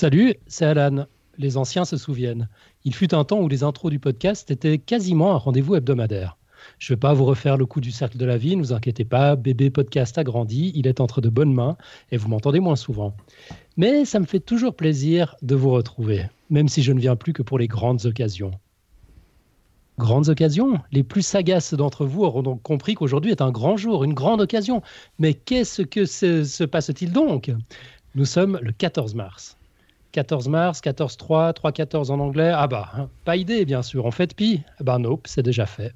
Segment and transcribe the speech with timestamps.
[0.00, 1.04] Salut, c'est Alan.
[1.36, 2.48] Les anciens se souviennent.
[2.84, 6.38] Il fut un temps où les intros du podcast étaient quasiment un rendez-vous hebdomadaire.
[6.78, 8.72] Je ne vais pas vous refaire le coup du cercle de la vie, ne vous
[8.72, 11.76] inquiétez pas, bébé podcast a grandi, il est entre de bonnes mains
[12.10, 13.14] et vous m'entendez moins souvent.
[13.76, 17.34] Mais ça me fait toujours plaisir de vous retrouver, même si je ne viens plus
[17.34, 18.52] que pour les grandes occasions.
[19.98, 20.78] Grandes occasions?
[20.92, 24.40] Les plus sagaces d'entre vous auront donc compris qu'aujourd'hui est un grand jour, une grande
[24.40, 24.80] occasion.
[25.18, 27.52] Mais qu'est-ce que se, passe-t-il donc?
[28.14, 29.58] Nous sommes le 14 mars.
[30.12, 32.52] 14 mars, 14-3, 3-14 en anglais.
[32.54, 34.06] Ah bah, hein, pas idée bien sûr.
[34.06, 35.92] En fait pi Eh ben nope, c'est déjà fait.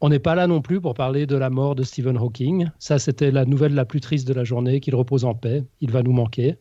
[0.00, 2.68] On n'est pas là non plus pour parler de la mort de Stephen Hawking.
[2.78, 5.64] Ça, c'était la nouvelle la plus triste de la journée, qu'il repose en paix.
[5.80, 6.58] Il va nous manquer.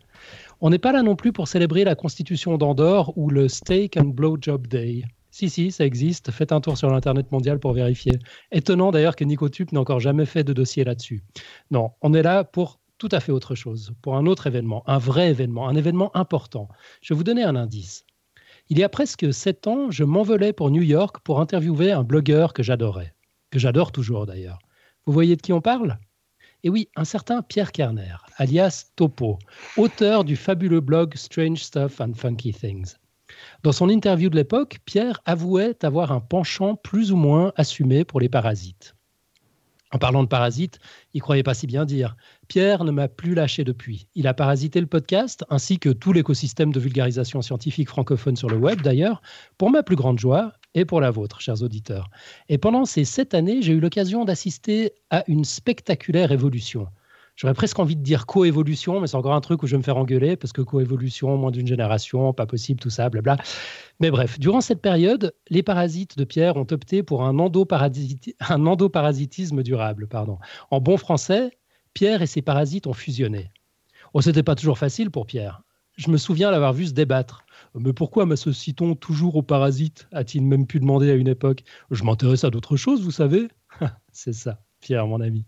[0.62, 4.14] On n'est pas là non plus pour célébrer la constitution d'Andorre ou le Steak and
[4.16, 5.04] Blowjob Day.
[5.30, 6.32] Si, si, ça existe.
[6.32, 8.14] Faites un tour sur l'Internet mondial pour vérifier.
[8.52, 11.24] Étonnant d'ailleurs que Nicotube n'ait encore jamais fait de dossier là-dessus.
[11.72, 14.98] Non, on est là pour tout à fait autre chose, pour un autre événement, un
[14.98, 16.70] vrai événement, un événement important.
[17.02, 18.06] Je vais vous donner un indice.
[18.70, 22.54] Il y a presque sept ans, je m'envolais pour New York pour interviewer un blogueur
[22.54, 23.14] que j'adorais
[23.52, 24.58] que j'adore toujours d'ailleurs.
[25.06, 26.00] Vous voyez de qui on parle?
[26.64, 29.38] Et oui, un certain Pierre Kerner, alias Topo,
[29.76, 32.96] auteur du fabuleux blog Strange Stuff and Funky Things.
[33.64, 38.22] Dans son interview de l'époque, Pierre avouait avoir un penchant plus ou moins assumé pour
[38.22, 38.96] les parasites.
[39.94, 40.80] En parlant de parasites,
[41.14, 42.16] il croyait pas si bien dire.
[42.48, 44.08] Pierre ne m'a plus lâché depuis.
[44.16, 48.58] Il a parasité le podcast, ainsi que tout l'écosystème de vulgarisation scientifique francophone sur le
[48.58, 49.22] web d'ailleurs,
[49.58, 52.10] pour ma plus grande joie, et pour la vôtre, chers auditeurs.
[52.50, 56.88] Et pendant ces sept années, j'ai eu l'occasion d'assister à une spectaculaire évolution.
[57.36, 59.84] J'aurais presque envie de dire coévolution, mais c'est encore un truc où je vais me
[59.84, 63.38] faire engueuler parce que coévolution, moins d'une génération, pas possible, tout ça, blabla.
[64.00, 70.08] Mais bref, durant cette période, les parasites de Pierre ont opté pour un, endoparasitisme durable.
[70.08, 70.38] Pardon.
[70.70, 71.50] En bon français,
[71.94, 73.52] Pierre et ses parasites ont fusionné.
[74.14, 75.62] Oh, c'était pas toujours facile pour Pierre.
[75.96, 77.46] Je me souviens l'avoir vu se débattre.
[77.76, 80.08] Mais pourquoi m'associe-t-on toujours aux parasites?
[80.12, 81.64] A-t-il même pu demander à une époque.
[81.92, 83.48] Je m'intéresse à d'autres choses, vous savez
[84.12, 85.46] C'est ça, Pierre, mon ami.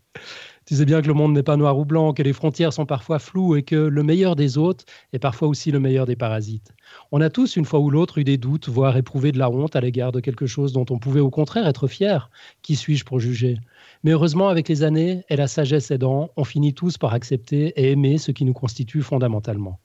[0.65, 2.87] Tu sais bien que le monde n'est pas noir ou blanc, que les frontières sont
[2.87, 6.73] parfois floues et que le meilleur des autres est parfois aussi le meilleur des parasites.
[7.11, 9.75] On a tous, une fois ou l'autre, eu des doutes, voire éprouvé de la honte
[9.75, 12.29] à l'égard de quelque chose dont on pouvait au contraire être fier.
[12.63, 13.59] Qui suis-je pour juger?
[14.05, 17.89] Mais heureusement, avec les années et la sagesse aidant, on finit tous par accepter et
[17.89, 19.79] aimer ce qui nous constitue fondamentalement.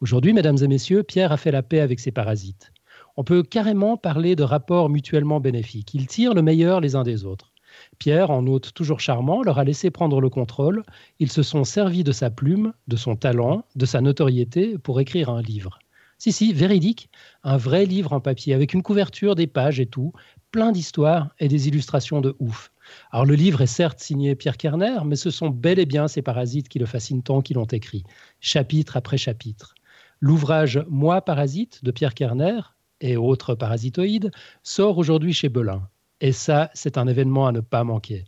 [0.00, 2.72] Aujourd'hui, mesdames et messieurs, Pierre a fait la paix avec ses parasites.
[3.18, 5.92] On peut carrément parler de rapports mutuellement bénéfiques.
[5.92, 7.52] Ils tirent le meilleur les uns des autres.
[7.98, 10.82] Pierre, en hôte toujours charmant, leur a laissé prendre le contrôle.
[11.18, 15.28] Ils se sont servis de sa plume, de son talent, de sa notoriété pour écrire
[15.28, 15.80] un livre.
[16.16, 17.10] Si, si, véridique,
[17.44, 20.14] un vrai livre en papier, avec une couverture, des pages et tout,
[20.50, 22.69] plein d'histoires et des illustrations de ouf.
[23.10, 26.22] Alors le livre est certes signé Pierre Kerner, mais ce sont bel et bien ces
[26.22, 28.04] parasites qui le fascinent tant qui l'ont écrit,
[28.40, 29.74] chapitre après chapitre.
[30.20, 32.60] L'ouvrage Moi parasite de Pierre Kerner
[33.00, 34.30] et autres parasitoïdes
[34.62, 35.88] sort aujourd'hui chez Belin.
[36.20, 38.24] Et ça, c'est un événement à ne pas manquer.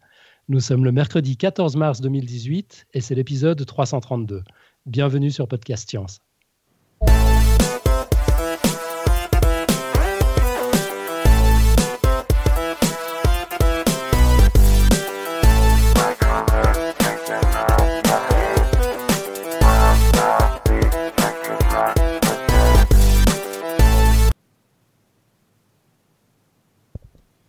[0.48, 4.42] Nous sommes le mercredi 14 mars 2018 et c'est l'épisode 332.
[4.86, 6.20] Bienvenue sur Podcast Science.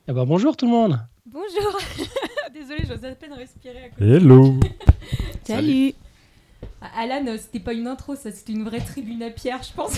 [0.05, 0.99] Eh ben, bonjour tout le monde.
[1.25, 1.79] Bonjour.
[2.53, 3.85] Désolée, j'ose à peine respirer.
[3.85, 4.03] À côté.
[4.05, 4.59] Hello.
[5.45, 5.93] Salut.
[6.81, 9.71] Ah, Alan, euh, c'était pas une intro, ça, c'était une vraie tribune à pierre, je
[9.71, 9.97] pense.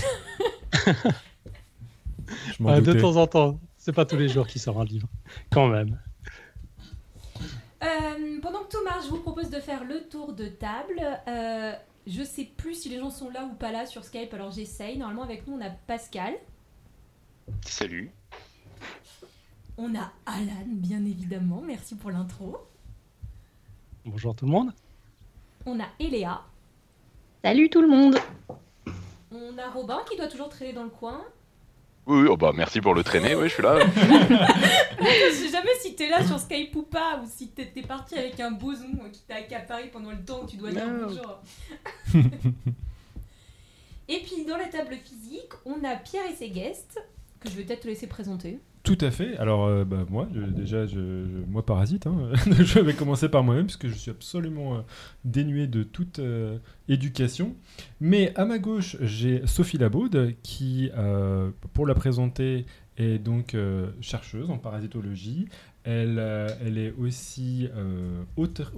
[2.26, 5.08] je de temps en temps, c'est pas tous les jours qu'il sort un livre,
[5.50, 5.98] quand même.
[7.82, 11.02] Euh, pendant que tout marche, je vous propose de faire le tour de table.
[11.26, 11.72] Euh,
[12.06, 14.98] je sais plus si les gens sont là ou pas là sur Skype, alors j'essaye.
[14.98, 16.34] Normalement, avec nous, on a Pascal.
[17.62, 18.12] Salut.
[19.78, 21.60] On a Alan, bien évidemment.
[21.60, 22.56] Merci pour l'intro.
[24.06, 24.72] Bonjour tout le monde.
[25.66, 26.42] On a Eléa.
[27.44, 28.16] Salut tout le monde.
[29.30, 31.22] On a Robin qui doit toujours traîner dans le coin.
[32.06, 33.78] Oui, oh bah merci pour le traîner, oui, je suis là.
[34.98, 38.38] je sais jamais si t'es là sur Skype ou pas, ou si t'es parti avec
[38.38, 41.40] un boson qui t'a accaparé pendant le temps que tu dois dire bonjour.
[44.08, 47.04] et puis dans la table physique, on a Pierre et ses guests,
[47.40, 48.60] que je vais peut-être te laisser présenter.
[48.86, 49.36] Tout à fait.
[49.38, 50.84] Alors, euh, bah, moi, déjà,
[51.48, 52.30] moi, parasite, hein.
[52.60, 54.80] je vais commencer par moi-même, puisque je suis absolument euh,
[55.24, 57.56] dénué de toute euh, éducation.
[58.00, 60.90] Mais à ma gauche, j'ai Sophie Labaude, qui,
[61.72, 62.64] pour la présenter,
[62.96, 63.56] est donc
[64.00, 65.48] chercheuse en parasitologie.
[65.86, 68.72] Elle, euh, elle est aussi euh, auteur,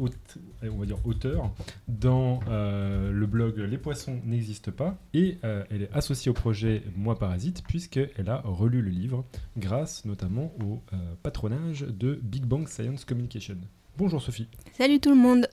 [1.88, 6.82] dans euh, le blog Les poissons n'existent pas et euh, elle est associée au projet
[6.96, 9.24] Moi Parasite puisqu'elle a relu le livre
[9.56, 10.82] grâce notamment au
[11.22, 13.56] patronage de Big Bang Science Communication.
[13.96, 14.48] Bonjour Sophie.
[14.74, 15.48] Salut tout le monde.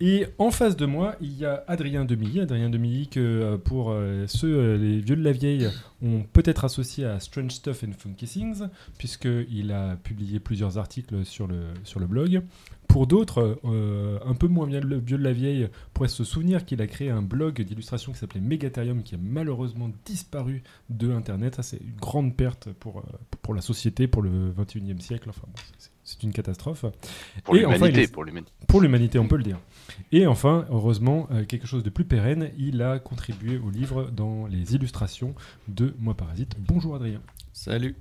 [0.00, 2.40] Et en face de moi, il y a Adrien Demilly.
[2.40, 5.68] Adrien Demilly, que euh, pour euh, ceux, euh, les vieux de la vieille,
[6.02, 8.64] ont peut-être associé à Strange Stuff and Funky Things,
[8.98, 12.42] puisqu'il a publié plusieurs articles sur le, sur le blog.
[12.88, 17.08] Pour d'autres, un peu moins vieux de la vieille, pourraient se souvenir qu'il a créé
[17.08, 21.54] un blog d'illustration qui s'appelait Megatherium, qui a malheureusement disparu de Internet.
[21.54, 23.02] Ça, c'est une grande perte pour,
[23.40, 25.30] pour la société, pour le 21e siècle.
[25.30, 26.84] Enfin, bon, c'est- c'est une catastrophe.
[27.44, 28.12] Pour enfin, l'humanité.
[28.68, 29.58] Pour l'humanité, on peut le dire.
[30.12, 34.46] Et enfin, heureusement, euh, quelque chose de plus pérenne, il a contribué au livre dans
[34.46, 35.34] les illustrations
[35.68, 36.54] de Moi Parasite.
[36.58, 37.20] Bonjour Adrien.
[37.52, 37.96] Salut.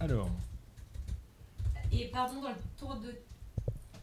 [0.00, 0.30] Alors,
[1.92, 3.14] Et pardon, dans le tour de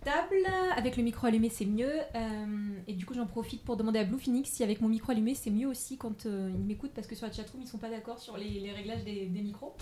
[0.07, 1.91] table, avec le micro allumé, c'est mieux.
[2.15, 5.11] Euh, et du coup, j'en profite pour demander à Blue Phoenix si avec mon micro
[5.11, 7.77] allumé, c'est mieux aussi quand euh, ils m'écoutent, parce que sur la chatroom, ils sont
[7.77, 9.75] pas d'accord sur les, les réglages des, des micros.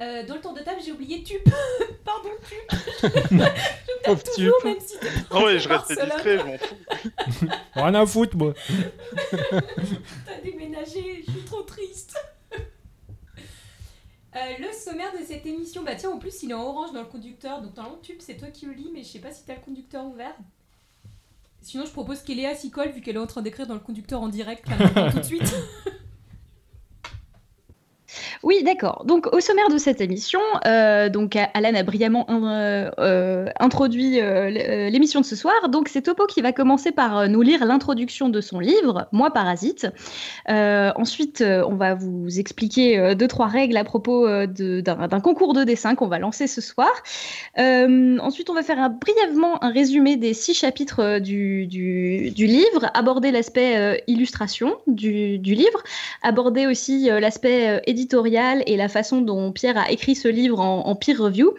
[0.00, 1.42] Euh, dans le tour de table, j'ai oublié Tup.
[2.04, 3.10] pardon, Tup.
[4.04, 4.64] Pauvre Toujours, Tup.
[4.64, 4.94] même si
[5.30, 6.08] Ah ouais, je en restais Barcelone.
[6.16, 7.46] discret, je m'en fous.
[7.74, 8.54] rien à foutre, moi.
[9.50, 12.16] T'as déménagé, je suis trop triste.
[14.34, 17.02] Euh, le sommaire de cette émission, bah tiens, en plus il est en orange dans
[17.02, 19.44] le conducteur, donc normalement tube c'est toi qui le lis, mais je sais pas si
[19.44, 20.34] t'as le conducteur ouvert.
[21.60, 24.20] Sinon, je propose qu'Eléa s'y colle vu qu'elle est en train d'écrire dans le conducteur
[24.20, 24.66] en direct
[25.12, 25.54] tout de suite.
[28.42, 29.04] Oui, d'accord.
[29.06, 35.20] Donc, au sommaire de cette émission, euh, donc Alan a brillamment euh, euh, introduit l'émission
[35.20, 35.68] de ce soir.
[35.68, 39.86] Donc, c'est Topo qui va commencer par nous lire l'introduction de son livre, Moi Parasite.
[40.48, 46.08] Ensuite, on va vous expliquer deux trois règles à propos d'un concours de dessin qu'on
[46.08, 46.90] va lancer ce soir.
[47.56, 54.76] Ensuite, on va faire brièvement un résumé des six chapitres du, livre, aborder l'aspect illustration
[54.86, 55.82] du, livre,
[56.22, 57.80] aborder aussi l'aspect euh,
[58.32, 61.54] éditorial et la façon dont Pierre a écrit ce livre en, en peer review.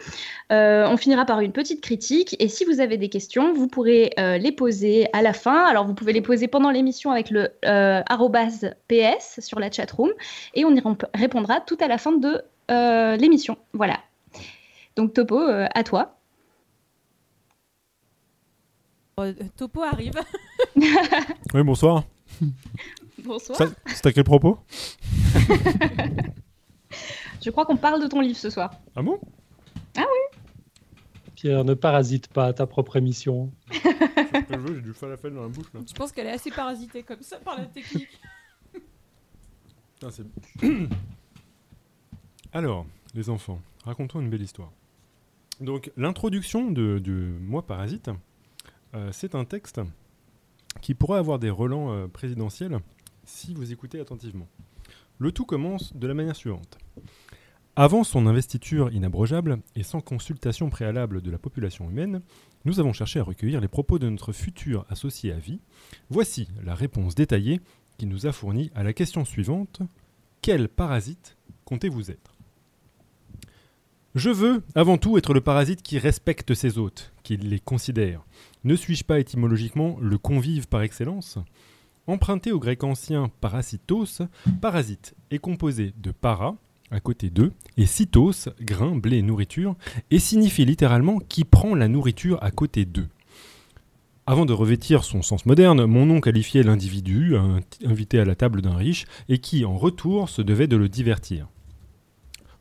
[0.52, 4.12] Euh, on finira par une petite critique et si vous avez des questions, vous pourrez
[4.20, 5.66] euh, les poser à la fin.
[5.66, 8.02] Alors vous pouvez les poser pendant l'émission avec le euh,
[8.88, 10.12] ps sur la chatroom
[10.54, 10.82] et on y
[11.14, 12.42] répondra tout à la fin de
[12.72, 13.58] euh, l'émission.
[13.74, 14.00] Voilà.
[14.96, 16.18] Donc Topo, euh, à toi.
[19.58, 20.14] Topo arrive.
[20.76, 22.04] Oui, bonsoir.
[23.24, 23.62] Bonsoir.
[23.62, 24.60] À quel propos?
[27.44, 28.72] Je crois qu'on parle de ton livre ce soir.
[28.96, 29.20] Ah bon?
[31.36, 33.52] Pierre, ne parasite pas ta propre émission.
[33.70, 35.82] J'ai du falafel dans la bouche là.
[35.86, 38.18] Je pense qu'elle est assez parasitée comme ça par la technique.
[42.54, 44.72] Alors, les enfants, racontons une belle histoire.
[45.60, 47.12] Donc, l'introduction de, de
[47.42, 48.10] Moi Parasite,
[48.96, 49.82] euh, c'est un texte
[50.82, 52.80] qui pourrait avoir des relents euh, présidentiels
[53.26, 54.48] si vous écoutez attentivement.
[55.20, 56.78] Le tout commence de la manière suivante.
[57.76, 62.22] Avant son investiture inabrogeable et sans consultation préalable de la population humaine,
[62.66, 65.60] nous avons cherché à recueillir les propos de notre futur associé à vie.
[66.12, 67.62] Voici la réponse détaillée
[67.98, 69.82] qui nous a fourni à la question suivante.
[70.44, 71.36] Quel parasite
[71.66, 72.36] comptez-vous être?
[74.14, 78.24] Je veux, avant tout, être le parasite qui respecte ses hôtes, qui les considère.
[78.64, 81.40] Ne suis-je pas étymologiquement le convive par excellence?
[82.06, 84.22] Emprunté au grec ancien parasitos,
[84.62, 86.56] parasite est composé de para,
[86.94, 89.76] à côté d'eux, et cytos, grain, blé, nourriture,
[90.12, 93.08] et signifie littéralement qui prend la nourriture à côté d'eux.
[94.26, 97.36] Avant de revêtir son sens moderne, mon nom qualifiait l'individu,
[97.84, 101.48] invité à la table d'un riche, et qui, en retour, se devait de le divertir.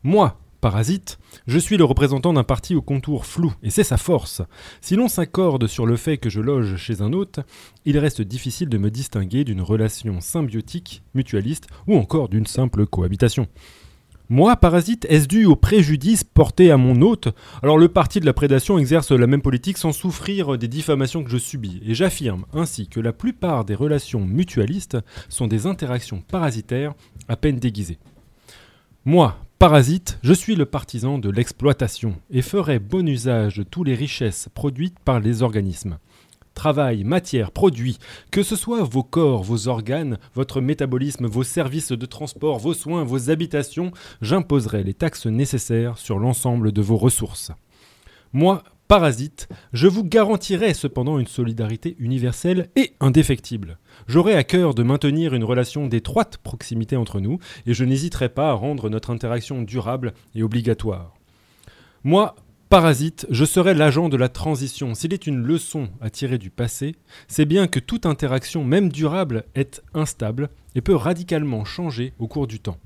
[0.02, 4.42] Moi, parasite, je suis le représentant d'un parti au contour flou, et c'est sa force.
[4.80, 7.40] Si l'on s'accorde sur le fait que je loge chez un hôte,
[7.84, 13.46] il reste difficile de me distinguer d'une relation symbiotique, mutualiste, ou encore d'une simple cohabitation.
[14.32, 17.28] Moi, parasite, est-ce dû au préjudice porté à mon hôte?
[17.62, 21.28] Alors le parti de la prédation exerce la même politique sans souffrir des diffamations que
[21.28, 24.96] je subis, et j'affirme ainsi que la plupart des relations mutualistes
[25.28, 26.94] sont des interactions parasitaires
[27.28, 27.98] à peine déguisées.
[29.04, 33.94] Moi, parasite, je suis le partisan de l'exploitation et ferai bon usage de toutes les
[33.94, 35.98] richesses produites par les organismes.
[36.54, 37.98] Travail, matière, produits,
[38.30, 43.04] que ce soit vos corps, vos organes, votre métabolisme, vos services de transport, vos soins,
[43.04, 43.90] vos habitations,
[44.20, 47.52] j'imposerai les taxes nécessaires sur l'ensemble de vos ressources.
[48.32, 53.78] Moi, parasite, je vous garantirai cependant une solidarité universelle et indéfectible.
[54.06, 58.50] J'aurai à cœur de maintenir une relation d'étroite proximité entre nous, et je n'hésiterai pas
[58.50, 61.14] à rendre notre interaction durable et obligatoire.
[62.04, 62.34] Moi,
[62.72, 64.94] parasite, je serai l'agent de la transition.
[64.94, 66.96] S'il est une leçon à tirer du passé,
[67.28, 72.46] c'est bien que toute interaction, même durable, est instable et peut radicalement changer au cours
[72.46, 72.78] du temps.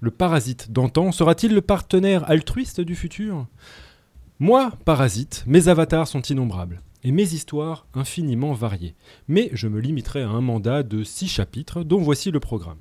[0.00, 3.46] Le parasite d'antan sera-t-il le partenaire altruiste du futur?
[4.38, 8.94] Moi, parasite, mes avatars sont innombrables et mes histoires infiniment variées.
[9.28, 12.78] Mais je me limiterai à un mandat de six chapitres dont voici le programme.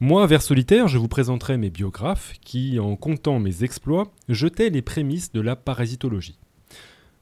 [0.00, 4.80] Moi, vers solitaire, je vous présenterai mes biographes qui, en comptant mes exploits, jetaient les
[4.80, 6.38] prémices de la parasitologie.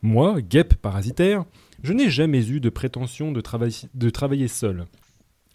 [0.02, 1.47] Moi, guêpe parasitaire,
[1.83, 3.42] je n'ai jamais eu de prétention de,
[3.95, 4.85] de travailler seul.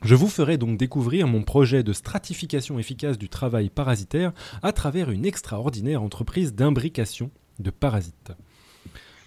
[0.02, 5.12] Je vous ferai donc découvrir mon projet de stratification efficace du travail parasitaire à travers
[5.12, 8.32] une extraordinaire entreprise d'imbrication de parasites.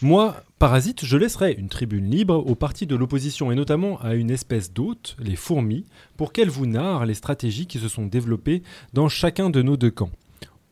[0.04, 4.30] Moi, parasite, je laisserai une tribune libre aux partis de l'opposition et notamment à une
[4.30, 5.86] espèce d'hôte, les fourmis,
[6.18, 9.90] pour qu'elles vous narrent les stratégies qui se sont développées dans chacun de nos deux
[9.90, 10.10] camps,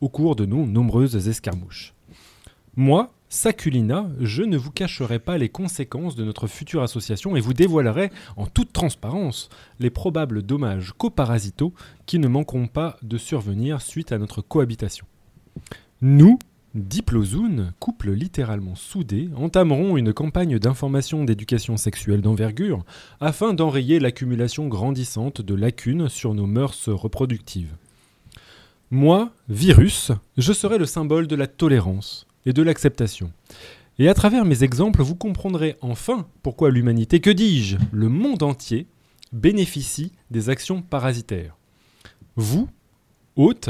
[0.01, 1.95] au cours de nos nombreuses escarmouches.
[2.75, 7.55] Moi, Saculina, je ne vous cacherai pas les conséquences de notre future association et vous
[7.55, 9.49] dévoilerai en toute transparence
[9.79, 11.73] les probables dommages coparasitaux
[12.05, 15.07] qui ne manqueront pas de survenir suite à notre cohabitation.
[16.03, 16.37] Nous,
[16.75, 22.83] Diplozoun, couple littéralement soudé, entameront une campagne d'information d'éducation sexuelle d'envergure
[23.19, 27.75] afin d'enrayer l'accumulation grandissante de lacunes sur nos mœurs reproductives.
[28.89, 33.31] Moi, virus, je serai le symbole de la tolérance et de l'acceptation.
[33.99, 38.87] Et à travers mes exemples, vous comprendrez enfin pourquoi l'humanité, que dis-je, le monde entier,
[39.31, 41.55] bénéficie des actions parasitaires.
[42.35, 42.67] Vous,
[43.35, 43.69] hôtes,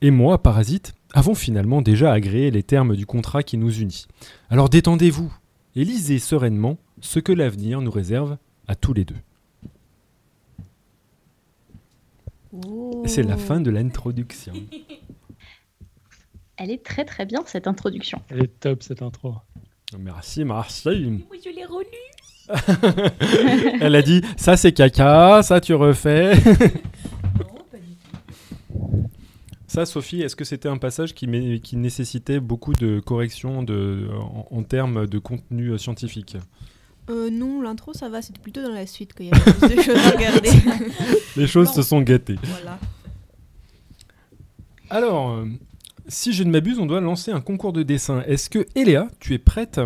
[0.00, 4.06] et moi, parasite, avons finalement déjà agréé les termes du contrat qui nous unit.
[4.50, 5.34] Alors détendez-vous
[5.74, 8.36] et lisez sereinement ce que l'avenir nous réserve
[8.68, 9.16] à tous les deux.
[13.06, 14.52] C'est la fin de l'introduction.
[16.58, 18.20] Elle est très très bien cette introduction.
[18.28, 19.36] Elle est top cette intro.
[19.98, 21.24] Merci Marseille.
[21.28, 21.86] Moi, je l'ai relu.
[23.80, 26.34] Elle a dit ça c'est caca, ça tu refais.
[27.38, 29.08] Non, pas du tout.
[29.76, 34.62] Ça Sophie, est-ce que c'était un passage qui, nécessitait beaucoup de corrections de, en, en
[34.62, 36.38] termes de contenu euh, scientifique?
[37.10, 39.82] Euh, non, l'intro ça va, c'était plutôt dans la suite qu'il y avait plus de
[39.82, 40.48] choses à regarder.
[41.36, 42.38] Les choses se sont gâtées.
[42.42, 42.78] voilà.
[44.88, 45.44] Alors, euh,
[46.08, 48.22] si je ne m'abuse, on doit lancer un concours de dessin.
[48.22, 49.78] Est-ce que Eléa, tu es prête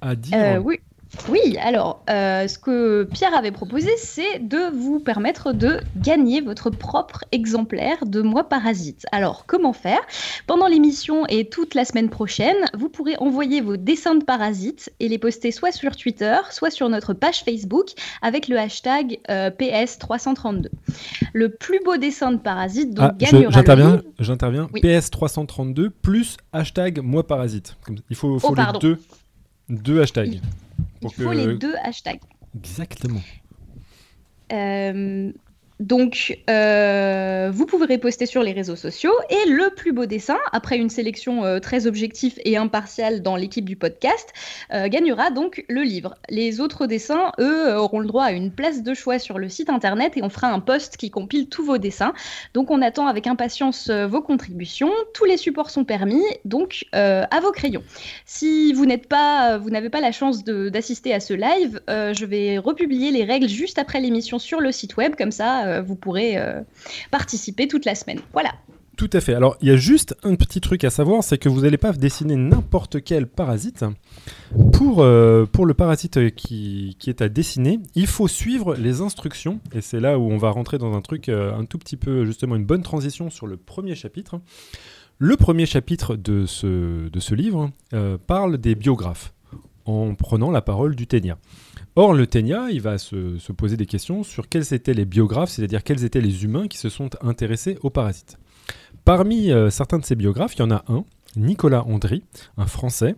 [0.00, 0.78] à dire Euh, oui.
[1.28, 6.70] Oui, alors, euh, ce que Pierre avait proposé, c'est de vous permettre de gagner votre
[6.70, 9.06] propre exemplaire de Moi Parasite.
[9.12, 10.00] Alors, comment faire?
[10.46, 15.08] Pendant l'émission et toute la semaine prochaine, vous pourrez envoyer vos dessins de parasites et
[15.08, 17.90] les poster soit sur Twitter, soit sur notre page Facebook
[18.20, 20.66] avec le hashtag euh, PS332.
[21.32, 24.68] Le plus beau dessin de parasite donc, Ah, gagnera j'interviens, j'interviens.
[24.72, 24.80] Oui.
[24.82, 27.76] PS332 plus hashtag moi parasite.
[28.10, 28.98] Il faut, faut Oh, les deux,
[29.68, 30.40] deux hashtags.
[31.10, 32.20] Il pour faut que- les deux hashtags.
[32.56, 33.20] Exactement.
[34.52, 35.32] Euh,
[35.80, 40.76] donc, euh, vous pouvez reposter sur les réseaux sociaux et le plus beau dessin, après
[40.76, 44.32] une sélection euh, très objective et impartiale dans l'équipe du podcast,
[44.72, 46.14] euh, gagnera donc le livre.
[46.28, 49.68] Les autres dessins, eux, auront le droit à une place de choix sur le site
[49.68, 52.12] internet et on fera un post qui compile tous vos dessins.
[52.54, 54.92] Donc, on attend avec impatience vos contributions.
[55.12, 57.82] Tous les supports sont permis, donc à vos crayons.
[58.26, 62.58] Si vous n'êtes pas, vous n'avez pas la chance d'assister à ce live, je vais
[62.58, 66.36] republier les règles juste après l'émission sur le site web, comme ça euh, vous pourrez
[66.38, 66.62] euh,
[67.10, 68.20] participer toute la semaine.
[68.32, 68.54] Voilà.
[68.96, 69.34] Tout à fait.
[69.34, 71.92] Alors, il y a juste un petit truc à savoir, c'est que vous n'allez pas
[71.92, 73.84] dessiner n'importe quel parasite.
[74.72, 79.58] Pour, euh, pour le parasite qui, qui est à dessiner, il faut suivre les instructions.
[79.74, 82.54] Et c'est là où on va rentrer dans un truc un tout petit peu, justement,
[82.54, 84.40] une bonne transition sur le premier chapitre.
[85.18, 87.70] Le premier chapitre de ce, de ce livre
[88.28, 89.32] parle des biographes,
[89.86, 91.36] en prenant la parole du Ténia.
[91.96, 95.50] Or, le Ténia, il va se, se poser des questions sur quels étaient les biographes,
[95.50, 98.36] c'est-à-dire quels étaient les humains qui se sont intéressés aux parasites.
[99.04, 101.04] Parmi euh, certains de ces biographes, il y en a un,
[101.36, 102.24] Nicolas Andry,
[102.56, 103.14] un Français,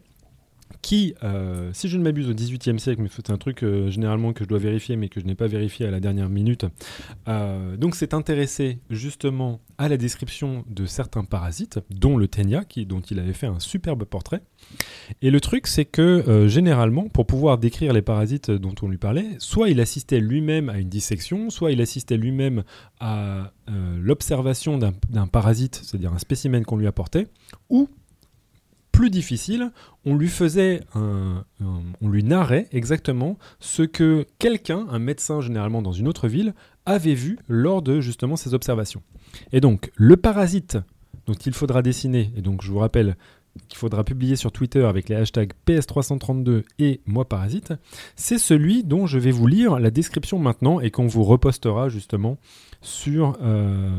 [0.87, 4.33] qui, euh, si je ne m'abuse, au XVIIIe siècle, mais c'est un truc euh, généralement
[4.33, 6.65] que je dois vérifier, mais que je n'ai pas vérifié à la dernière minute,
[7.27, 12.87] euh, donc s'est intéressé justement à la description de certains parasites, dont le ténia, qui,
[12.87, 14.43] dont il avait fait un superbe portrait.
[15.23, 19.27] Et le truc, c'est que généralement, pour pouvoir décrire les parasites dont on lui parlait,
[19.39, 22.63] soit il assistait lui-même à une dissection, soit il assistait lui-même
[23.01, 23.53] à
[24.01, 27.27] l'observation d'un parasite, c'est-à-dire un spécimen qu'on lui apportait,
[27.69, 27.91] ou
[28.97, 29.71] plus difficile,
[30.05, 31.45] on lui faisait un-
[32.01, 36.55] on lui narrait exactement ce que quelqu'un, un médecin généralement dans une autre ville,
[36.87, 39.03] avait vu lors de justement ces observations.
[39.53, 40.79] Et donc, le parasite
[41.27, 43.17] dont il faudra dessiner, et donc je vous rappelle
[43.69, 47.73] qu'il faudra publier sur Twitter avec les hashtags PS332 et moi parasite,
[48.15, 52.39] c'est celui dont je vais vous lire la description maintenant et qu'on vous repostera justement
[52.83, 53.91] sur, euh,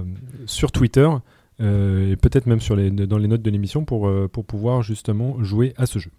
[0.46, 1.10] sur Twitter
[1.60, 5.44] et peut-être même sur les, dans les notes de l'émission pour, euh, pour pouvoir justement
[5.44, 6.12] jouer à ce jeu.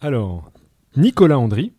[0.00, 0.50] Alors,
[0.96, 1.72] Nicolas Andry,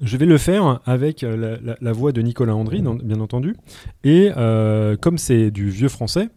[0.00, 3.56] je vais le faire avec euh, la, voix de Nicolas Andry, bien entendu.
[4.04, 6.28] Et euh, comme c'est du vieux français,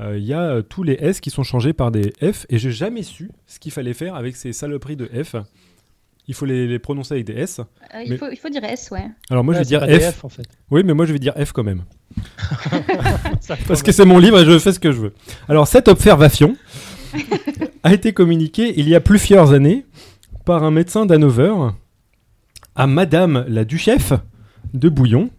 [0.00, 2.46] euh, il y a euh, tous les S qui sont changés par des F.
[2.48, 5.36] Et j'ai jamais su ce qu'il fallait faire avec ces saloperies de F.
[6.28, 7.60] Il faut les, les prononcer avec des S.
[7.60, 9.06] Euh, il, Mais- faut, il faut dire S, ouais.
[9.30, 10.24] Alors moi Ouais, je vais dire F.
[10.24, 10.46] En fait.
[10.70, 11.82] Oui, mais moi je vais dire F quand même.
[13.66, 15.12] Parce que c'est mon livre et je fais ce que je veux.
[15.48, 16.56] Alors, cette observation
[17.82, 19.86] a été communiquée il y a plusieurs années
[20.44, 21.54] par un médecin d'Hanover
[22.74, 24.12] à Madame la Duchesse
[24.74, 25.30] de Bouillon,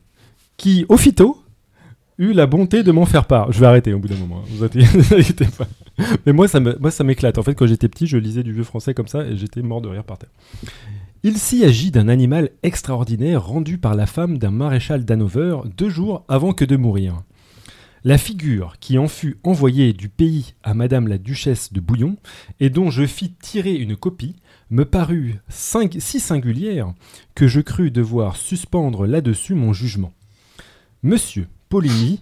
[0.57, 1.40] qui, aussitôt,
[2.21, 3.51] eut la bonté de m'en faire part.
[3.51, 5.67] Je vais arrêter au bout d'un moment, hein, vous inquiétez pas.
[6.25, 7.37] Mais moi, ça m'éclate.
[7.37, 9.81] En fait, quand j'étais petit, je lisais du vieux français comme ça et j'étais mort
[9.81, 10.29] de rire par terre.
[11.23, 16.23] Il s'y agit d'un animal extraordinaire rendu par la femme d'un maréchal d'Hanover deux jours
[16.27, 17.21] avant que de mourir.
[18.03, 22.17] La figure qui en fut envoyée du pays à Madame la Duchesse de Bouillon
[22.59, 24.35] et dont je fis tirer une copie
[24.71, 26.93] me parut si singulière
[27.35, 30.13] que je crus devoir suspendre là-dessus mon jugement.
[31.03, 32.19] Monsieur Poligny,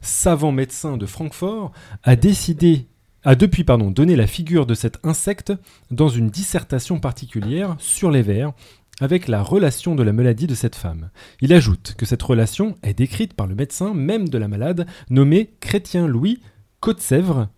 [0.00, 1.72] savant médecin de Francfort,
[2.04, 2.86] a décidé
[3.24, 5.52] a depuis pardon, donné la figure de cet insecte
[5.90, 8.52] dans une dissertation particulière sur les vers
[9.00, 11.10] avec la relation de la maladie de cette femme.
[11.40, 15.50] Il ajoute que cette relation est décrite par le médecin même de la malade, nommé
[15.58, 16.40] Chrétien Louis
[16.78, 17.48] Côte-Sèvres,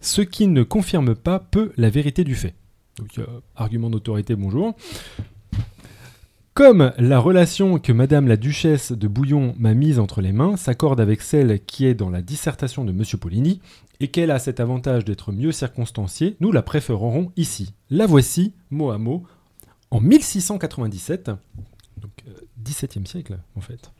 [0.00, 2.54] ce qui ne confirme pas peu la vérité du fait.
[3.56, 4.76] Argument d'autorité, bonjour.
[6.54, 11.00] Comme la relation que Madame la Duchesse de Bouillon m'a mise entre les mains s'accorde
[11.00, 13.62] avec celle qui est dans la dissertation de Monsieur Poligny,
[14.00, 17.72] et qu'elle a cet avantage d'être mieux circonstanciée, nous la préférerons ici.
[17.88, 19.22] La voici, mot à mot,
[19.90, 21.30] en 1697,
[21.98, 22.32] donc euh,
[22.62, 23.90] 17e siècle en fait.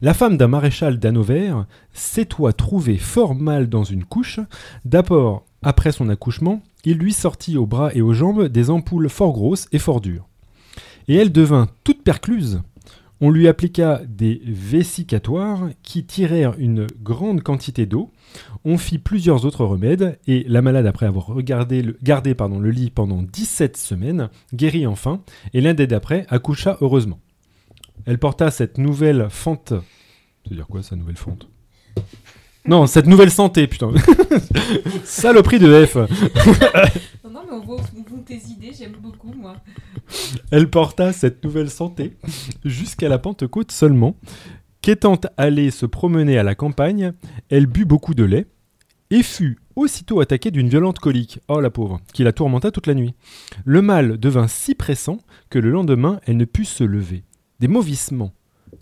[0.00, 1.52] La femme d'un maréchal d'Hanover
[1.92, 4.40] s'étoit trouvée fort mal dans une couche.
[4.86, 9.32] D'abord, après son accouchement, il lui sortit aux bras et aux jambes des ampoules fort
[9.32, 10.28] grosses et fort dures.
[11.08, 12.62] Et elle devint toute percluse.
[13.20, 18.10] On lui appliqua des vésicatoires qui tirèrent une grande quantité d'eau.
[18.64, 23.22] On fit plusieurs autres remèdes et la malade, après avoir regardé gardé le lit pendant
[23.22, 25.22] 17 semaines, guérit enfin
[25.54, 27.20] et l'année d'après accoucha heureusement.
[28.06, 29.72] Elle porta cette nouvelle fente.
[30.44, 31.51] C'est-à-dire quoi, sa nouvelle fente?
[32.66, 33.90] Non, cette nouvelle santé, putain.
[35.04, 35.96] Saloperie de F.
[35.96, 39.56] Non, non, mais on voit où vont tes idées, j'aime beaucoup, moi.
[40.50, 42.16] Elle porta cette nouvelle santé
[42.64, 44.16] jusqu'à la Pentecôte seulement,
[44.80, 47.12] qu'étant allée se promener à la campagne,
[47.50, 48.46] elle but beaucoup de lait
[49.10, 52.94] et fut aussitôt attaquée d'une violente colique, oh la pauvre, qui la tourmenta toute la
[52.94, 53.14] nuit.
[53.64, 55.18] Le mal devint si pressant
[55.50, 57.24] que le lendemain elle ne put se lever.
[57.60, 58.32] Des mauvissements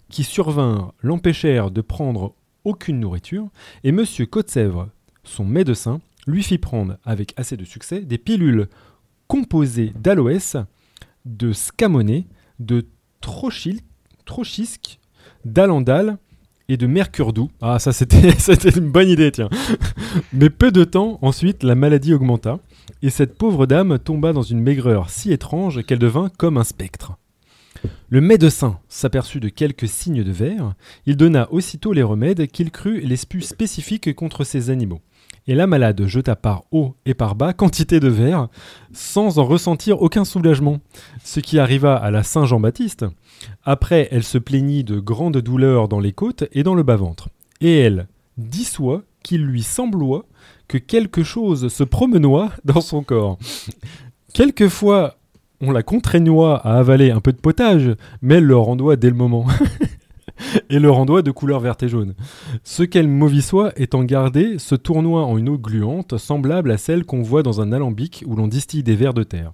[0.08, 3.48] qui survinrent l'empêchèrent de prendre aucune nourriture,
[3.84, 4.04] et M.
[4.30, 4.88] Côte-Sèvres,
[5.24, 8.68] son médecin, lui fit prendre, avec assez de succès, des pilules
[9.26, 10.56] composées d'aloès,
[11.24, 12.26] de scamonet,
[12.58, 12.86] de
[13.20, 13.80] trochil,
[14.24, 14.98] trochisque,
[15.44, 16.18] d'alandal
[16.68, 17.50] et de mercure doux.
[17.60, 18.30] Ah, ça c'était
[18.76, 19.50] une bonne idée, tiens.
[20.32, 22.58] Mais peu de temps ensuite, la maladie augmenta
[23.02, 27.19] et cette pauvre dame tomba dans une maigreur si étrange qu'elle devint comme un spectre.
[28.08, 30.74] Le médecin s'aperçut de quelques signes de verre.
[31.06, 35.00] Il donna aussitôt les remèdes qu'il crut les plus spécifiques contre ces animaux.
[35.46, 38.48] Et la malade jeta par haut et par bas quantité de verre,
[38.92, 40.80] sans en ressentir aucun soulagement,
[41.24, 43.06] ce qui arriva à la Saint Jean-Baptiste.
[43.64, 47.28] Après, elle se plaignit de grandes douleurs dans les côtes et dans le bas-ventre.
[47.60, 50.26] Et elle dissoit qu'il lui sembloit
[50.68, 53.38] que quelque chose se promenoit dans son corps.
[54.32, 55.16] Quelquefois,
[55.60, 59.16] on la contraignoit à avaler un peu de potage, mais elle le rendoit dès le
[59.16, 59.46] moment.
[60.70, 62.14] et le rendoit de couleur verte et jaune.
[62.64, 67.22] Ce qu'elle mauvissoit étant gardé se tournoie en une eau gluante, semblable à celle qu'on
[67.22, 69.52] voit dans un alambic où l'on distille des vers de terre.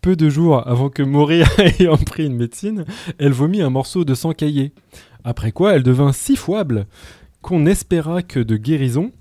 [0.00, 1.48] Peu de jours avant que mourir
[1.78, 2.84] ayant pris une médecine,
[3.18, 4.72] elle vomit un morceau de sang caillé.
[5.24, 6.86] Après quoi, elle devint si foible
[7.40, 9.12] qu'on espéra que de guérison,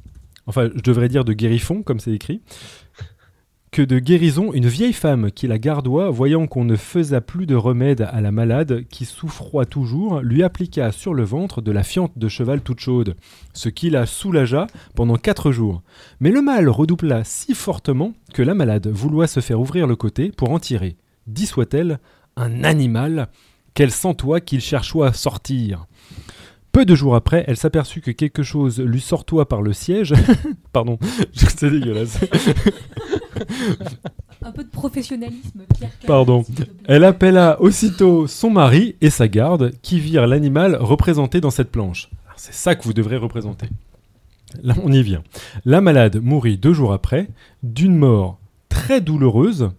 [0.47, 2.41] enfin je devrais dire de guérifon comme c'est écrit,
[3.71, 7.55] que de guérison, une vieille femme qui la gardoit, voyant qu'on ne faisait plus de
[7.55, 12.11] remède à la malade, qui souffroit toujours, lui appliqua sur le ventre de la fiente
[12.17, 13.15] de cheval toute chaude,
[13.53, 15.83] ce qui la soulagea pendant quatre jours.
[16.19, 20.33] Mais le mal redoubla si fortement que la malade vouloit se faire ouvrir le côté
[20.35, 21.99] pour en tirer, dit soit-elle,
[22.35, 23.29] un animal
[23.73, 25.87] qu'elle sentoit qu'il cherchoit à sortir.
[26.71, 30.13] Peu de jours après, elle s'aperçut que quelque chose lui sortoit par le siège.
[30.73, 30.97] Pardon,
[31.33, 32.19] c'est dégueulasse.
[34.43, 35.91] Un peu de professionnalisme, Pierre.
[36.07, 36.43] Pardon.
[36.85, 42.09] Elle appela aussitôt son mari et sa garde, qui virent l'animal représenté dans cette planche.
[42.25, 43.67] Alors, C'est ça que vous devrez représenter.
[44.63, 45.23] Là, on y vient.
[45.65, 47.27] La malade mourut deux jours après,
[47.63, 49.69] d'une mort très douloureuse.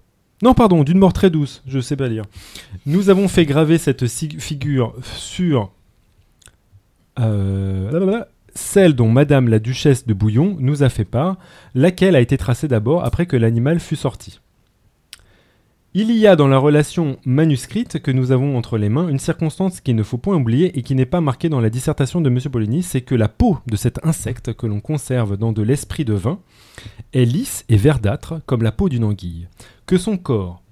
[0.42, 2.24] Non, pardon, d'une mort très douce, je sais pas lire.
[2.86, 5.70] Nous avons fait graver cette si- figure sur
[7.18, 11.36] euh, celle dont Madame la Duchesse de Bouillon nous a fait part,
[11.74, 14.40] laquelle a été tracée d'abord après que l'animal fut sorti.
[15.94, 19.82] Il y a dans la relation manuscrite que nous avons entre les mains une circonstance
[19.82, 22.38] qu'il ne faut point oublier et qui n'est pas marquée dans la dissertation de M.
[22.50, 26.14] Poligny, c'est que la peau de cet insecte que l'on conserve dans de l'esprit de
[26.14, 26.38] vin
[27.12, 29.48] est lisse et verdâtre comme la peau d'une anguille,
[29.84, 30.62] que son corps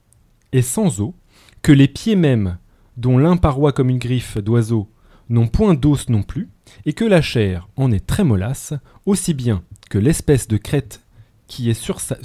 [0.53, 1.13] est sans os,
[1.61, 2.57] que les pieds mêmes,
[2.97, 4.89] dont l'un paroie comme une griffe d'oiseau,
[5.31, 6.51] n'ont point d'os non plus,
[6.85, 8.75] et que la chair en est très mollasse,
[9.07, 11.01] aussi bien que l'espèce de crête
[11.47, 12.17] qui est sur sa,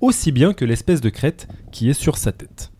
[0.00, 2.72] aussi bien que l'espèce de crête qui est sur sa tête.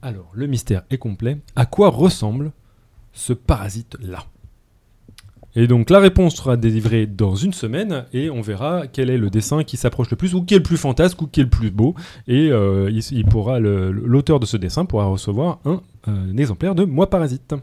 [0.00, 1.38] Alors, le mystère est complet.
[1.54, 2.52] À quoi ressemble
[3.12, 4.26] ce parasite-là?
[5.54, 9.28] Et donc, la réponse sera délivrée dans une semaine et on verra quel est le
[9.28, 11.50] dessin qui s'approche le plus, ou qui est le plus fantasque, ou qui est le
[11.50, 11.94] plus beau.
[12.26, 16.84] Et euh, il, il pourra l'auteur de ce dessin pourra recevoir un, un exemplaire de
[16.84, 17.54] Moi Parasite.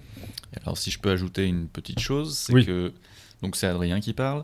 [0.63, 2.65] Alors, si je peux ajouter une petite chose, c'est Oui.
[2.65, 2.93] que.
[3.41, 4.43] Donc, c'est Adrien qui parle.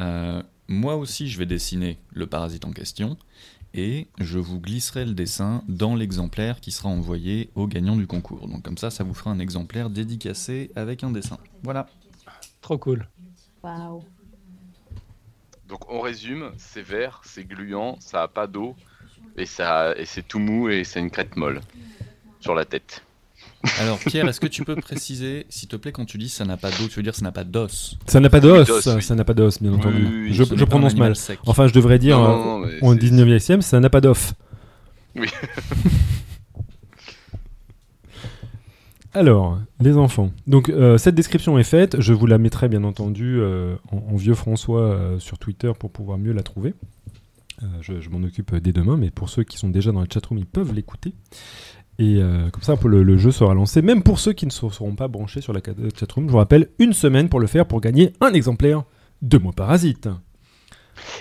[0.00, 3.16] Euh, moi aussi, je vais dessiner le parasite en question.
[3.74, 8.46] Et je vous glisserai le dessin dans l'exemplaire qui sera envoyé au gagnant du concours.
[8.48, 11.38] Donc, comme ça, ça vous fera un exemplaire dédicacé avec un dessin.
[11.62, 11.86] Voilà.
[12.62, 13.06] Trop cool.
[13.62, 14.02] Waouh.
[15.68, 18.74] Donc on résume, c'est vert, c'est gluant, ça a pas d'eau
[19.36, 21.60] et ça et c'est tout mou et c'est une crête molle
[22.40, 23.02] sur la tête.
[23.78, 26.56] Alors, Pierre, est-ce que tu peux préciser, s'il te plaît, quand tu dis ça n'a
[26.56, 27.96] pas d'eau, tu veux dire ça n'a pas d'os?
[28.06, 29.02] Ça n'a pas d'os, oui.
[29.02, 30.04] ça n'a pas d'os, bien entendu.
[30.04, 31.14] Oui, oui, je prononce mal.
[31.16, 31.38] sec.
[31.46, 34.00] Enfin, je devrais dire Non, euh, non, non, en c'est- 19e siècle, ça n'a pas
[34.00, 34.34] d'off.
[35.14, 35.28] Oui.
[39.14, 40.30] Alors, les enfants.
[40.46, 42.00] Donc, euh, cette description est faite.
[42.00, 46.16] Je vous la mettrai, bien entendu, euh, en, vieux François euh, sur Twitter pour pouvoir
[46.18, 46.74] mieux la trouver.
[47.80, 50.46] Je m'en occupe dès demain, mais pour ceux qui sont déjà dans le chatroom, ils
[50.46, 51.14] peuvent l'écouter.
[52.00, 52.20] Et
[52.52, 53.82] comme ça, le, jeu sera lancé.
[53.82, 55.60] Même pour ceux qui ne se- seront pas branchés sur la
[55.96, 58.82] chatroom, je vous rappelle, une semaine pour le faire pour gagner un exemplaire
[59.20, 60.08] de Moi Parasite.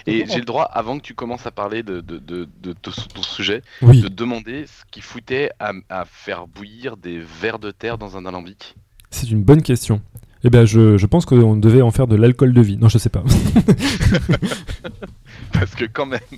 [0.07, 2.91] Et j'ai le droit, avant que tu commences à parler de, de, de, de ton
[3.23, 4.01] sujet, Oui.
[4.01, 8.25] de demander ce qui foutait à, à faire bouillir des vers de terre dans un
[8.25, 8.75] alambic.
[9.09, 10.01] C'est une bonne question.
[10.43, 12.77] Eh bien, je, je pense qu'on devait en faire de l'alcool de vie.
[12.77, 13.23] Non, je sais pas.
[15.53, 16.19] Parce que quand même,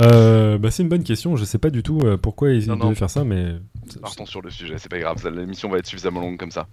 [0.00, 1.34] Euh, bah, c'est une bonne question.
[1.36, 2.94] Je sais pas du tout euh, pourquoi ils Non, devaient non.
[2.94, 3.54] faire ça, mais
[4.02, 6.66] partons sur le sujet, c'est pas grave, l'émission va être suffisamment longue comme ça.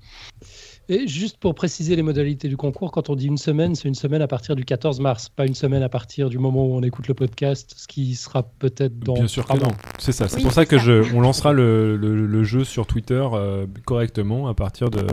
[0.89, 3.95] Et juste pour préciser les modalités du concours, quand on dit une semaine, c'est une
[3.95, 6.81] semaine à partir du 14 mars, pas une semaine à partir du moment où on
[6.81, 9.15] écoute le podcast, ce qui sera peut-être dans.
[9.15, 9.71] bien sûr que non.
[9.99, 10.29] C'est ça.
[10.29, 10.83] C'est Oui, pour ça que ça.
[10.85, 15.05] je, on lancera le, le- le jeu sur Twitter euh, correctement à partir de,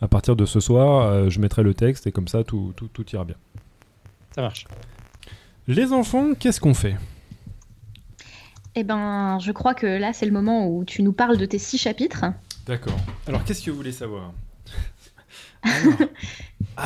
[0.00, 1.06] à partir de ce soir.
[1.06, 3.36] Euh, je mettrai le texte et comme ça, tout, tout, tout ira bien.
[4.36, 4.66] Ça marche.
[5.66, 6.94] Les enfants, qu'est-ce qu'on fait?
[8.76, 11.58] Eh ben, je crois que là, c'est le moment où tu nous parles de tes
[11.58, 12.24] six chapitres.
[12.66, 12.96] D'accord.
[13.26, 14.32] Alors, qu'est-ce que vous voulez savoir?
[15.64, 15.68] Ah,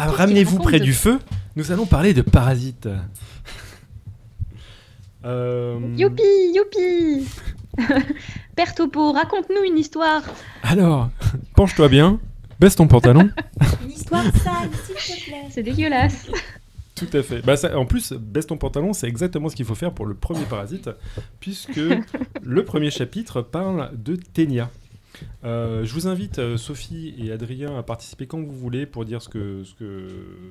[0.07, 1.19] Qu'est-ce Ramenez-vous près de- du feu.
[1.57, 2.89] Nous allons parler de parasites.
[5.25, 7.29] Euh, Youpi, youpi
[8.57, 10.23] Père Topo, raconte-nous une histoire.
[10.65, 11.11] Alors,
[11.55, 12.19] penche-toi bien,
[12.59, 13.31] baisse ton pantalon.
[13.85, 15.45] Une histoire sale, s'il te plaît.
[15.51, 16.27] C'est dégueulasse.
[16.97, 17.41] Tout à fait.
[17.43, 20.15] Bah, ça- en plus, baisse ton pantalon, c'est exactement ce qu'il faut faire pour le
[20.15, 20.91] premier parasite,
[21.41, 21.81] puisque
[22.43, 24.71] le premier chapitre parle de Ténia.
[25.45, 29.21] Euh, je vous invite, euh, Sophie et Adrien, à participer quand vous voulez pour dire
[29.23, 30.09] ce que, ce que,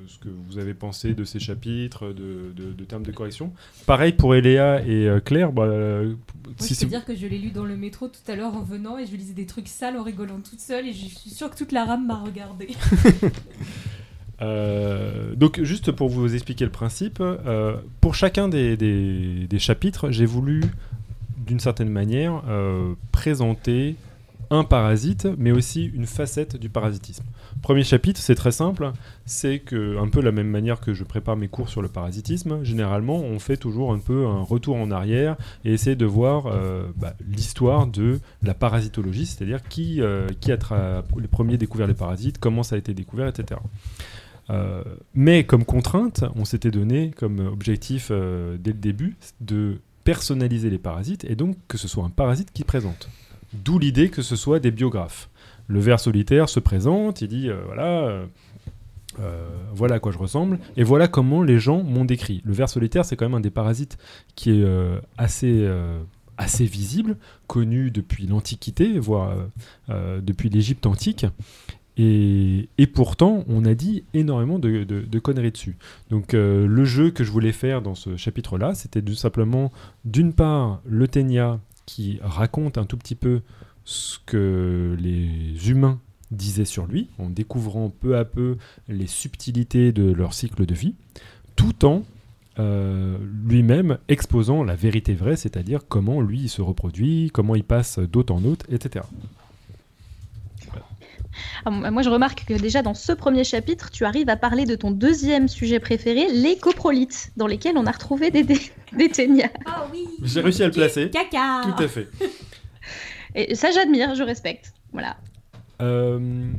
[0.07, 3.51] ce que vous avez pensé de ces chapitres, de, de- de termes de correction.
[3.85, 5.51] Pareil pour Eléa et euh, Claire.
[5.51, 6.15] Bah, Moi,
[6.57, 8.63] si- je peux dire que je l'ai lu dans le métro tout à l'heure en
[8.63, 11.49] venant et je lisais des trucs sales en rigolant toute seule et je suis sûre
[11.49, 12.69] que toute la rame m'a regardée.
[14.41, 20.09] Euh, donc, juste pour vous expliquer le principe, euh, pour chacun des, des- des chapitres,
[20.09, 20.63] j'ai voulu,
[21.45, 23.95] d'une certaine manière, euh, présenter
[24.51, 27.23] un parasite, mais aussi une facette du parasitisme.
[27.61, 28.91] Premier chapitre, c'est très simple,
[29.25, 32.61] c'est que, un peu la même manière que je prépare mes cours sur le parasitisme,
[32.63, 36.83] généralement, on fait toujours un peu un retour en arrière et essaie de voir euh,
[36.97, 40.57] bah, l'histoire de la parasitologie, c'est-à-dire qui, euh, qui a
[41.17, 43.59] les premiers découvert les parasites, comment ça a été découvert, etc.
[44.49, 44.83] Euh,
[45.15, 51.23] mais comme contrainte, on s'était donné comme objectif dès le début de personnaliser les parasites
[51.23, 53.07] et donc que ce soit un parasite qui présente.
[53.53, 55.29] D'où l'idée que ce soit des biographes.
[55.67, 58.25] Le ver solitaire se présente, il dit euh, voilà, euh,
[59.19, 62.41] euh, voilà à quoi je ressemble et voilà comment les gens m'ont décrit.
[62.45, 63.97] Le ver solitaire, c'est quand même un des parasites
[64.35, 64.65] qui est
[65.17, 65.69] assez,
[66.37, 69.35] assez visible, connu depuis l'Antiquité, voire
[69.89, 71.25] depuis l'Égypte antique.
[71.97, 75.75] Et, pourtant, on a dit énormément de, de- de conneries dessus.
[76.09, 79.71] Donc, le jeu que je voulais faire dans ce chapitre-là, c'était tout simplement,
[80.05, 83.41] d'une part, le Ténia qui raconte un tout petit peu
[83.83, 85.99] ce que les humains
[86.31, 90.95] disaient sur lui, en découvrant peu à peu les subtilités de leur cycle de vie,
[91.55, 92.03] tout en
[92.59, 93.17] euh,
[93.47, 98.43] lui-même exposant la vérité vraie, c'est-à-dire comment lui se reproduit, comment il passe d'hôte en
[98.43, 99.05] hôte, etc.
[101.65, 104.75] Ah, moi, je remarque que déjà dans ce premier chapitre, tu arrives à parler de
[104.75, 108.59] ton deuxième sujet préféré, les coprolites, dans lesquels on a retrouvé des, des,
[108.93, 109.49] des ténias.
[109.65, 111.09] Ah oui J'ai réussi à le placer.
[111.09, 112.07] Caca Tout à fait.
[113.35, 114.73] Et ça, j'admire, je respecte.
[114.91, 115.17] Voilà.
[115.81, 116.51] Euh,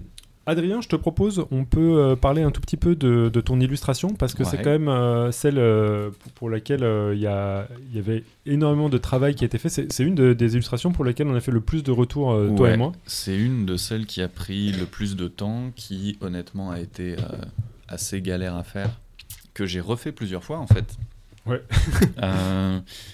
[0.44, 3.61] Adrien, je te propose, on peut euh, parler un tout petit peu de, de ton
[3.61, 8.88] illustration parce que c'est quand même euh, celle euh, pour, laquelle il y, avait énormément
[8.88, 9.68] de travail qui a été fait.
[9.68, 12.70] C'est une de- des illustrations pour lesquelles on a fait le plus de retours, toi
[12.72, 12.92] et moi.
[13.07, 17.16] C'est une de celles qui a pris le plus de temps, qui honnêtement a été
[17.88, 18.90] assez galère à faire,
[19.55, 20.96] que j'ai refait plusieurs fois en fait.
[21.46, 21.62] Ouais.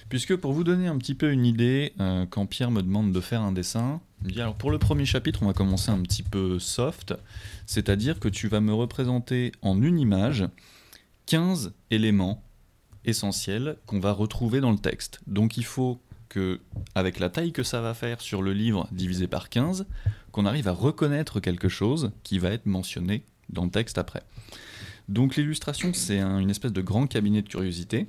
[0.08, 1.92] Puisque pour vous donner un petit peu une idée,
[2.30, 4.00] quand Pierre me demande de faire un dessin,
[4.58, 7.14] pour le premier chapitre, on va commencer un petit peu soft,
[7.66, 10.44] c'est-à-dire que tu vas me représenter en une image
[11.26, 12.42] 15 éléments
[13.04, 15.20] essentiels qu'on va retrouver dans le texte.
[15.26, 16.60] Donc il faut que,
[16.94, 19.86] avec la taille que ça va faire sur le livre divisé par 15,
[20.32, 24.22] qu'on arrive à reconnaître quelque chose qui va être mentionné dans le texte après.
[25.08, 28.06] Donc l'illustration, c'est un- une espèce de grand cabinet de curiosité.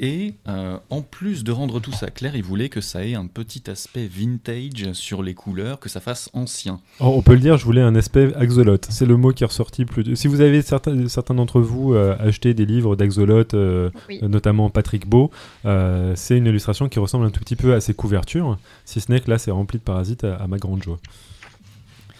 [0.00, 3.26] Et euh, en plus de rendre tout ça clair, il voulait que ça ait un
[3.26, 6.80] petit aspect vintage sur les couleurs, que ça fasse ancien.
[7.00, 8.86] Oh, on peut le dire, je voulais un aspect axolote.
[8.90, 10.04] C'est le mot qui est ressorti plus.
[10.04, 14.20] de- Si vous avez certains, certains d'entre vous euh, acheté des livres d'axolote, euh, Oui.
[14.22, 15.32] notamment Patrick Beau,
[15.64, 19.10] euh, c'est une illustration qui ressemble un tout petit peu à ses couvertures, si ce
[19.10, 20.98] n'est que là c'est rempli de parasites à- à ma grande joie.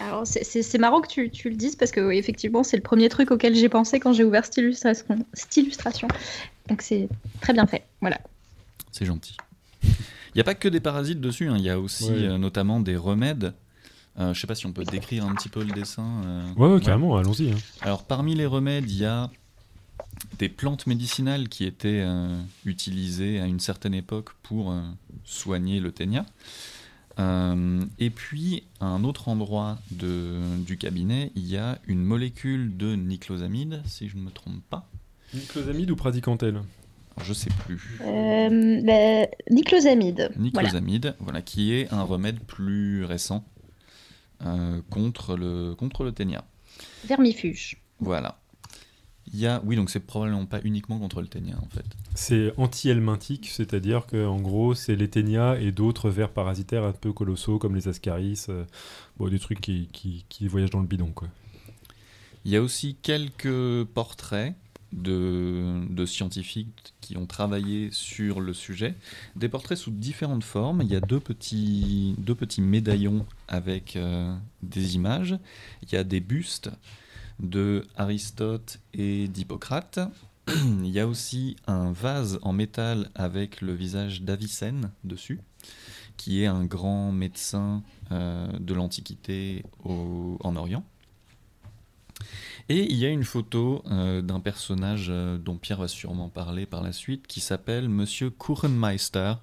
[0.01, 2.77] Alors, c'est- c'est c'est marrant que tu, tu le dises parce que, oui, effectivement, c'est
[2.77, 5.05] le premier truc auquel j'ai pensé quand j'ai ouvert cette illustration.
[5.33, 6.07] Cette illustration.
[6.69, 7.09] Donc, c'est
[7.41, 7.85] très bien fait.
[8.01, 8.21] Voilà.
[8.93, 9.37] C'est gentil.
[9.83, 12.27] Il n'y a pas que des parasites dessus, hein, il y a aussi Ouais.
[12.27, 13.55] euh, notamment des remèdes.
[14.19, 16.23] Euh, je sais pas si on peut décrire un petit peu le dessin.
[16.25, 17.51] euh, Ouais, ouais, carrément, allons-y.
[17.51, 17.57] hein.
[17.83, 19.31] Alors parmi les remèdes, il y a
[20.39, 24.81] des plantes médicinales qui étaient euh, utilisées à une certaine époque pour euh,
[25.25, 26.27] soigner le ténia.
[27.19, 32.77] Euh, et puis, à un autre endroit de- du cabinet, il y a une molécule
[32.77, 34.89] de niclosamide, si je ne me trompe pas.
[35.35, 38.01] Niclosamide ou praziquantel Alors, je sais plus.
[38.03, 40.31] Euh, bah, niclosamide.
[40.31, 40.69] Voilà.
[40.69, 41.43] Niclosamide, voilà.
[41.43, 43.45] qui est un remède plus récent
[44.45, 46.45] euh, contre, le, contre le ténia.
[47.05, 47.79] Vermifuge.
[48.01, 48.39] Voilà.
[49.33, 51.85] Il y a, oui, donc c'est probablement pas uniquement contre le ténia en fait.
[52.15, 57.13] C'est anti-helminthique, c'est-à-dire que en gros, c'est les ténias et d'autres vers parasitaires un peu
[57.13, 58.65] colossaux comme les ascaris, euh,
[59.19, 61.11] bon, des trucs qui, qui, qui voyagent dans le bidon.
[61.15, 61.29] Quoi.
[62.45, 64.55] Il y a aussi quelques portraits
[64.93, 68.95] de, scientifiques qui ont travaillé sur le sujet.
[69.37, 70.83] Des portraits sous différentes formes.
[70.83, 75.39] Il y a deux petits, deux petits médaillons avec euh, des images.
[75.83, 76.71] Il y a des bustes
[77.41, 80.01] de Aristote et d'Hippocrate.
[80.49, 85.41] Il y a aussi un vase en métal avec le visage d'Avicenne dessus,
[86.17, 90.85] qui est un grand médecin euh, de l'Antiquité en Orient.
[92.69, 96.67] Et il y a une photo euh, d'un personnage euh, dont Pierre va sûrement parler
[96.67, 99.35] par la suite, qui s'appelle Monsieur Kuchenmeister.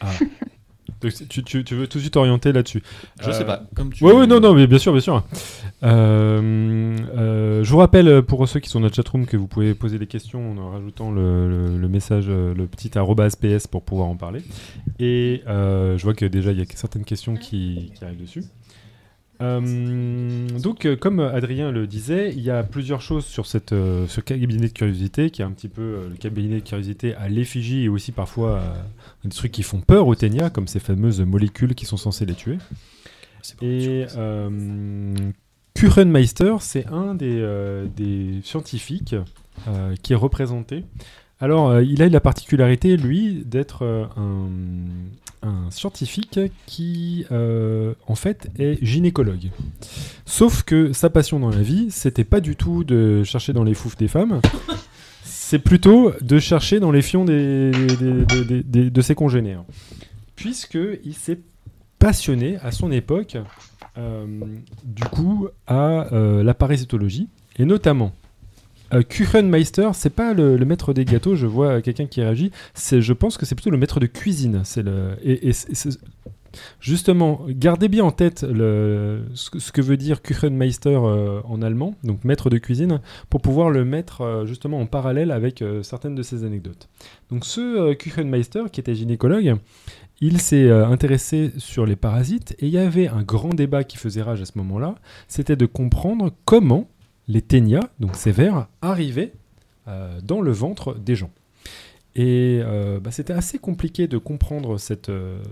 [1.00, 2.82] Donc, tu, tu- tu veux tout de suite orienter là-dessus
[3.20, 5.22] Je Euh, sais pas, comme tu Ouais, ouais, non, non, mais bien sûr, bien sûr.
[5.84, 9.74] Euh, euh, je vous rappelle pour ceux qui sont dans notre chatroom que vous pouvez
[9.74, 14.16] poser des questions en rajoutant le, le- le message, le petit PS pour pouvoir en
[14.16, 14.42] parler.
[14.98, 18.44] Et je vois que déjà il y a certaines questions qui, qui arrivent dessus.
[19.40, 24.06] Euh, donc, euh, comme Adrien le disait, il y a plusieurs choses sur cette, euh,
[24.08, 27.84] ce cabinet de curiosité, qui est un petit peu le cabinet de curiosité à l'effigie
[27.84, 28.62] et aussi parfois
[29.24, 32.34] des trucs qui font peur aux ténias, comme ces fameuses molécules qui sont censées les
[32.34, 32.58] tuer.
[33.62, 34.06] Et
[35.74, 39.14] Kuchenmeister, c'est un des, des scientifiques
[40.02, 40.84] qui est représenté.
[41.40, 44.06] Alors, euh, il a la particularité, lui, d'être euh,
[45.42, 49.50] un, scientifique qui, euh, en fait, est gynécologue.
[50.26, 53.74] Sauf que sa passion dans la vie, c'était pas du tout de chercher dans les
[53.74, 54.40] foufs des femmes,
[55.22, 59.62] c'est plutôt de chercher dans les fions de ses congénères.
[60.34, 61.38] Puisqu'il s'est
[61.98, 63.36] passionné à son époque,
[63.96, 68.12] du coup, à la parasitologie, et notamment.
[68.94, 72.50] Euh, Kuchenmeister, c'est pas le, maître des gâteaux, je vois quelqu'un qui réagit.
[72.74, 74.62] C'est, je pense que c'est plutôt le maître de cuisine.
[74.64, 75.98] C'est le, et, c'est-
[76.80, 82.24] justement, gardez bien en tête le, ce, que- veut dire Kuchenmeister euh, en allemand, donc
[82.24, 86.44] maître de cuisine, pour pouvoir le mettre euh, justement en parallèle avec certaines de ses
[86.44, 86.88] anecdotes.
[87.30, 89.56] Donc ce Kuchenmeister, qui était gynécologue,
[90.20, 94.22] il s'est intéressé sur les parasites et il y avait un grand débat qui faisait
[94.22, 94.96] rage à ce moment-là,
[95.28, 96.88] c'était de comprendre comment
[97.28, 99.32] les ténias, donc ces vers, arrivaient
[99.86, 101.30] euh, dans le ventre des gens.
[102.16, 105.42] Et euh, bah, c'était assez compliqué de comprendre cette, euh,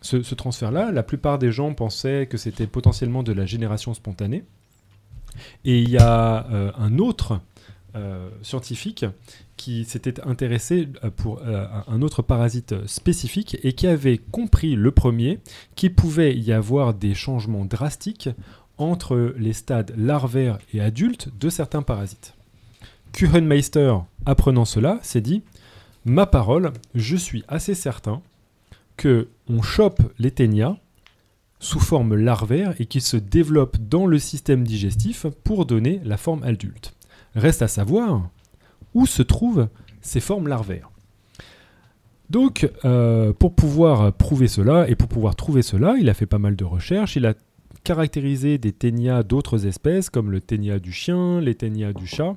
[0.00, 0.92] ce, transfert-là.
[0.92, 4.44] La plupart des gens pensaient que c'était potentiellement de la génération spontanée.
[5.64, 6.46] Et il y a
[6.78, 7.40] un autre
[8.42, 9.04] scientifique
[9.56, 15.40] qui s'était intéressé pour un autre parasite spécifique et qui avait compris le premier
[15.74, 18.28] qu'il pouvait y avoir des changements drastiques
[18.78, 22.34] entre les stades larvaires et adultes de certains parasites.
[23.12, 25.42] Kuchenmeister, apprenant cela, s'est dit
[26.04, 28.20] Ma parole, je suis assez certain
[28.96, 30.76] que on chope les ténias
[31.60, 36.42] sous forme larvaire et qu'ils se développent dans le système digestif pour donner la forme
[36.42, 36.94] adulte.
[37.34, 38.28] Reste à savoir
[38.92, 39.68] où se trouvent
[40.02, 40.90] ces formes larvaires.
[42.30, 46.38] Donc, euh, pour pouvoir prouver cela et pour pouvoir trouver cela, il a fait pas
[46.38, 47.16] mal de recherches.
[47.16, 47.34] Il a
[47.84, 52.36] caractérisé des ténias d'autres espèces, comme le ténia du chien, les ténias du chat,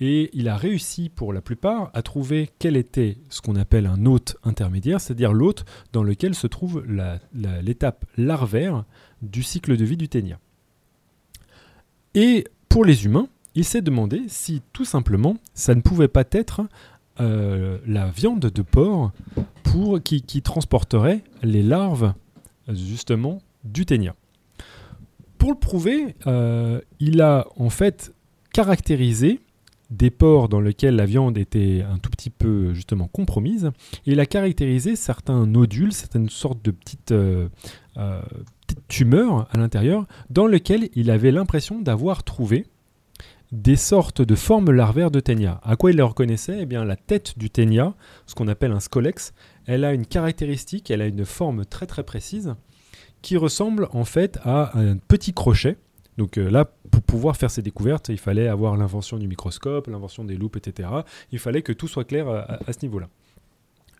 [0.00, 4.04] et il a réussi pour la plupart à trouver quel était ce qu'on appelle un
[4.04, 6.84] hôte intermédiaire, c'est-à-dire l'hôte dans lequel se trouve
[7.62, 8.84] l'étape larvaire
[9.22, 10.38] du cycle de vie du ténia.
[12.14, 16.62] Et pour les humains, il s'est demandé si tout simplement ça ne pouvait pas être
[17.20, 19.12] euh, la viande de porc
[19.62, 22.12] pour, qui, qui transporterait les larves
[22.68, 24.14] justement du ténia.
[25.42, 28.14] Pour le prouver, euh, il a en fait
[28.52, 29.40] caractérisé
[29.90, 33.72] des porcs dans lesquels la viande était un tout petit peu justement compromise,
[34.06, 37.48] et il a caractérisé certains nodules, certaines sortes de petites, euh,
[37.96, 38.22] euh,
[38.86, 42.64] tumeurs à l'intérieur, dans lesquelles il avait l'impression d'avoir trouvé
[43.50, 45.60] des sortes de formes larvaires de ténia.
[45.64, 46.58] À quoi il les reconnaissait?
[46.60, 47.94] Eh bien, la tête du ténia,
[48.26, 49.34] ce qu'on appelle un scolex,
[49.66, 52.54] elle a une caractéristique, elle a une forme très très précise,
[53.22, 55.78] qui ressemble en fait à un petit crochet.
[56.18, 60.24] Donc euh, là, pour pouvoir faire ces découvertes, il fallait avoir l'invention du microscope, l'invention
[60.24, 60.88] des loupes, etc.
[61.30, 63.08] Il fallait que tout soit clair à, ce niveau-là.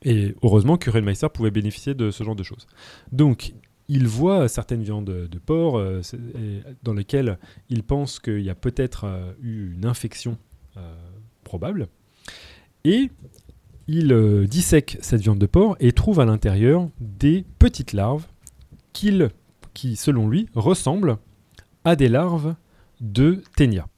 [0.02, 2.66] Et heureusement que Meister pouvait bénéficier de ce genre de choses.
[3.12, 3.54] Donc,
[3.88, 6.02] il voit certaines viandes de porc euh,
[6.82, 7.38] dans lesquelles
[7.70, 10.36] il pense qu'il y a peut-être euh, eu une infection
[11.44, 11.88] probable.
[12.84, 13.10] Et
[13.88, 18.26] il dissèque cette viande de porc et trouve à l'intérieur des petites larves
[18.92, 21.18] qui, selon lui, ressemblent
[21.84, 22.54] à des larves
[23.00, 23.88] de ténia,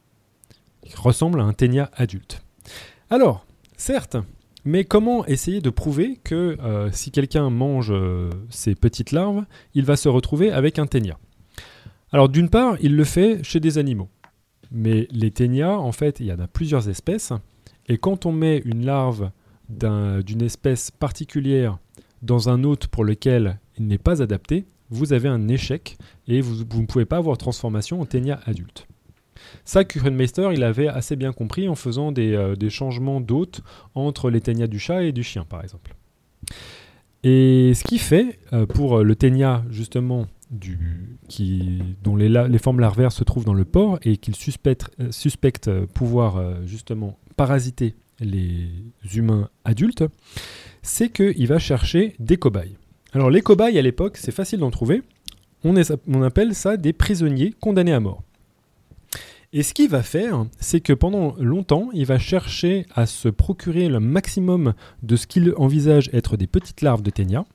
[0.82, 2.42] qui ressemblent à un ténia adulte.
[3.10, 4.16] Alors, certes,
[4.64, 9.84] mais comment essayer de prouver que euh, si quelqu'un mange euh, ces petites larves, il
[9.84, 11.18] va se retrouver avec un ténia?
[12.12, 14.08] Alors, d'une part, il le fait chez des animaux.
[14.70, 17.32] Mais les ténias, en fait, il y en a plusieurs espèces.
[17.86, 19.30] Et quand on met une larve
[19.68, 21.78] d'un- d'une espèce particulière
[22.22, 25.96] dans un hôte pour lequel il n'est pas adapté, vous avez un échec
[26.28, 28.86] et vous, ne pouvez pas avoir transformation en ténia adulte.
[29.64, 33.62] Ça, Kuchenmeister, il avait assez bien compris en faisant des, euh, changements d'hôtes
[33.94, 35.94] entre les ténias du chat et du chien, par exemple.
[37.22, 40.26] Et ce qui fait, euh, pour le ténia, justement,
[41.28, 45.10] qui, dont les, formes larvaires se trouvent dans le porc et qu'il suspecte, euh,
[45.68, 48.68] euh, pouvoir, euh, justement, parasiter les
[49.14, 50.04] humains adultes,
[50.82, 52.76] c'est qu'il va chercher des cobayes.
[53.14, 55.02] Alors, les cobayes, à l'époque, c'est facile d'en trouver.
[55.62, 58.22] On, appelle ça des prisonniers condamnés à mort.
[59.52, 63.88] Et ce qu'il va faire, c'est que pendant longtemps, il va chercher à se procurer
[63.88, 67.46] le maximum de ce qu'il envisage être des petites larves de ténia.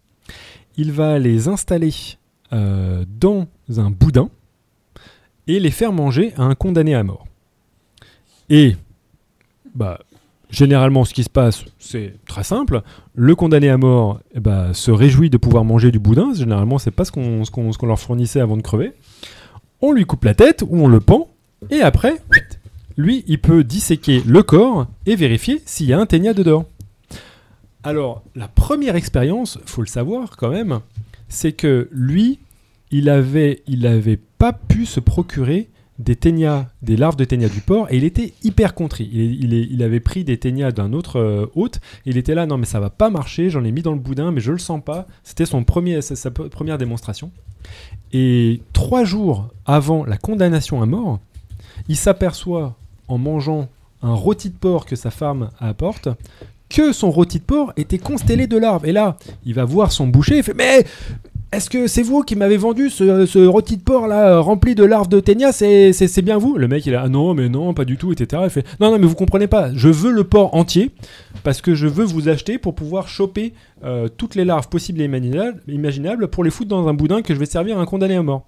[0.77, 1.93] Il va les installer
[2.53, 4.29] euh, dans un boudin
[5.45, 7.27] et les faire manger à un condamné à mort.
[8.49, 8.75] Et,
[9.75, 9.99] bah,
[10.49, 12.81] généralement, ce qui se passe, c'est très simple.
[13.15, 16.33] Le condamné à mort eh ben, se réjouit de pouvoir manger du boudin.
[16.33, 18.93] Généralement, c'est pas ce qu'on leur fournissait avant de crever.
[19.81, 21.29] On lui coupe la tête ou on le pend.
[21.69, 22.15] Et après,
[22.97, 26.65] lui, il peut disséquer le corps et vérifier s'il y a un ténia dedans.
[27.83, 30.79] Alors, la première expérience, faut le savoir quand même,
[31.29, 32.39] c'est que lui,
[32.91, 35.69] il avait, il avait pas pu se procurer
[35.99, 39.09] des ténias, des larves de ténia du porc, et il était hyper contrit.
[39.11, 42.45] Il, il il avait pris des ténias d'un autre euh, hôte, et il était là,
[42.45, 44.57] non mais ça va pas marcher, j'en ai mis dans le boudin, mais je le
[44.57, 45.07] sens pas.
[45.23, 47.31] C'était son premier, sa, sa première démonstration.
[48.13, 51.19] Et trois jours avant la condamnation à mort,
[51.87, 52.75] il s'aperçoit
[53.07, 53.67] en mangeant
[54.01, 56.07] un rôti de porc que sa femme apporte
[56.69, 58.85] que son rôti de porc était constellé de larves.
[58.85, 60.85] Et là, il va voir son boucher et fait Mais
[61.51, 64.75] est-ce que c'est vous qui m'avez vendu ce, ce rôti de porc là euh, rempli
[64.75, 66.57] de larves de ténia C'est bien vous?
[66.57, 68.43] Le mec il a Ah non, mais non, pas du tout, etc.
[68.45, 70.91] Il fait Non, non, mais vous comprenez pas, je veux le porc entier
[71.43, 75.05] parce que je veux vous acheter pour pouvoir choper euh, toutes les larves possibles et
[75.05, 78.21] imaginables, pour les foutre dans un boudin que je vais servir à un condamné à
[78.21, 78.45] mort.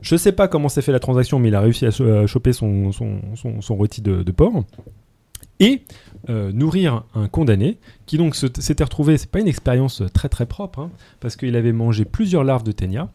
[0.00, 2.52] Je sais pas comment s'est fait la transaction, mais il a réussi à, à choper
[2.52, 4.64] son, son, son, son rôti de, de porc
[5.60, 5.82] et
[6.28, 10.80] euh, nourrir un condamné qui donc s'était retrouvé, c'est pas une expérience très très propre,
[10.80, 10.90] hein,
[11.20, 13.10] parce qu'il avait mangé plusieurs larves de ténia,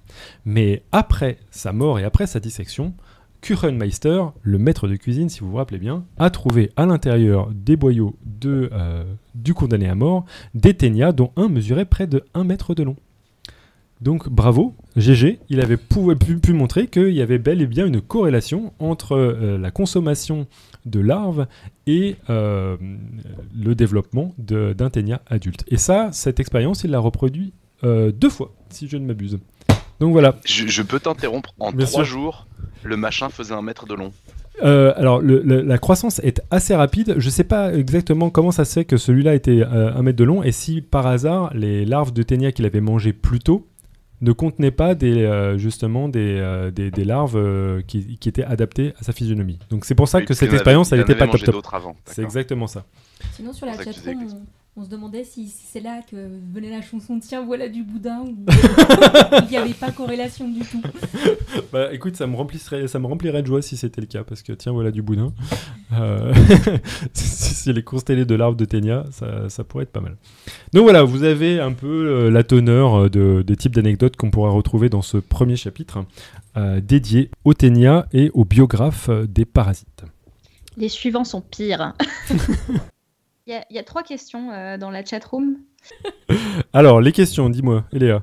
[0.45, 2.93] mais après sa mort et après sa dissection,
[3.41, 7.77] Kuchenmeister, le maître de cuisine, si vous vous rappelez bien, a trouvé à l'intérieur des
[7.77, 12.43] boyaux de, euh, du condamné à mort des ténias dont un mesurait près de 1
[12.43, 12.97] mètre de long.
[14.01, 17.85] Donc bravo, GG, il avait pu, pu- pu montrer qu'il y avait bel et bien
[17.85, 20.47] une corrélation entre euh, la consommation
[20.85, 21.47] de larves
[21.87, 22.77] et euh,
[23.57, 25.63] le développement d'un ténia adulte.
[25.67, 27.53] Et ça, cette expérience, il l'a reproduit
[27.83, 29.39] euh, deux fois, si je ne m'abuse.
[29.99, 30.35] Donc voilà.
[30.45, 31.53] Je, je peux t'interrompre.
[31.59, 32.13] En Bien trois sûr.
[32.19, 32.47] jours,
[32.83, 34.11] le machin faisait un mètre de long.
[34.63, 37.15] Euh, alors, le- le- la croissance est assez rapide.
[37.17, 40.17] Je ne sais pas exactement comment ça se fait que celui-là était euh, un mètre
[40.17, 43.67] de long et si par hasard les larves de ténia qu'il avait mangées plus tôt
[44.21, 48.43] ne contenaient pas des, euh, justement des, euh, des, des larves euh, qui, qui étaient
[48.43, 49.59] adaptées à sa physionomie.
[49.69, 51.65] Donc c'est pour ça Oui, que cette expérience, avait- elle n'était pas top top.
[52.05, 52.83] C'est exactement ça.
[53.33, 54.27] Sinon, sur la chatroom,
[54.79, 56.15] on, se demandait si c'est là que
[56.53, 58.35] venait la chanson Tiens, voilà du boudin ou
[59.43, 60.81] il n'y avait pas corrélation du tout.
[61.73, 64.41] Bah écoute, ça me, remplirait, ça me remplirait de joie si c'était le cas, parce
[64.41, 65.33] que tiens, voilà du boudin.
[65.91, 66.33] Euh,
[67.13, 70.17] si si les constellés de larves de ténia, ça, ça pourrait être pas mal.
[70.71, 74.29] Donc voilà, vous avez un peu euh, la teneur euh, de, des types d'anecdotes qu'on
[74.29, 76.05] pourra retrouver dans ce premier chapitre,
[76.57, 80.03] euh, dédié aux ténia et aux biographes euh, des parasites.
[80.77, 81.93] Les suivants sont pires.
[83.49, 85.57] Il y, a- il y a trois questions euh, dans la chatroom.
[86.73, 88.21] Alors, les questions, dis-moi, Eléa.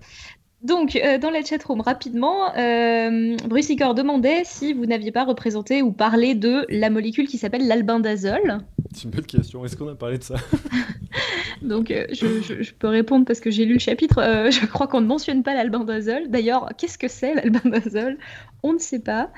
[0.62, 5.82] Donc, euh, dans la chatroom, rapidement, euh, Bruce Licor demandait si vous n'aviez pas représenté
[5.82, 8.58] ou parlé de la molécule qui s'appelle l'albendazole.
[8.94, 10.36] C'est une belle question, est-ce qu'on a parlé de ça?
[11.60, 14.18] Donc, euh, je, je- je peux répondre parce que j'ai lu le chapitre.
[14.18, 16.28] euh, je crois qu'on ne mentionne pas l'albendazole.
[16.28, 18.16] D'ailleurs, qu'est-ce que c'est l'albendazole
[18.62, 19.30] On ne sait pas.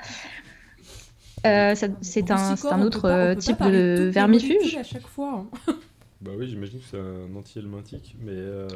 [1.45, 4.75] Euh, c'est un, un on peut autre pas- on euh, peut pas type de vermifuge.
[4.75, 5.45] à chaque fois.
[5.67, 5.73] hein.
[6.21, 8.67] Bah oui, j'imagine que c'est un anti-helminthique, mais euh,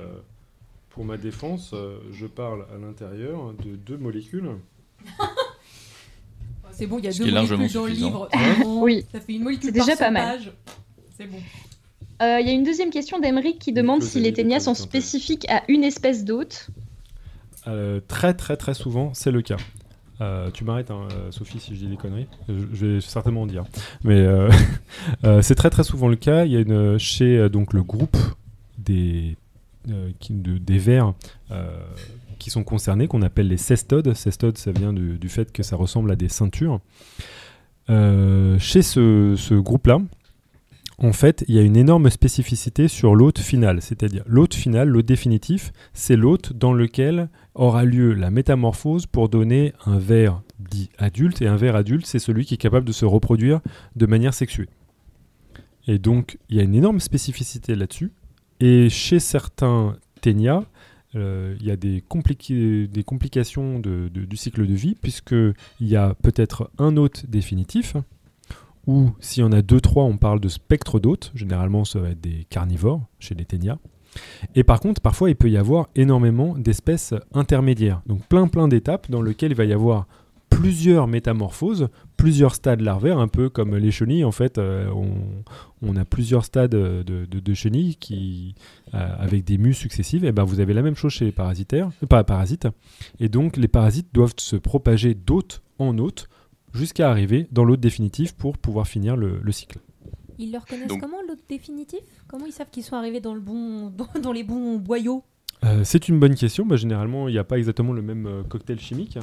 [0.89, 4.49] pour ma défense, euh, je parle à l'intérieur de deux molécules.
[6.72, 8.30] C'est bon, il y a Ce deux molécules dans le livre.
[8.64, 9.05] bon, Oui.
[9.11, 10.39] Ça fait une molécule C'est déjà par pas mal.
[11.18, 11.38] C'est bon.
[12.22, 15.47] Euh, Il y a une deuxième question d'Emeric qui demande si les ténias sont spécifiques
[15.49, 16.68] à une espèce d'hôte.
[17.68, 19.57] Euh, très très très souvent, c'est le cas.
[20.24, 22.28] Euh, tu m'arrêtes, hein, euh, Sophie, si je dis des conneries.
[22.47, 23.65] Je, je vais certainement en dire.
[24.03, 24.49] Mais euh,
[25.26, 26.45] euh, c'est très très souvent le cas.
[26.45, 28.15] Il y a une, chez euh, donc, le groupe
[28.78, 29.36] des,
[29.89, 31.13] euh, des vers
[31.51, 31.78] euh,
[32.39, 34.13] qui sont concernés, qu'on appelle les cestodes.
[34.13, 36.80] Cestodes, ça vient du, du fait que ça ressemble à des ceintures.
[37.89, 39.99] Euh, chez ce, ce groupe-là,
[41.04, 43.82] en fait, il y a une énorme spécificité sur l'hôte final.
[43.82, 49.74] C'est-à-dire, l'hôte final, l'hôte définitif, c'est l'hôte dans lequel aura lieu la métamorphose pour donner
[49.86, 51.41] un ver dit adulte.
[51.41, 53.60] Et un ver adulte, c'est celui qui est capable de se reproduire
[53.97, 54.70] de manière sexuée.
[55.88, 58.14] Et donc, il y a une énorme spécificité là-dessus.
[58.62, 60.64] Et chez certains ténias,
[61.16, 66.95] euh, il y a des, complications du cycle de vie, puisqu'il y a peut-être un
[66.95, 67.97] hôte définitif,
[68.88, 71.32] ou s'il y en a deux, trois, on parle de spectre d'hôtes.
[71.36, 73.78] Généralement, ça va être des carnivores chez les ténias.
[74.56, 78.02] Et par contre, parfois, il peut y avoir énormément d'espèces intermédiaires.
[78.06, 80.08] Donc plein plein d'étapes dans lesquelles il va y avoir
[80.50, 84.24] plusieurs métamorphoses, plusieurs stades larvaires, un peu comme les chenilles.
[84.24, 85.10] En fait, euh, on,
[85.82, 87.98] on a plusieurs stades de, chenilles
[88.94, 90.26] euh, avec des mues successives.
[90.26, 92.68] Et ben, vous avez la même chose chez les parasitaires, euh, pas parasites.
[93.20, 96.30] Et donc, les parasites doivent se propager d'hôte en hôte
[96.74, 99.80] jusqu'à arriver dans l'hôte définitif pour pouvoir finir le, le cycle.
[100.39, 101.99] Ils le reconnaissent Donc- comment, l'autre définitif?
[102.28, 105.24] Comment ils savent qu'ils sont arrivés dans, le bon, dans, dans les bons boyaux?
[105.63, 106.65] Euh, c'est une bonne question.
[106.65, 109.17] Bah, généralement, il n'y a pas exactement le même euh, cocktail chimique.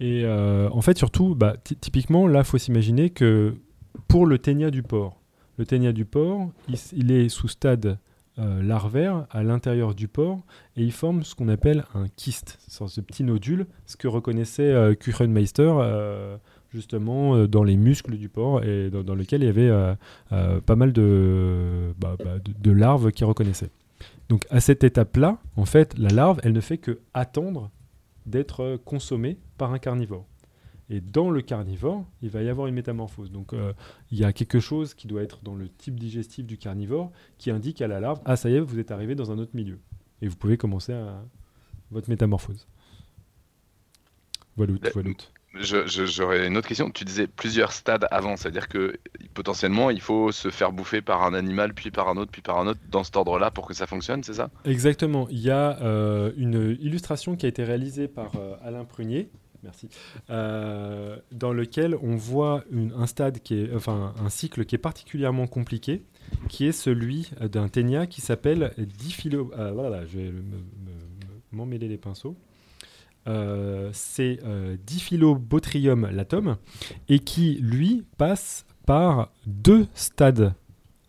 [0.00, 3.54] Et euh, en fait, surtout, bah, ty- typiquement, là, il faut s'imaginer que
[4.08, 5.20] pour le ténia du porc,
[5.58, 7.98] le ténia du porc, il, il est sous stade
[8.38, 10.40] euh, larvaire à l'intérieur du porc
[10.76, 14.94] et il forme ce qu'on appelle un kyste, ce petit nodule, ce que reconnaissait euh,
[14.94, 16.36] Kuchenmeister euh,
[16.74, 19.94] justement euh, dans les muscles du porc et dans, lequel il y avait euh,
[20.32, 23.70] euh, pas mal de, bah, bah, de, larves qui reconnaissaient.
[24.28, 27.70] Donc à cette étape-là, en fait, la larve, elle ne fait que attendre
[28.26, 30.26] d'être consommée par un carnivore.
[30.90, 33.30] Et dans le carnivore, il va y avoir une métamorphose.
[33.30, 33.54] Donc
[34.10, 37.50] il y a quelque chose qui doit être dans le type digestif du carnivore qui
[37.50, 39.78] indique à la larve ah ça y est, vous êtes arrivé dans un autre milieu
[40.20, 41.22] et vous pouvez commencer à
[41.90, 42.66] votre métamorphose.
[44.56, 45.10] Voilà, voilà.
[45.60, 46.90] J'aurais une autre question.
[46.90, 48.98] Tu disais plusieurs stades avant, c'est-à-dire que
[49.34, 52.58] potentiellement il faut se faire bouffer par un animal, puis par un autre, puis par
[52.58, 54.50] un autre, dans cet ordre-là pour que ça fonctionne, c'est ça?
[54.64, 55.28] Exactement.
[55.30, 59.28] Il y a euh, une illustration qui a été réalisée par euh, Alain Prunier.
[59.62, 59.88] Merci.
[60.28, 62.64] euh, dans lequel on voit
[62.96, 66.02] un stade qui est, enfin, un cycle qui est particulièrement compliqué,
[66.50, 69.50] qui est celui d'un ténia qui s'appelle diphilo.
[69.72, 70.42] voilà, je vais me-
[71.56, 72.36] me- les pinceaux.
[73.26, 76.56] Euh, c'est euh, Diphyllobotrium latum
[77.08, 80.52] et qui lui passe par deux stades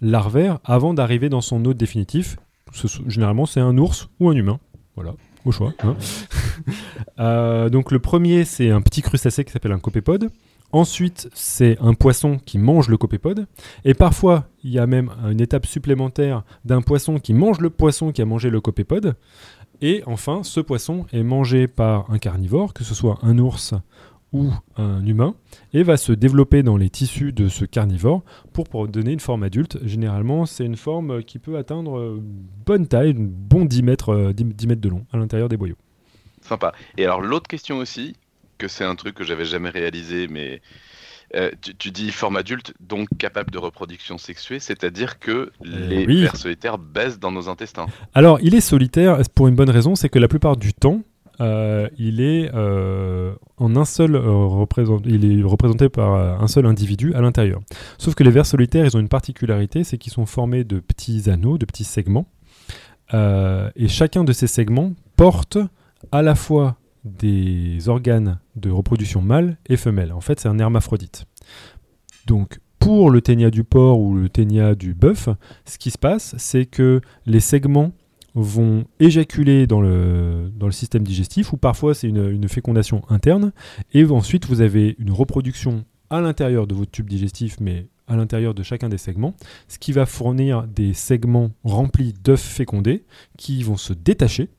[0.02, 2.38] larvaires avant d'arriver dans son hôte définitif.
[3.08, 4.60] Généralement, c'est un ours ou un humain.
[4.96, 5.14] Voilà,
[5.46, 5.74] au choix.
[5.84, 5.96] hein.
[7.20, 10.30] Euh, donc le premier, c'est un petit crustacé qui s'appelle un copépode.
[10.72, 13.46] Ensuite, c'est un poisson qui mange le copépode.
[13.84, 18.12] Et parfois, il y a même une étape supplémentaire d'un poisson qui mange le poisson
[18.12, 19.16] qui a mangé le copépode.
[19.82, 23.74] Et enfin, ce poisson est mangé par un carnivore, que ce soit un ours
[24.34, 25.36] ou un humain,
[25.74, 29.78] et va se développer dans les tissus de ce carnivore pour, donner une forme adulte.
[29.84, 34.10] Généralement, c'est une forme qui peut atteindre euh, une bonne taille, une bon 10 mètres,
[34.10, 35.78] euh, 10 10 mètres de long à l'intérieur des boyaux.
[36.42, 36.74] Sympa.
[36.98, 38.16] Et alors l'autre question aussi,
[38.58, 40.62] que c'est un truc que j'avais jamais réalisé, mais
[41.36, 46.22] euh, tu, tu dis forme adulte, donc capable de reproduction sexuée, c'est-à-dire que les oui.
[46.22, 47.88] vers solitaires baissent dans nos intestins.
[48.14, 51.02] Alors, il est solitaire pour une bonne raison, c'est que la plupart du temps,
[51.42, 56.48] euh, il est euh, en un seul euh, représent- il est représenté par euh, un
[56.48, 57.60] seul individu à l'intérieur.
[57.98, 61.30] Sauf que les vers solitaires, ils ont une particularité, c'est qu'ils sont formés de petits
[61.30, 62.28] anneaux, de petits segments,
[63.14, 65.60] Euh, et chacun de ces segments porte
[66.12, 66.76] à la fois
[67.06, 70.12] des organes de reproduction mâle et femelle.
[70.12, 71.26] En fait, c'est un hermaphrodite.
[72.26, 75.30] Donc, pour le ténia du porc ou le ténia du bœuf,
[75.66, 77.94] ce qui se passe, c'est que les segments
[78.34, 83.54] vont éjaculer dans le, système digestif, ou parfois c'est une fécondation interne,
[83.94, 88.54] et ensuite vous avez une reproduction à l'intérieur de votre tube digestif, mais à l'intérieur
[88.54, 89.36] de chacun des segments,
[89.68, 93.06] ce qui va fournir des segments remplis d'œufs fécondés
[93.38, 94.50] qui vont se détacher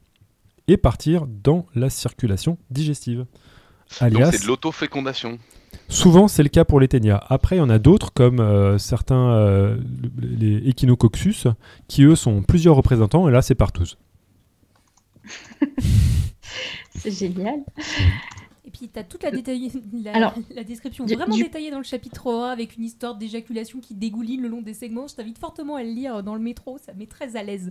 [0.69, 3.27] et partir dans la circulation digestive.
[4.01, 5.39] Alias, c'est de l'autofécondation.
[5.89, 7.23] Souvent, c'est le cas pour les ténias.
[7.29, 9.77] Après, il y en a d'autres, comme euh, certains, euh,
[10.19, 11.47] les Echinococcus,
[11.87, 13.97] qui eux sont plusieurs représentants, et là, c'est partouze.
[16.95, 17.61] C'est génial.
[18.65, 19.71] Et puis, tu as toute la, détaillée-
[20.03, 23.15] la, Alors, la description du- vraiment du- détaillée dans le chapitre 1 avec une histoire
[23.17, 25.07] d'éjaculation qui dégouline le long des segments.
[25.07, 27.71] Je t'invite fortement à le lire dans le métro, ça met très à l'aise.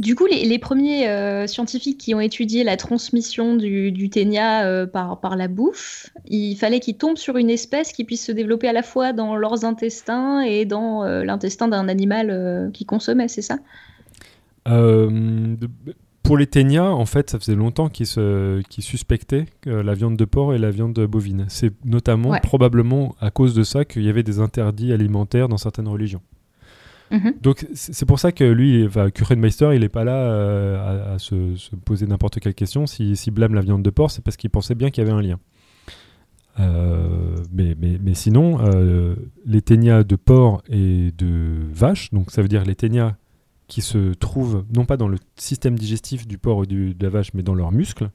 [0.00, 4.64] Du coup, les, les premiers euh, scientifiques qui ont étudié la transmission du, du ténia
[4.64, 8.32] euh, par, par la bouffe, il fallait qu'ils tombent sur une espèce qui puisse se
[8.32, 13.28] développer à la fois dans leurs intestins et dans euh, l'intestin d'un animal qu'ils consommaient,
[13.28, 13.58] c'est ça?
[16.22, 18.06] Pour les ténias, en fait, ça faisait longtemps qu'ils
[18.78, 21.44] suspectaient la viande de porc et la viande bovine.
[21.48, 22.40] C'est notamment, Ouais.
[22.40, 26.22] probablement, à cause de ça qu'il y avait des interdits alimentaires dans certaines religions.
[27.10, 27.34] Mhm.
[27.42, 31.18] Donc c'est pour ça que lui, enfin, Kuchenmeister, il n'est pas là euh, à, à
[31.18, 32.86] se, se poser n'importe quelle question.
[32.86, 35.16] S'il s'il blâme la viande de porc, c'est parce qu'il pensait bien qu'il y avait
[35.16, 35.38] un lien.
[36.58, 39.14] Euh, mais, mais, mais sinon, euh,
[39.46, 43.14] les ténias de porc et de vache, donc ça veut dire les ténias
[43.66, 47.10] qui se trouvent non pas dans le système digestif du porc ou du- de la
[47.10, 48.10] vache, mais dans leurs muscles,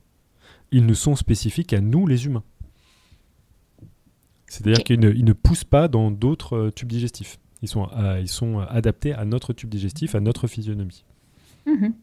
[0.72, 2.44] ils ne sont spécifiques à nous les humains.
[4.48, 7.40] C'est-à-dire qu'ils ne, poussent pas dans d'autres tubes digestifs.
[7.66, 11.04] Ils sont, euh, ils sont euh, adaptés à notre tube digestif, à notre physionomie.
[11.66, 11.94] Mhm.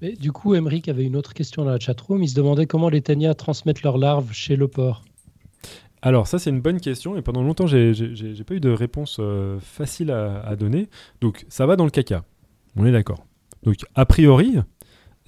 [0.00, 2.22] Mais du coup, Emeric avait une autre question dans la chatroom.
[2.22, 5.02] Il se demandait comment les ténias transmettent leurs larves chez le porc.
[6.02, 9.58] Alors ça c'est une bonne question et pendant longtemps j'ai pas eu de réponse euh,
[9.58, 10.88] facile à, à donner.
[11.20, 12.22] Donc ça va dans le caca,
[12.76, 13.26] on est d'accord.
[13.64, 14.58] Donc a priori,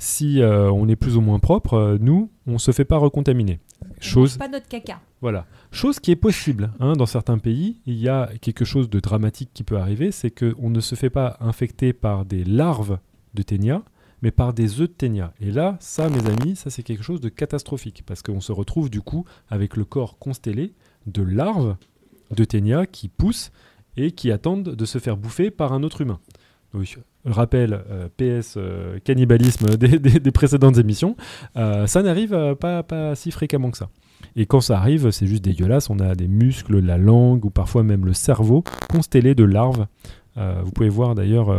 [0.01, 3.61] si euh, on est plus ou moins propre, euh, nous on se fait pas recontaminer.
[3.83, 5.01] On Chose pas notre caca.
[5.21, 5.47] Voilà.
[5.71, 6.73] Chose qui est possible.
[6.81, 10.31] hein, dans certains pays, il y a quelque chose de dramatique qui peut arriver, c'est
[10.31, 12.99] qu'on ne se fait pas infecter par des larves
[13.35, 13.83] de ténia,
[14.23, 15.35] mais par des œufs de ténia.
[15.39, 18.89] Et là, ça, mes amis, ça c'est quelque chose de catastrophique, parce qu'on se retrouve
[18.89, 20.73] du coup avec le corps constellé
[21.07, 21.77] de larves
[22.35, 23.53] de ténia qui poussent
[23.99, 26.21] et qui attendent de se faire bouffer par un autre humain.
[26.73, 31.17] Donc, rappel, euh, PS, euh, cannibalisme des, des- précédentes émissions,
[31.57, 33.89] euh, ça n'arrive pas, pas si fréquemment que ça.
[34.37, 35.91] Et quand ça arrive, c'est juste dégueulasse.
[35.91, 39.87] On a des muscles, la langue ou parfois même le cerveau constellé de larves.
[40.37, 41.51] Vous pouvez voir d'ailleurs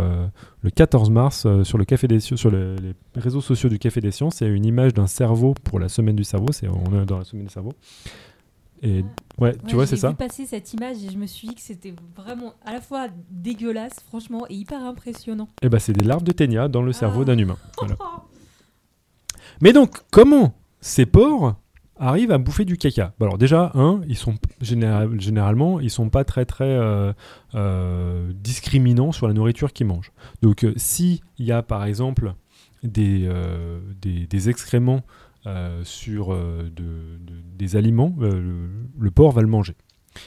[0.64, 4.10] le 14 mars sur le Café des sur le- les réseaux sociaux du Café des
[4.12, 6.48] Sciences, il y a une image d'un cerveau pour la semaine du cerveau.
[6.64, 7.74] On est dans la semaine du cerveau.
[8.84, 9.04] Et
[9.38, 10.10] ouais, tu Ouais, vois, c'est J'ai ça.
[10.10, 13.08] vu passer cette image et je me suis dit que c'était vraiment à la fois
[13.30, 15.50] dégueulasse, franchement, et hyper impressionnant.
[15.62, 17.26] Et ben c'est des larves de ténia dans le cerveau Ah.
[17.26, 17.58] d'un humain.
[17.78, 17.96] Voilà.
[19.62, 21.56] Mais donc, comment ces porcs
[22.00, 23.14] arrivent à bouffer du caca?
[23.20, 27.14] Bon, Alors déjà, un, ils sont général- généralement, ils sont pas très très euh,
[27.54, 30.12] euh, discriminants sur la nourriture qu'ils mangent.
[30.42, 32.34] Donc, euh, si il y a par exemple
[32.84, 35.02] des, euh, des, des excréments
[35.84, 38.68] sur euh, de- de- des aliments, euh,
[39.00, 39.76] le, porc va le manger.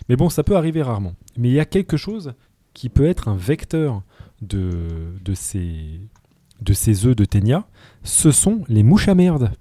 [0.09, 1.15] Mais bon, ça peut arriver rarement.
[1.37, 2.33] Mais il y a quelque chose
[2.73, 4.03] qui peut être un vecteur
[4.43, 4.71] de,
[5.25, 6.01] de, ces,
[6.62, 7.67] de ces œufs de ténia,
[8.03, 9.53] ce sont les mouches à merde.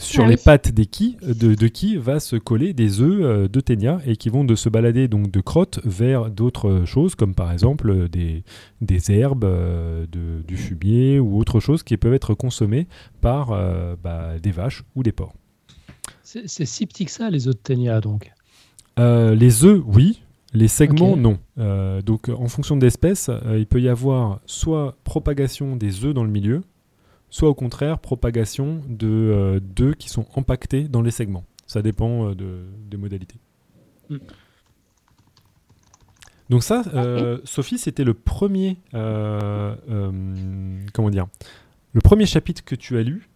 [0.00, 0.40] Sur Ah les oui.
[0.44, 4.14] pattes des qui, de, de qui va se coller des œufs euh, de ténia et
[4.16, 8.08] qui vont de se balader donc de crottes vers d'autres choses comme par exemple euh,
[8.08, 8.44] des,
[8.80, 12.86] des herbes, euh, de- du fumier ou autre chose qui peuvent être consommées
[13.20, 15.34] par euh, bah, des vaches ou des porcs.
[16.22, 18.32] C'est si petit que ça, les œufs de ténia, donc?
[18.98, 20.22] Euh, les œufs, oui.
[20.54, 21.38] Les segments, non.
[21.58, 26.14] Euh, donc, en fonction de l'espèce, euh, il peut y avoir soit propagation des œufs
[26.14, 26.62] dans le milieu,
[27.30, 31.44] soit au contraire propagation de euh, d'œufs qui sont empaquetés dans les segments.
[31.66, 33.38] Ça dépend euh, de, des modalités.
[34.08, 34.16] Mm.
[36.50, 41.26] Donc ça, euh, Sophie, c'était le premier, euh, euh, comment dire,
[41.92, 43.28] le premier chapitre que tu as lu.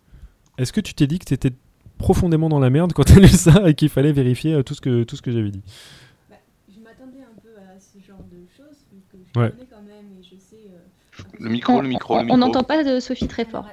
[0.57, 1.51] Est-ce que tu t'es dit que tu étais
[1.99, 4.81] profondément dans la merde quand tu as lu ça et qu'il fallait vérifier tout ce
[4.81, 5.63] que, tout ce que j'avais dit?
[6.75, 8.79] Je m'attendais un peu à ce genre de choses,
[9.11, 9.51] que je Ouais.
[9.51, 10.71] connais quand même et je sais.
[10.71, 12.39] euh, Le micro, On le micro, on- le on micro.
[12.39, 13.67] n'entend pas de Sophie très fort.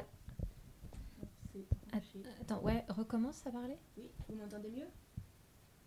[1.94, 3.76] Alors, c'est- Attends, ouais, recommence à parler?
[3.98, 4.86] Oui, vous m'entendez mieux?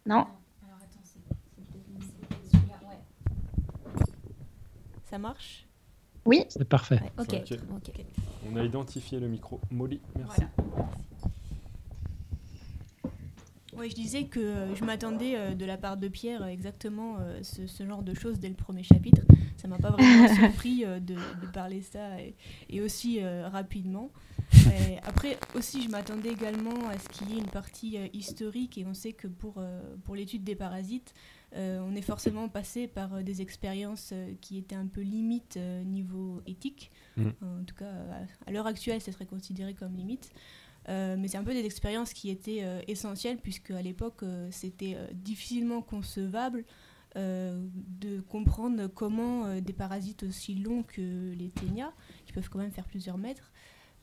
[0.06, 1.20] Non Alors attends, c'est
[2.50, 2.98] celui-là, ouais.
[5.04, 5.68] Ça marche?
[6.24, 7.00] Oui C'est parfait.
[7.00, 7.58] Ouais, ok.
[8.50, 9.60] On a identifié le micro.
[9.70, 10.40] Molly, merci.
[10.40, 10.72] Voilà.
[13.74, 17.18] Oui, je disais que euh, je m'attendais euh, de la part de Pierre euh, exactement
[17.20, 19.22] euh, ce, ce genre de choses dès le premier chapitre.
[19.56, 22.34] Ça m'a pas vraiment surpris euh, de, de parler ça et,
[22.68, 24.10] et aussi euh, rapidement.
[24.54, 28.78] Et après aussi, je m'attendais également à ce qu'il y ait une partie euh, historique
[28.78, 31.14] et on sait que pour, euh, pour l'étude des parasites,
[31.54, 36.90] euh, on est forcément passé par des expériences qui étaient un peu limites niveau éthique.
[37.16, 37.32] Mhm.
[37.42, 37.92] En tout cas,
[38.46, 40.32] à l'heure actuelle, ça serait considéré comme limite.
[40.88, 46.64] Mais c'est un peu des expériences qui étaient essentielles puisque à l'époque c'était difficilement concevable
[47.16, 47.66] euh,
[48.00, 51.92] de comprendre comment euh, des parasites aussi longs que les ténias,
[52.24, 53.51] qui peuvent quand même faire plusieurs mètres,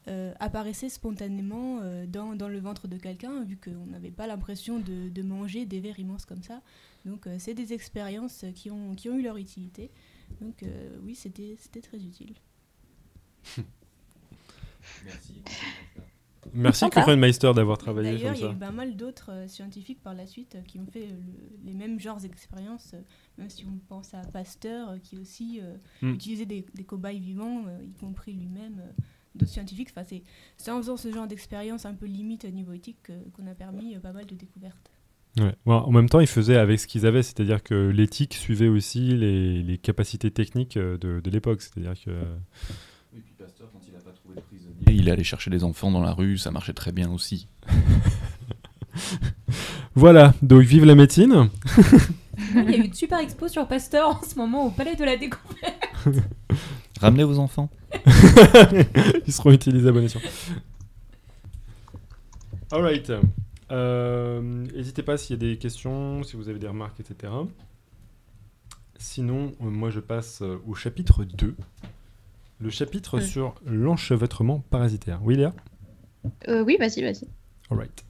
[0.07, 4.79] euh, apparaissaient spontanément euh, dans, dans le ventre de quelqu'un vu qu'on n'avait pas l'impression
[4.79, 6.61] de, de manger des vers immenses comme ça.
[7.05, 9.91] Donc euh, c'est des expériences qui ont, qui ont eu leur utilité.
[10.41, 12.33] Donc euh, oui, c'était c'était très utile.
[16.53, 17.01] Merci Sympa.
[17.01, 18.53] Kuchenmeister d'avoir travaillé D'ailleurs, comme il y a ça.
[18.53, 21.65] eu pas mal d'autres euh, scientifiques par la suite euh, qui ont fait euh, le-
[21.65, 23.01] les mêmes genres d'expériences, euh,
[23.37, 26.13] même si on pense à Pasteur, euh, qui aussi euh, Hmm.
[26.13, 28.91] utilisait des, des cobayes vivants, euh, y compris lui-même, euh,
[29.39, 29.89] d'autres scientifiques.
[29.91, 30.21] Enfin, c'est
[30.57, 33.55] c'est en faisant ce genre d'expérience un peu limite au niveau éthique que- qu'on a
[33.55, 34.91] permis euh, pas mal de découvertes.
[35.37, 35.55] Ouais.
[35.65, 39.15] Ouais, en même temps, ils faisaient avec ce qu'ils avaient, c'est-à-dire que l'éthique suivait aussi
[39.15, 41.61] les, les capacités techniques euh, de, de l'époque.
[41.61, 42.09] C'est-à-dire que
[43.15, 45.63] Et puis Pasteur, quand il n'a pas trouvé de prisonnier, il est allé chercher des
[45.63, 47.47] enfants dans la rue, ça marchait très bien aussi.
[49.95, 50.33] voilà.
[50.41, 51.49] Donc vive la médecine.
[52.55, 55.03] Il y a eu une super expo sur Pasteur en ce moment au Palais de
[55.03, 55.75] la Découverte.
[56.99, 57.69] Ramenez vos enfants.
[59.27, 60.21] Ils seront utilisés à bon escient.
[62.71, 63.11] Alright.
[63.71, 67.31] Euh, N'hésitez pas s'il y a des questions, si vous avez des remarques, etc.
[68.97, 71.55] Sinon, euh, moi je passe euh, au chapitre 2.
[72.61, 75.19] Le chapitre sur l'enchevêtrement parasitaire.
[75.23, 75.53] Oui, Léa?
[76.49, 77.27] Euh, Oui, vas-y, vas-y.
[77.71, 78.03] Alright.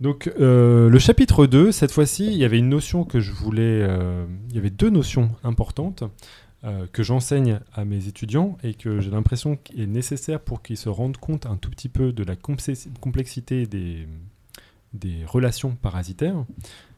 [0.00, 3.80] Donc, euh, le chapitre 2, cette fois-ci, il y avait une notion que je voulais.
[3.82, 6.02] euh, il y avait deux notions importantes
[6.64, 10.76] euh, que j'enseigne à mes étudiants et que j'ai l'impression qu'il est nécessaire pour qu'ils
[10.76, 14.08] se rendent compte un tout petit peu de la complexi- complexité des,
[14.92, 16.44] des relations parasitaires,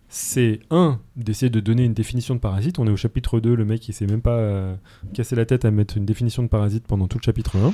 [0.09, 2.79] c'est un, d'essayer de donner une définition de parasite.
[2.81, 4.75] On est au chapitre 2, le mec il s'est même pas euh,
[5.15, 7.73] cassé la tête à mettre une définition de parasite pendant tout le chapitre 1.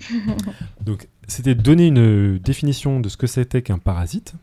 [0.84, 4.34] Donc c'était de donner une définition de ce que c'était qu'un parasite,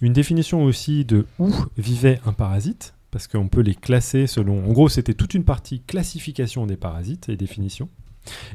[0.00, 4.68] une définition aussi de où vivait un parasite, parce qu'on peut les classer selon...
[4.68, 7.88] En gros c'était toute une partie classification des parasites et définition,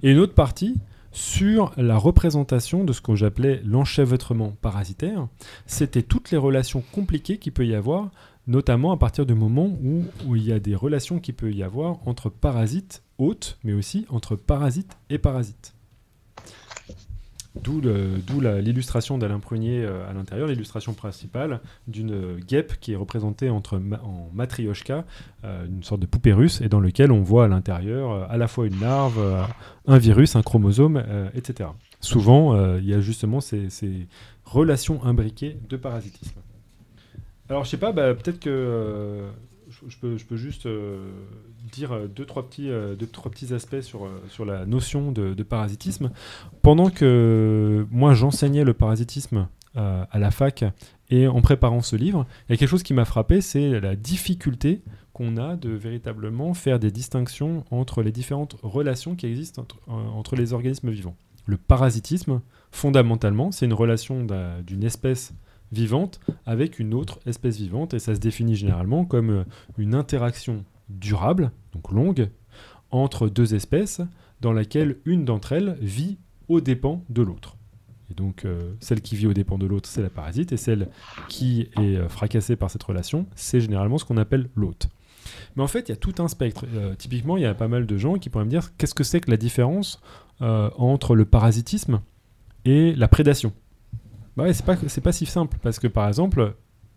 [0.03, 0.75] et une autre partie
[1.11, 5.27] sur la représentation de ce que j'appelais l'enchevêtrement parasitaire.
[5.65, 8.11] C'était toutes les relations compliquées qu'il peut y avoir,
[8.45, 11.63] notamment à partir du moment où, où il y a des relations qui peut y
[11.63, 15.73] avoir entre parasites hôtes, mais aussi entre parasites et parasites.
[17.59, 23.75] D'où l'illustration d'Alain Prunier euh, à l'intérieur, l'illustration principale d'une guêpe qui est représentée entre
[23.75, 25.03] en matrioshka,
[25.43, 28.37] euh, une sorte de poupée russe, et dans lequel on voit à l'intérieur euh, à
[28.37, 29.19] la fois une larve,
[29.85, 31.03] un virus, un chromosome,
[31.35, 31.69] etc.
[31.99, 33.67] Souvent, il y a justement ces,
[34.45, 36.39] relations imbriquées de parasitisme.
[37.49, 39.25] Alors, je sais pas, bah, peut-être que
[39.87, 41.11] je, peux, juste euh,
[41.71, 45.43] dire euh, deux trois, petits, euh, deux, trois petits aspects sur, sur la notion de,
[45.43, 46.11] parasitisme.
[46.61, 50.65] Pendant que moi, j'enseignais le parasitisme à la fac
[51.09, 53.95] et en préparant ce livre, il y a quelque chose qui m'a frappé, c'est la
[53.95, 54.81] difficulté
[55.13, 60.53] qu'on a de véritablement faire des distinctions entre les différentes relations qui existent entre, les
[60.53, 61.15] organismes vivants.
[61.45, 65.33] Le parasitisme, fondamentalement, c'est une relation d'un- d'une espèce
[65.71, 69.43] vivante avec une autre espèce vivante et ça se définit généralement comme euh,
[69.77, 72.29] une interaction durable, donc longue,
[72.91, 74.01] entre deux espèces
[74.41, 76.17] dans laquelle une d'entre elles vit
[76.47, 77.55] aux dépens de l'autre.
[78.09, 80.89] Et donc euh, celle qui vit aux dépens de l'autre, c'est la parasite, et celle
[81.29, 84.89] qui est euh, fracassée par cette relation, c'est généralement ce qu'on appelle l'hôte.
[85.55, 86.65] Mais en fait, il y a tout un spectre.
[86.97, 89.21] Typiquement, il y a pas mal de gens qui pourraient me dire qu'est-ce que c'est
[89.21, 90.01] que la différence
[90.39, 92.01] entre le parasitisme
[92.65, 93.53] et la prédation?
[94.37, 96.55] Bah ouais, c'est pas, c'est pas si simple, parce que par exemple,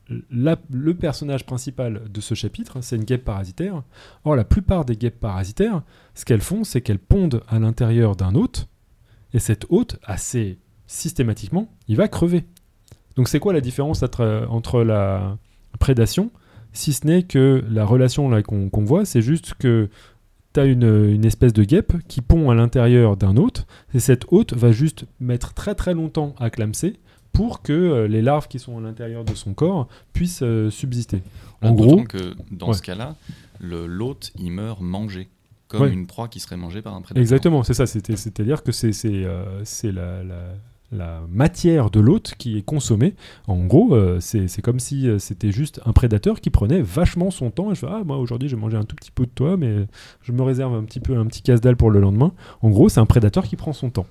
[0.09, 3.82] le personnage principal de ce chapitre, c'est une guêpe parasitaire.
[4.24, 5.82] Or, la plupart des guêpes parasitaires,
[6.14, 8.68] ce qu'elles font, c'est qu'elles pondent à l'intérieur d'un hôte,
[9.32, 12.45] et cet hôte, assez systématiquement, il va crever.
[13.16, 15.39] Donc, c'est quoi la différence entre, la
[15.80, 16.30] prédation,
[16.72, 19.89] si ce n'est que la relation là qu'on voit, c'est juste que
[20.53, 24.26] tu as une, une espèce de guêpe qui pond à l'intérieur d'un hôte, et cet
[24.30, 27.01] hôte va juste mettre très très longtemps à clamser
[27.35, 31.20] pour que euh, les larves qui sont à l'intérieur de son corps puissent euh, subsister.
[31.61, 32.74] En gros, que dans Ouais.
[32.74, 33.16] ce cas-là,
[33.61, 35.28] le- l'hôte, il meurt mangé,
[35.68, 35.93] comme Ouais.
[35.93, 37.20] une proie qui serait mangée par un prédateur.
[37.20, 37.87] Exactement, c'est ça.
[37.87, 40.55] C'est-à-dire que c'est c'est, euh, la, la-
[40.93, 43.14] la matière de l'hôte qui est consommée.
[43.49, 47.72] En gros, euh, c'est comme si c'était juste un prédateur qui prenait vachement son temps.
[47.72, 49.87] Et je fais, ah, moi aujourd'hui, j'ai mangé un tout petit peu de toi, mais
[50.22, 52.32] je me réserve un petit peu un petit casse-dalle pour le lendemain.
[52.62, 54.07] En gros, c'est un prédateur qui prend son temps.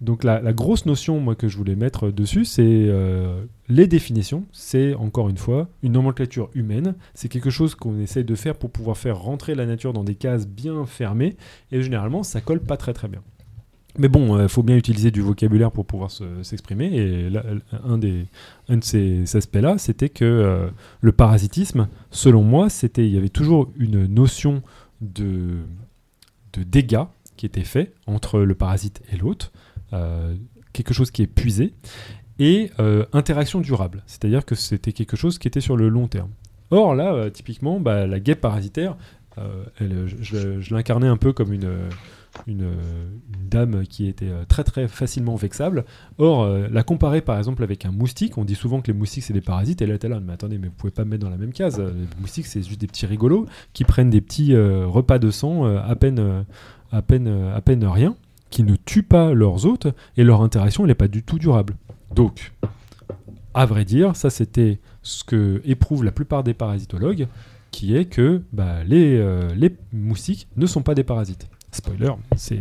[0.00, 4.44] Donc la, grosse notion moi que je voulais mettre dessus, c'est euh, les définitions.
[4.52, 6.94] C'est encore une fois une nomenclature humaine.
[7.14, 10.14] C'est quelque chose qu'on essaye de faire pour pouvoir faire rentrer la nature dans des
[10.14, 11.36] cases bien fermées.
[11.72, 13.22] Et généralement, ça colle pas très très bien.
[13.98, 16.94] Mais bon, il faut bien utiliser du vocabulaire pour pouvoir se- s'exprimer.
[16.94, 17.42] Et là,
[17.84, 18.26] un, des,
[18.68, 20.68] un de ces aspects-là, c'était que euh,
[21.00, 24.62] le parasitisme, selon moi, c'était il y avait toujours une notion
[25.00, 25.56] de,
[26.52, 27.04] de dégâts
[27.36, 29.67] qui était fait entre le parasite et l'hôte, euh,
[30.72, 31.74] quelque chose qui est puisé,
[32.38, 36.30] et euh, interaction durable, c'est-à-dire que c'était quelque chose qui était sur le long terme.
[36.70, 38.96] Or là, euh, typiquement, bah, la guêpe parasitaire,
[39.38, 39.64] euh,
[40.20, 41.68] je, l'incarnais un peu comme une,
[43.50, 45.84] dame qui était euh, très très facilement vexable.
[46.18, 49.24] Or, euh, la comparer par exemple avec un moustique, on dit souvent que les moustiques
[49.24, 51.24] c'est des parasites, et là t'es là, mais attendez, mais vous pouvez pas me mettre
[51.24, 51.80] dans la même case.
[51.80, 55.30] Euh, Les moustiques c'est juste des petits rigolos qui prennent des petits euh, repas de
[55.30, 56.42] sang euh, à peine, euh,
[56.92, 58.14] à peine, euh, à peine rien,
[58.50, 61.76] qui ne tuent pas leurs hôtes, et leur interaction n'est pas du tout durable.
[62.14, 62.52] Donc,
[63.54, 67.28] à vrai dire, ça c'était ce que éprouvent la plupart des parasitologues,
[67.70, 71.48] qui est que bah, les, euh, les moustiques ne sont pas des parasites.
[71.70, 72.58] Spoiler, c'est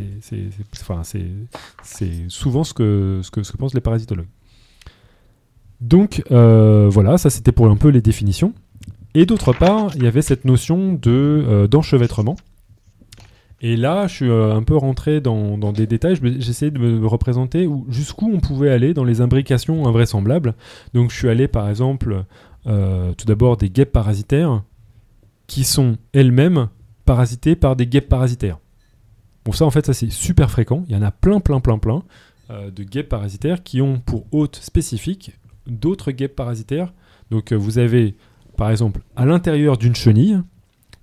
[2.28, 3.22] souvent ce que
[3.58, 4.28] pensent les parasitologues.
[5.80, 8.54] Donc euh, voilà, ça c'était pour un peu les définitions.
[9.14, 11.02] Et d'autre part, il y avait cette notion de,
[11.48, 12.36] euh, d'enchevêtrement.
[13.62, 16.18] Et là, je suis euh, un peu rentré dans, des détails.
[16.40, 20.54] J'essayais de me représenter où- jusqu'où on pouvait aller dans les imbrications invraisemblables.
[20.94, 22.24] Donc, je suis allé, par exemple,
[22.68, 24.64] euh, tout d'abord des guêpes parasitaires
[25.48, 26.70] qui sont elles-mêmes
[27.06, 28.60] parasitées par des guêpes parasitaires.
[29.44, 30.84] Bon, ça, en fait, ça c'est super fréquent.
[30.88, 32.04] Il y en a plein, plein, plein, plein
[32.52, 35.32] euh, de guêpes parasitaires qui ont pour hôte spécifique
[35.66, 36.94] d'autres guêpes parasitaires.
[37.32, 38.16] Donc, vous avez,
[38.56, 40.40] par exemple, à l'intérieur d'une chenille,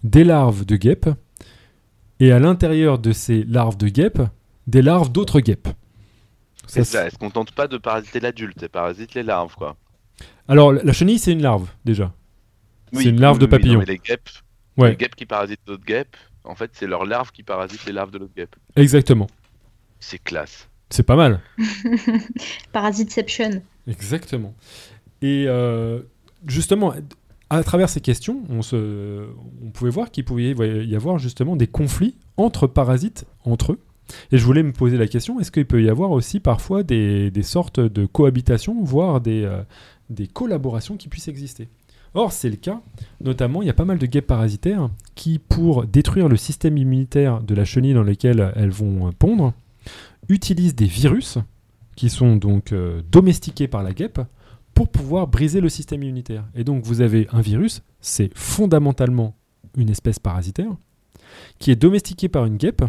[0.05, 1.09] des larves de guêpes
[2.21, 4.23] et à l'intérieur de ces larves de guêpes,
[4.67, 5.69] des larves d'autres guêpes.
[6.67, 9.77] Ça, C'est ça, est-ce qu'on tente pas de parasiter l'adulte et parasite les larves, quoi?
[10.49, 12.13] Alors, la chenille, c'est une larve, déjà.
[12.93, 13.79] Oui, c'est une larve oui, de oui, non, papillon.
[13.81, 14.31] mais les guêpes,
[14.77, 14.91] Ouais.
[14.91, 18.11] les guêpes qui parasitent d'autres guêpes, en fait, c'est leurs larves qui parasitent les larves
[18.11, 18.57] de l'autre guêpe.
[18.77, 19.27] Exactement.
[20.01, 20.69] C'est classe.
[20.91, 21.41] C'est pas mal.
[22.73, 23.63] Parasiteception.
[23.87, 24.55] Exactement.
[25.23, 26.01] Et euh,
[26.47, 26.95] justement,
[27.57, 32.67] à travers ces questions, on, pouvait voir qu'il pouvait y avoir justement des conflits entre
[32.67, 33.81] parasites, entre eux.
[34.33, 37.31] Et je voulais me poser la question, est-ce qu'il peut y avoir aussi parfois des,
[37.43, 39.63] sortes de cohabitation, voire des, euh,
[40.11, 41.69] des collaborations qui puissent exister?
[42.15, 42.81] Or, c'est le cas.
[43.21, 47.43] Notamment, il y a pas mal de guêpes parasitaires qui, pour détruire le système immunitaire
[47.43, 49.53] de la chenille dans lequel elles vont pondre,
[50.29, 51.39] utilisent des virus
[51.97, 54.21] qui sont donc euh, domestiqués par la guêpe
[54.75, 56.45] pour pouvoir briser le système immunitaire.
[56.55, 59.37] Et donc vous avez un virus, c'est fondamentalement
[59.77, 60.73] une espèce parasitaire,
[61.59, 62.83] qui est domestiqué par une guêpe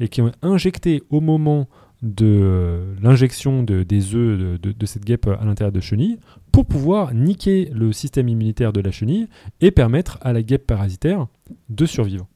[0.00, 1.68] et qui est injecté au moment
[2.02, 6.18] de l'injection de- des œufs de, de- de cette guêpe à l'intérieur de chenille
[6.50, 9.28] pour pouvoir niquer le système immunitaire de la chenille
[9.60, 11.26] et permettre à la guêpe parasitaire
[11.68, 12.26] de survivre.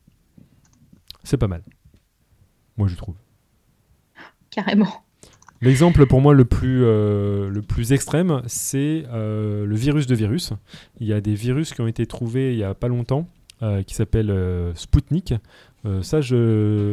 [1.23, 1.63] C'est pas mal.
[2.77, 3.15] Moi je trouve.
[4.51, 4.89] Carrément.
[5.65, 10.53] L'exemple pour moi le plus, euh, le plus extrême, c'est euh, le virus de virus.
[11.01, 13.27] Il y a des virus qui ont été trouvés il y a pas longtemps,
[13.63, 14.31] euh, qui s'appellent.
[14.31, 14.73] Euh,
[16.03, 16.21] ça,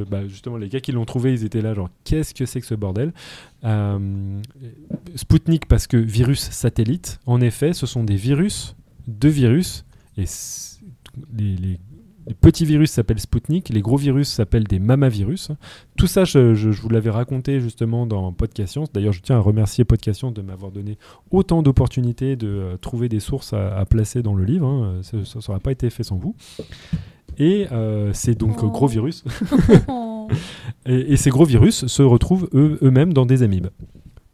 [0.09, 2.65] bah, justement, les gars qui l'ont trouvé, ils étaient là, genre, qu'est-ce que c'est que
[2.67, 3.13] ce bordel?
[5.15, 8.75] Sputnik, parce que virus satellite, en effet, ce sont des virus
[9.07, 9.85] de virus,
[10.17, 10.25] et
[11.37, 11.79] les, les-
[12.31, 15.51] les petits virus s'appellent Sputnik, les gros virus s'appellent des mamavirus.
[15.97, 18.89] Tout ça, je, je- je vous l'avais raconté justement dans Podcast Science.
[18.93, 20.97] D'ailleurs, je tiens à remercier Podcast Science de m'avoir donné
[21.29, 24.65] autant d'opportunités de euh, trouver des sources à, à placer dans le livre.
[24.65, 25.01] hein.
[25.03, 26.33] Ça n'aurait pas été fait sans vous.
[27.37, 28.69] Et euh, c'est donc Oh.
[28.69, 29.25] gros virus.
[30.85, 33.67] Et, et ces gros virus se retrouvent eux- eux-mêmes dans des amibes.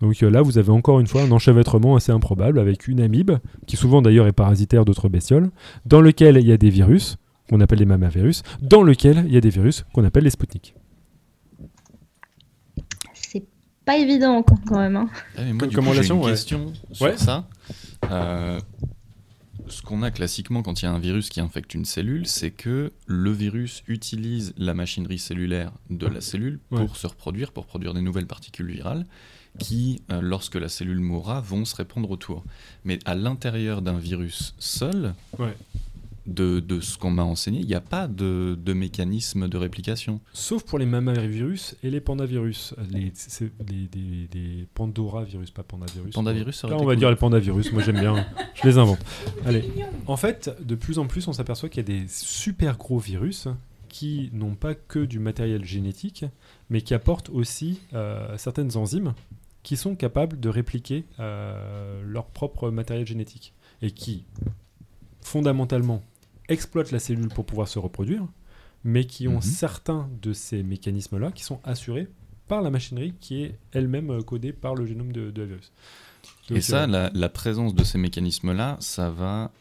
[0.01, 3.31] Donc euh, là, vous avez encore une fois un enchevêtrement assez improbable avec une amibe,
[3.65, 5.49] qui souvent d'ailleurs est parasitaire d'autres bestioles,
[5.87, 7.17] dans lequel il y a des virus,
[7.49, 10.73] qu'on appelle les mamavirus, dans lequel il y a des virus qu'on appelle les Sputnik.
[13.13, 13.45] C'est
[13.85, 14.95] pas évident quand quand même.
[14.95, 15.09] hein.
[15.37, 16.31] Ah, mais moi, Comme- du comme coup, j'ai relation, une ouais.
[16.31, 17.17] question sur Ouais.
[17.17, 17.47] ça.
[18.11, 18.59] Euh,
[19.69, 22.51] ce qu'on a classiquement quand il y a un virus qui infecte une cellule, c'est
[22.51, 26.87] que le virus utilise la machinerie cellulaire de la cellule pour Ouais.
[26.93, 29.05] se reproduire, pour produire des nouvelles particules virales
[29.59, 32.43] qui, euh, lorsque la cellule mourra, vont se répandre autour.
[32.85, 35.57] Mais à l'intérieur d'un virus seul, Ouais.
[36.27, 40.19] De, de ce qu'on m'a enseigné, il n'y a pas de, de mécanisme de réplication.
[40.33, 42.73] Sauf pour les mamavirus et les pandavirus.
[42.91, 46.13] Les, c'est- les, pandoravirus, pas pandavirus.
[46.13, 46.99] Pandavirus, ça aurait Là, été on va cool.
[46.99, 47.71] dire les pandavirus.
[47.71, 48.25] Moi, j'aime bien.
[48.55, 48.99] Je les invente.
[49.45, 49.63] Allez.
[50.05, 53.47] En fait, de plus en plus, on s'aperçoit qu'il y a des super gros virus
[53.89, 56.25] qui n'ont pas que du matériel génétique,
[56.69, 59.13] mais qui apportent aussi euh, certaines enzymes
[59.63, 64.23] qui sont capables de répliquer euh, leur propre matériel génétique et qui,
[65.21, 66.03] fondamentalement,
[66.49, 68.25] exploitent la cellule pour pouvoir se reproduire,
[68.83, 69.41] mais qui ont Mhm.
[69.41, 72.07] certains de ces mécanismes-là qui sont assurés
[72.47, 75.71] par la machinerie qui est elle-même euh, codée par le génome de, de la virus.
[76.49, 79.51] Donc, Et ça, euh, la, la présence de ces mécanismes-là, ça va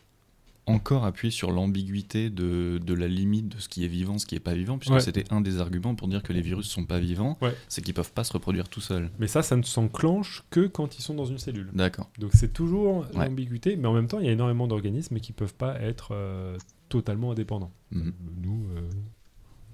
[0.68, 4.34] encore appuyer sur l'ambiguïté de, de la limite de ce qui est vivant, ce qui
[4.34, 5.00] n'est pas vivant, puisque Ouais.
[5.00, 7.54] c'était un des arguments pour dire que les virus sont pas vivants, Ouais.
[7.68, 9.08] c'est qu'ils peuvent pas se reproduire tout seuls.
[9.20, 11.70] Mais ça, ça ne s'enclenche que quand ils sont dans une cellule.
[11.72, 12.10] D'accord.
[12.18, 13.28] Donc c'est toujours Ouais.
[13.28, 16.58] l'ambiguïté, mais en même temps, il y a énormément d'organismes qui peuvent pas être euh,
[16.88, 17.72] totalement indépendants.
[17.90, 18.12] Mhm.
[18.42, 18.80] Nous, euh,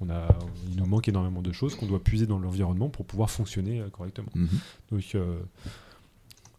[0.01, 0.29] on a,
[0.69, 3.89] il nous manque énormément de choses qu'on doit puiser dans l'environnement pour pouvoir fonctionner euh,
[3.91, 4.31] correctement.
[4.35, 4.49] Mhm.
[4.91, 5.41] Donc euh,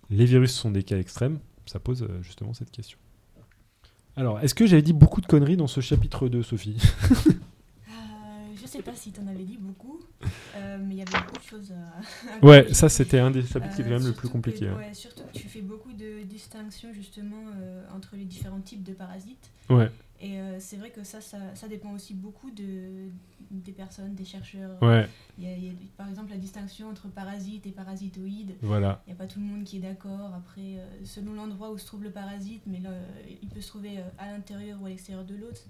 [0.09, 2.97] les virus sont des cas extrêmes, ça pose euh, justement cette question.
[4.15, 6.77] Alors, est-ce que j'avais dit beaucoup de conneries dans ce chapitre 2, Sophie?
[8.55, 9.99] Je sais pas si t'en avais dit beaucoup,
[10.55, 11.71] euh, mais il y avait beaucoup de choses
[12.41, 12.45] à.
[12.45, 14.61] Ouais, ça c'était un des chapitres qui est quand même le plus compliqué.
[14.61, 14.77] que- hein.
[14.77, 18.93] ouais, surtout que tu fais beaucoup de distinctions justement euh, entre les différents types de
[18.93, 19.51] parasites.
[19.69, 19.91] Ouais,
[20.21, 23.09] Et euh, c'est vrai que ça, ça, ça dépend aussi beaucoup de,
[23.51, 24.81] des personnes, des chercheurs.
[24.81, 25.05] ouais,
[25.37, 28.53] Il y a, il y a, par exemple la distinction entre parasite et parasitoïde.
[28.61, 29.01] voilà.
[29.05, 30.31] Il n'y a pas tout le monde qui est d'accord.
[30.33, 32.91] Après, euh, selon l'endroit où se trouve le parasite, mais là,
[33.41, 35.61] il peut se trouver euh, à l'intérieur ou à l'extérieur de l'autre,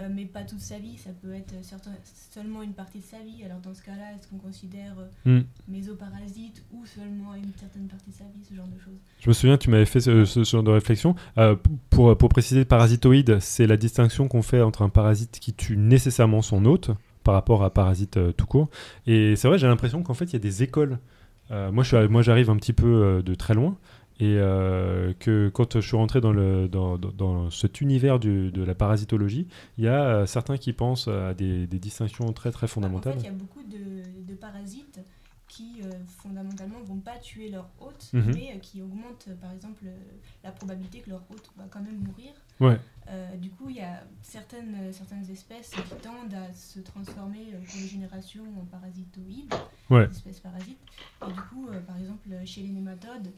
[0.00, 0.98] euh, mais pas toute sa vie.
[0.98, 1.94] Ça peut être certain-
[2.32, 3.44] seulement une partie de sa vie.
[3.44, 5.42] Alors dans ce cas-là, est-ce qu'on considère Hmm.
[5.68, 8.98] mésoparasite ou seulement une certaine partie de sa vie, ce genre de choses?
[9.20, 11.14] Je me souviens, tu m'avais fait ce, ce- genre de réflexion.
[11.90, 16.40] Pour, pour préciser, parasitoïde, c'est la distinction qu'on fait entre un parasite qui tue nécessairement
[16.42, 16.90] son hôte
[17.24, 18.68] par rapport à parasite euh, tout court.
[19.06, 20.98] Et c'est vrai, j'ai l'impression qu'en fait, il y a des écoles.
[21.50, 23.76] Euh, moi, je suis- moi, j'arrive un petit peu euh, de très loin.
[24.20, 24.36] Et
[25.18, 28.74] que quand je suis rentré dans, le, dans, dans- dans cet univers du- de la
[28.74, 32.74] parasitologie, il y a certains qui pensent à des, des distinctions très très Bah, En
[32.74, 33.14] fondamentales.
[33.14, 35.00] fait, il y a beaucoup de, de parasites
[35.48, 38.32] qui euh, fondamentalement vont pas tuer leur hôte, Mhm.
[38.34, 39.84] mais euh, qui augmentent euh, par exemple
[40.44, 42.32] la probabilité que leur hôte va quand même mourir.
[42.60, 42.78] Ouais.
[43.08, 47.46] Euh, du coup, il y a certaines, euh, certaines espèces qui tendent à se transformer
[47.52, 49.52] euh, pour les générations en parasitoïdes,
[49.90, 50.06] Ouais.
[50.06, 50.78] des espèces parasites.
[51.28, 53.32] Et du coup, euh, par exemple, chez les nématodes,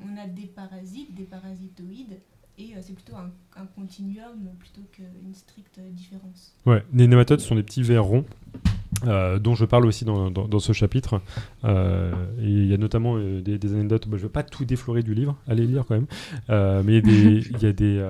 [0.00, 2.20] on a des parasites, des parasitoïdes,
[2.56, 6.54] et c'est plutôt un, un continuum plutôt qu'une stricte différence.
[6.66, 8.24] Ouais, les nématodes sont des petits vers ronds
[9.06, 11.20] euh, dont je parle aussi dans, dans- dans ce chapitre.
[11.64, 14.42] Euh, et il y a notamment euh, des, des anecdotes, bah, je ne vais pas
[14.42, 16.06] tout déflorer du livre, allez lire quand même,
[16.84, 18.02] mais il y a des,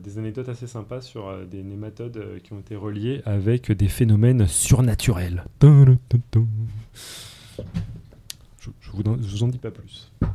[0.04, 5.44] des, anecdotes assez sympas sur des nématodes qui ont été reliés avec des phénomènes surnaturels.
[8.60, 10.10] Je, je vous, en- je vous en dis pas plus.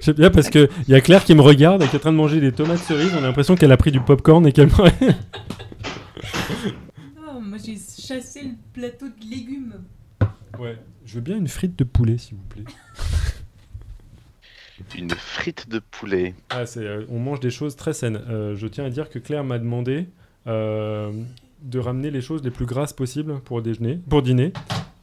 [0.00, 2.12] J'aime bien parce qu'il y a Claire qui me regarde et qui est en train
[2.12, 3.12] de manger des tomates cerises.
[3.14, 4.68] On a l'impression qu'elle a pris du popcorn et qu'elle
[8.10, 9.84] chassé le plateau de légumes.
[10.58, 10.76] Ouais.
[11.04, 12.64] Je veux bien une frite de poulet, s'il vous plaît.
[14.96, 16.34] Une frite de poulet.
[16.48, 18.16] Ah, c'est, euh, on mange des choses très saines.
[18.16, 20.08] Euh, je tiens à dire que Claire m'a demandé
[20.46, 21.12] euh,
[21.60, 24.54] de ramener les choses les plus grasses possibles pour déjeuner, pour dîner.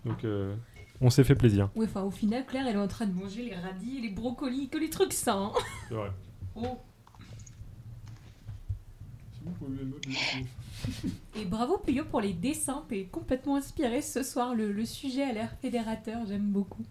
[0.04, 0.56] Donc, euh,
[1.00, 1.70] on s'est fait plaisir.
[1.76, 4.68] Ouais, enfin au final, Claire elle est en train de manger les radis les brocolis,
[4.68, 5.52] que les trucs sains.
[5.88, 6.10] C'est vrai.
[6.56, 6.80] Oh.
[11.40, 14.54] Et bravo Puyo pour les dessins, t'es complètement inspiré ce soir.
[14.56, 16.86] Le, le sujet a l'air fédérateur, j'aime beaucoup.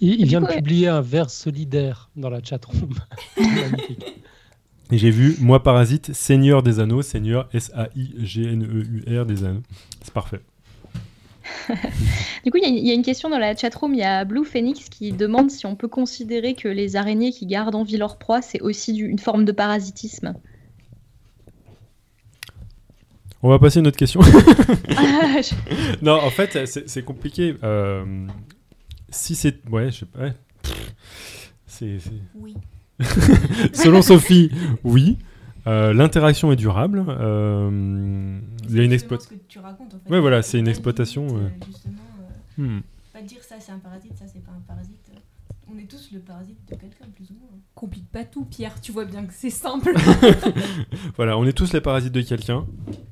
[0.00, 2.94] Il, vient coup, de publier un vers solidaire dans la chatroom.
[3.38, 4.04] Magnifique.
[4.92, 9.62] Et j'ai vu, moi parasite, Seigneur des Anneaux, Seigneur S-A-I-G-N-E-U-R des Anneaux.
[10.02, 10.40] C'est parfait.
[12.44, 13.94] Du coup, il y a- il y, a une question dans la chatroom.
[13.94, 17.46] Il y a Blue Phoenix qui demande si on peut considérer que les araignées qui
[17.46, 20.34] gardent en vie leur proie, c'est aussi du- une forme de parasitisme.
[23.46, 24.20] On va passer à une autre question.
[26.02, 27.54] Non, en fait, c'est compliqué.
[27.62, 28.26] Euh,
[29.10, 29.64] si c'est.
[29.70, 30.20] Ouais, je sais pas.
[30.20, 30.32] ouais.
[31.66, 31.98] C'est.
[32.34, 32.54] Oui.
[33.72, 34.50] Selon Sophie,
[34.82, 35.18] oui.
[35.66, 37.04] Euh, L'interaction est durable.
[37.08, 38.38] Euh,
[38.68, 40.10] il y a une C'est exploit- justement ce que tu racontes en fait.
[40.10, 41.94] Ouais, voilà, c'est une pas de exploitation, euh, justement,
[42.58, 42.80] euh, Hmm.
[43.12, 44.96] pas dire ça c'est un parasite, ça c'est pas un parasite.
[45.68, 47.48] On est tous le parasite de quelqu'un plus ou moins.
[47.74, 49.92] Complique pas tout, Pierre, tu vois bien que c'est simple.
[51.16, 52.66] Voilà, on est tous les parasites de quelqu'un.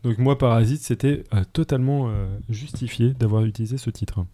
[0.05, 4.25] Donc moi, parasite, c'était euh, totalement euh, justifié d'avoir utilisé ce titre.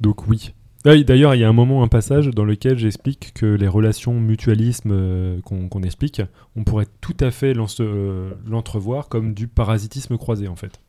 [0.00, 0.54] Donc oui.
[0.84, 3.68] Ah, et D'ailleurs, il y a un moment, un passage dans lequel j'explique que les
[3.68, 6.22] relations mutualisme euh, qu'on explique,
[6.56, 10.80] on pourrait tout à fait l'en- euh, l'entrevoir comme du parasitisme croisé en fait.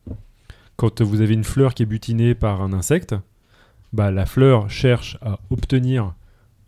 [0.75, 3.15] Quand vous avez une fleur qui est butinée par un insecte,
[3.95, 6.13] bah, la fleur cherche à obtenir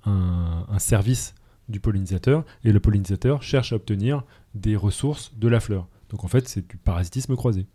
[0.06, 1.36] un, un service
[1.70, 4.24] du pollinisateur et le pollinisateur cherche à obtenir
[4.56, 5.88] des ressources de la fleur.
[6.10, 7.68] Donc en fait, c'est du parasitisme croisé.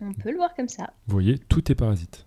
[0.00, 0.92] on peut le voir comme ça.
[1.06, 2.26] Vous voyez, tout est parasite.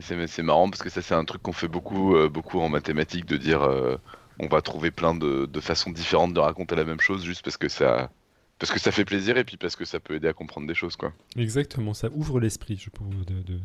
[0.00, 2.68] C'est c'est marrant parce que ça c'est un truc qu'on fait beaucoup, euh, beaucoup en
[2.70, 3.96] mathématiques de dire euh,
[4.38, 7.58] on va trouver plein de, de façons différentes de raconter la même chose juste parce
[7.58, 8.10] que ça
[8.58, 10.74] parce que ça fait plaisir et puis parce que ça peut aider à comprendre des
[10.74, 11.12] choses quoi.
[11.36, 12.88] Exactement, ça ouvre l'esprit, je
[13.24, 13.60] de- de-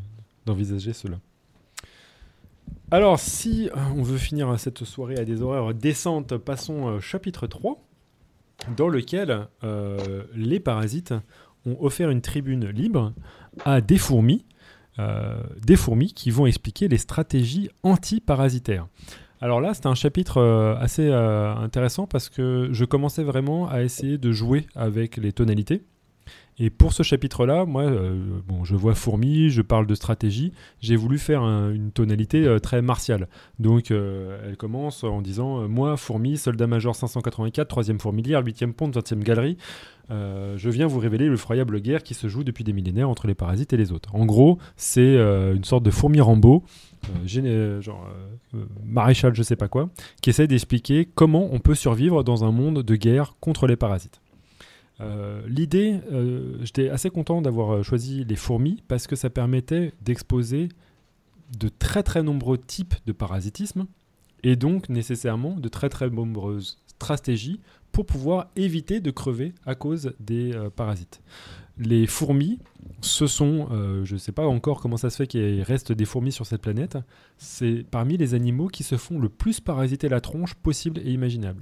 [0.46, 1.18] d'envisager cela.
[2.91, 7.48] Alors, si euh, on veut finir cette soirée à des horaires décentes, passons au chapitre
[7.48, 7.82] 3,
[8.78, 11.14] dans lequel euh, les parasites
[11.66, 13.14] ont offert une tribune libre
[13.64, 14.46] à des fourmis,
[15.00, 18.88] euh, des fourmis qui vont expliquer les stratégies anti-parasitaires.
[19.41, 23.84] Alors là, c'est un chapitre euh, assez euh, intéressant parce que je commençais vraiment à
[23.84, 25.84] essayer de jouer avec les tonalités.
[26.58, 28.16] Et pour ce chapitre-là, moi, euh,
[28.47, 30.53] bon, je vois fourmi, je parle de stratégie.
[30.80, 33.28] J'ai voulu faire un- une tonalité euh, très martiale.
[33.60, 39.22] Donc, euh, elle commence en disant Moi, fourmi, soldat-major 584, 3e fourmilière, 8e ponte, 20e
[39.24, 39.58] galerie,
[40.10, 43.74] je viens vous révéler l'effroyable guerre qui se joue depuis des millénaires entre les parasites
[43.74, 44.14] et les autres.
[44.16, 46.64] En gros, c'est une sorte de fourmi Rambo,
[47.82, 48.08] genre
[48.86, 49.89] maréchal, je sais pas quoi,
[50.22, 54.22] qui essaie d'expliquer comment on peut survivre dans un monde de guerre contre les parasites.
[55.02, 59.93] Euh, L'idée, euh, j'étais assez content d'avoir euh, choisi les fourmis parce que ça permettait
[60.02, 60.70] d'exposer
[61.58, 63.86] de très très nombreux types de parasitisme
[64.43, 67.60] et donc nécessairement de très très nombreuses stratégies
[67.91, 71.22] pour pouvoir éviter de crever à cause des parasites.
[71.78, 72.59] Les fourmis,
[73.01, 76.05] ce sont, euh, je ne sais pas encore comment ça se fait qu'il reste des
[76.05, 76.97] fourmis sur cette planète,
[77.38, 81.61] c'est parmi les animaux qui se font le plus parasiter la tronche possible et imaginable.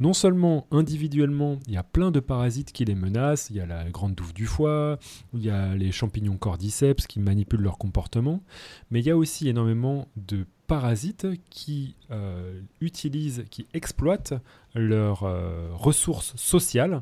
[0.00, 3.66] Non seulement individuellement, il y a plein de parasites qui les menacent, il y a
[3.66, 4.98] la grande douve du foie,
[5.34, 8.42] il y a les champignons cordyceps qui manipulent leur comportement,
[8.90, 14.34] mais il y a aussi énormément de parasites qui euh, utilisent, qui exploitent
[14.74, 17.00] leurs euh, ressources sociales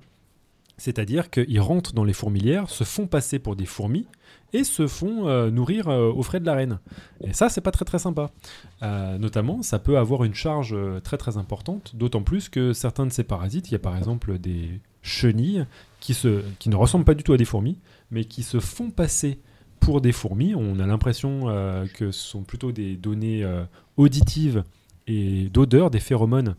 [0.76, 4.06] C'est-à-dire qu'ils rentrent dans les fourmilières, se font passer pour des fourmis
[4.52, 6.78] et se font euh, nourrir euh, aux frais de la reine.
[7.22, 8.30] Et ça, c'est pas très très sympa.
[8.82, 13.12] Euh, notamment, ça peut avoir une charge très très importante, d'autant plus que certains de
[13.12, 15.66] ces parasites, il y a par exemple des chenilles
[16.00, 17.78] qui, ne ressemblent pas du tout à des fourmis,
[18.10, 19.40] mais qui se font passer
[19.80, 20.54] pour des fourmis.
[20.54, 21.46] On a l'impression
[21.94, 23.44] que ce sont plutôt des données
[23.96, 24.64] auditives
[25.06, 26.56] et d'odeur, des phéromones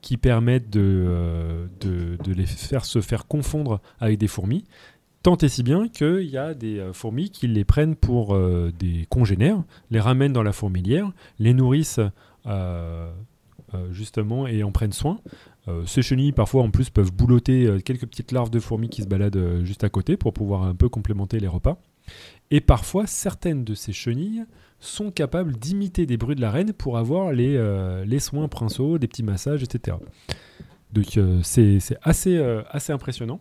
[0.00, 4.64] qui permettent de, euh, de, les faire se faire confondre avec des fourmis.
[5.22, 8.72] Tant et si bien qu'il y a des euh, fourmis qui les prennent pour euh,
[8.78, 12.00] des congénères, les ramènent dans la fourmilière, les nourrissent
[13.90, 15.20] justement et en prennent soin.
[15.84, 19.62] Ces chenilles parfois en plus peuvent boulotter quelques petites larves de fourmis qui se baladent
[19.64, 21.76] juste à côté pour pouvoir un peu complémenter les repas.
[22.50, 24.46] Et parfois certaines de ces chenilles
[24.80, 29.08] sont capables d'imiter des bruits de la reine pour avoir les, euh, soins princeaux, des
[29.08, 29.96] petits massages, etc.
[30.92, 33.40] Donc euh, c'est c'est assez, euh, assez impressionnant.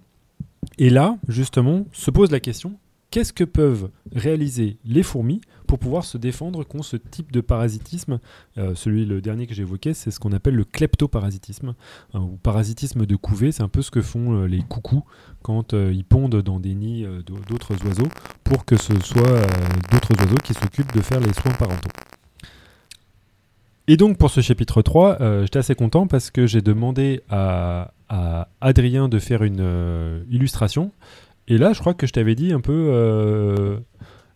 [0.78, 2.78] Et là, justement, se pose la question,
[3.12, 8.20] qu'est-ce que peuvent réaliser les fourmis pour pouvoir se défendre contre ce type de parasitisme?
[8.58, 11.74] Euh, Celui, le dernier que j'évoquais, c'est ce qu'on appelle le kleptoparasitisme,
[12.14, 13.52] hein, ou parasitisme de couvée.
[13.52, 15.04] C'est un peu ce que font euh, les coucous
[15.42, 18.10] quand euh, ils pondent dans des nids d'au- d'autres oiseaux
[18.44, 19.42] pour que ce soit
[19.92, 21.90] d'autres oiseaux qui s'occupent de faire les soins parentaux.
[23.90, 27.94] Et donc pour ce chapitre 3, euh, j'étais assez content parce que j'ai demandé à,
[28.62, 30.92] Adrien de faire une illustration.
[31.48, 33.80] Et là, je crois que je t'avais dit un peu euh,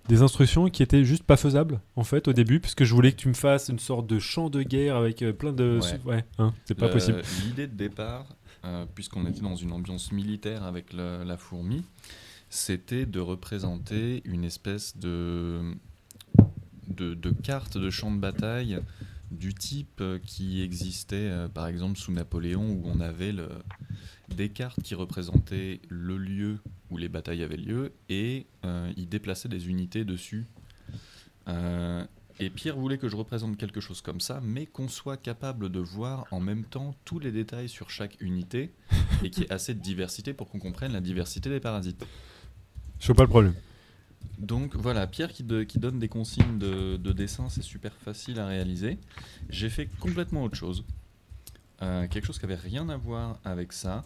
[0.08, 3.18] des instructions qui étaient juste pas faisables en fait au début, puisque je voulais que
[3.18, 5.80] tu me fasses une sorte de champ de guerre avec euh, plein de...
[5.82, 6.00] Ouais.
[6.14, 7.22] Ouais, hein, c'est pas Le- possible.
[7.46, 8.26] L'idée de départ,
[8.66, 11.84] euh, puisqu'on était dans une ambiance militaire avec le- la fourmi,
[12.50, 15.60] c'était de représenter une espèce de,
[16.88, 18.80] de, de carte de champ de bataille
[19.32, 23.50] du type euh, qui existait euh, par exemple sous Napoléon où on avait le-
[24.36, 26.60] des cartes qui représentaient le lieu
[26.92, 30.46] où les batailles avaient lieu et euh, il déplaçait des unités dessus.
[31.48, 32.06] Euh,
[32.40, 35.80] et Pierre voulait que je représente quelque chose comme ça, mais qu'on soit capable de
[35.80, 38.72] voir en même temps tous les détails sur chaque unité
[39.24, 42.06] et qu'il y ait assez de diversité pour qu'on comprenne la diversité des parasites.
[43.00, 43.54] Je vois pas le problème.
[44.38, 48.40] Donc voilà, Pierre qui, de- qui donne des consignes de, de dessin, c'est super facile
[48.40, 48.98] à réaliser.
[49.50, 50.84] J'ai fait complètement autre chose.
[51.82, 54.04] Euh, quelque chose qui avait rien à voir avec ça,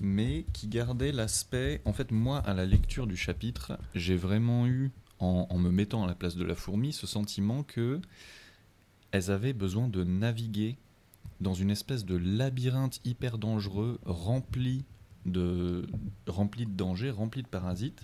[0.00, 1.80] mais qui gardait l'aspect.
[1.84, 6.06] En fait, moi, à la lecture du chapitre, j'ai vraiment eu, en, me mettant à
[6.06, 8.00] la place de la fourmi, ce sentiment que
[9.10, 10.76] elles avaient besoin de naviguer
[11.40, 14.84] dans une espèce de labyrinthe hyper dangereux, rempli
[15.24, 15.86] de,
[16.26, 18.02] rempli de dangers, rempli de parasites.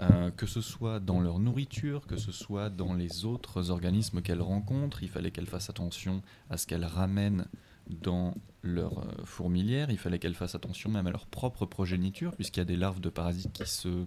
[0.00, 4.42] Euh, que ce soit dans leur nourriture, que ce soit dans les autres organismes qu'elles
[4.42, 7.46] rencontrent, il fallait qu'elles fassent attention à ce qu'elles ramènent
[7.88, 12.60] dans leur euh, fourmilière, il fallait qu'elles fassent attention même à leur propre progéniture, puisqu'il
[12.60, 14.06] y a des larves de parasites qui se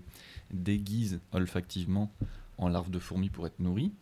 [0.52, 2.12] déguisent olfactivement
[2.58, 3.94] en larves de fourmis pour être nourries.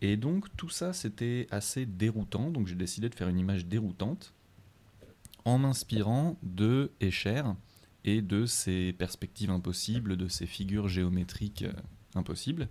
[0.00, 4.32] Et donc tout ça c'était assez déroutant, donc j'ai décidé de faire une image déroutante
[5.44, 7.42] en m'inspirant de Escher,
[8.04, 11.72] et de ces perspectives impossibles, de ces figures géométriques euh,
[12.14, 12.68] impossibles.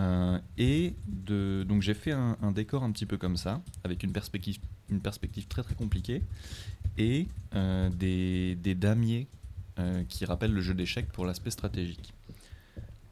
[0.00, 4.12] Euh, et de, donc j'ai fait un décor un petit peu comme ça, avec une
[4.12, 4.58] perspective,
[4.94, 6.22] une perspective très très compliquée,
[6.96, 9.26] et euh, des, des damiers
[9.78, 12.12] euh, qui rappellent le jeu d'échecs pour l'aspect stratégique.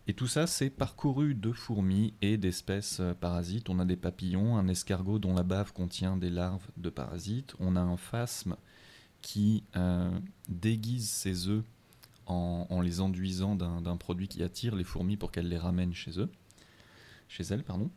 [0.08, 3.68] Et tout ça, c'est parcouru de fourmis et d'espèces euh, parasites.
[3.68, 7.54] On a des papillons, un escargot dont la bave contient des larves de parasites.
[7.60, 8.56] On a un phasme
[9.20, 9.62] qui
[10.48, 11.62] déguise ses œufs
[12.26, 16.18] en, en les enduisant d'un produit qui attire les fourmis pour qu'elles les ramènent chez
[16.18, 16.28] eux,
[17.28, 17.88] chez elles, pardon.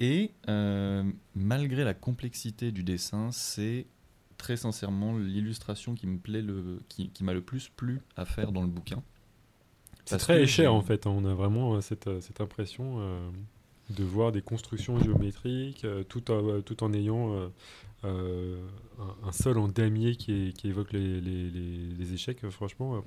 [0.00, 3.86] Et euh, malgré la complexité du dessin, c'est
[4.38, 8.50] très sincèrement l'illustration qui me plaît le, qui, qui m'a le plus plu à faire
[8.52, 9.02] dans le bouquin.
[10.04, 11.06] C'est très j'ai- en fait.
[11.06, 11.10] hein.
[11.16, 13.30] On a vraiment euh, cette, euh, cette impression euh,
[13.90, 17.32] de voir des constructions géométriques euh, tout, en, tout en ayant
[18.04, 18.58] euh,
[18.98, 22.46] un, un sol en damier qui, est- qui évoque les, les- les- les échecs.
[22.50, 23.02] Franchement,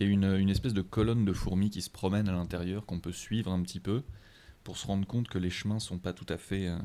[0.00, 3.12] et une, une espèce de colonne de fourmis qui se promène à l'intérieur qu'on peut
[3.12, 4.02] suivre un petit peu
[4.64, 6.78] pour se rendre compte que les chemins sont pas tout à fait euh,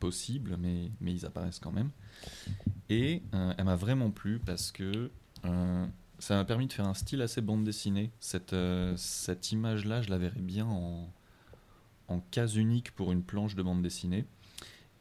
[0.00, 1.90] possibles, mais, mais ils apparaissent quand même.
[2.88, 5.10] Et euh, elle m'a vraiment plu parce que
[5.44, 5.86] euh,
[6.18, 8.10] ça m'a permis de faire un style assez bande dessinée.
[8.18, 8.56] Cette,
[8.96, 11.12] cette image-là, je la verrais bien en,
[12.08, 14.24] en case unique pour une planche de bande dessinée.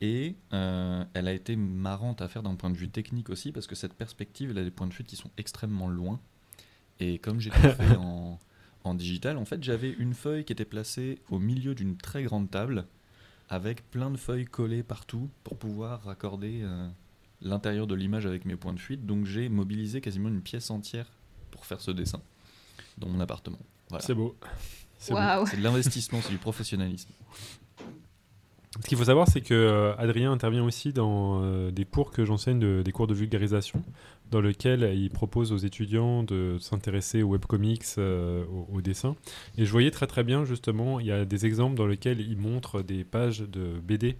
[0.01, 3.75] Et elle a été marrante à faire d'un point de vue technique aussi, parce que
[3.75, 6.19] cette perspective, elle a des points de fuite qui sont extrêmement loin.
[6.99, 8.37] Et comme j'ai tout fait en,
[8.87, 12.49] en digital, en fait, j'avais une feuille qui était placée au milieu d'une très grande
[12.49, 12.85] table,
[13.49, 16.87] avec plein de feuilles collées partout pour pouvoir raccorder euh,
[17.41, 19.05] l'intérieur de l'image avec mes points de fuite.
[19.05, 21.07] Donc j'ai mobilisé quasiment une pièce entière
[21.51, 22.21] pour faire ce dessin
[22.97, 23.59] dans mon appartement.
[23.89, 24.03] Voilà.
[24.03, 24.35] C'est beau.
[24.97, 25.19] C'est beau.
[25.19, 25.45] Waouh.
[25.45, 27.09] C'est de l'investissement, c'est du professionnalisme.
[28.83, 32.25] Ce qu'il faut savoir, c'est que euh, Adrien intervient aussi dans euh, des cours que
[32.25, 33.81] j'enseigne, de- des cours de vulgarisation,
[34.31, 39.15] dans lesquels il propose aux étudiants de s'intéresser aux webcomics, euh, au, au dessin.
[39.57, 42.37] Et je voyais très très bien, justement, il y a des exemples dans lesquels il
[42.37, 44.17] montre des pages de BD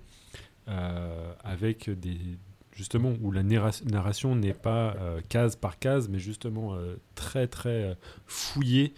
[0.68, 2.18] euh, avec des
[2.72, 7.48] justement où la narra- narration n'est pas euh, case par case, mais justement euh, très
[7.48, 8.94] très fouillée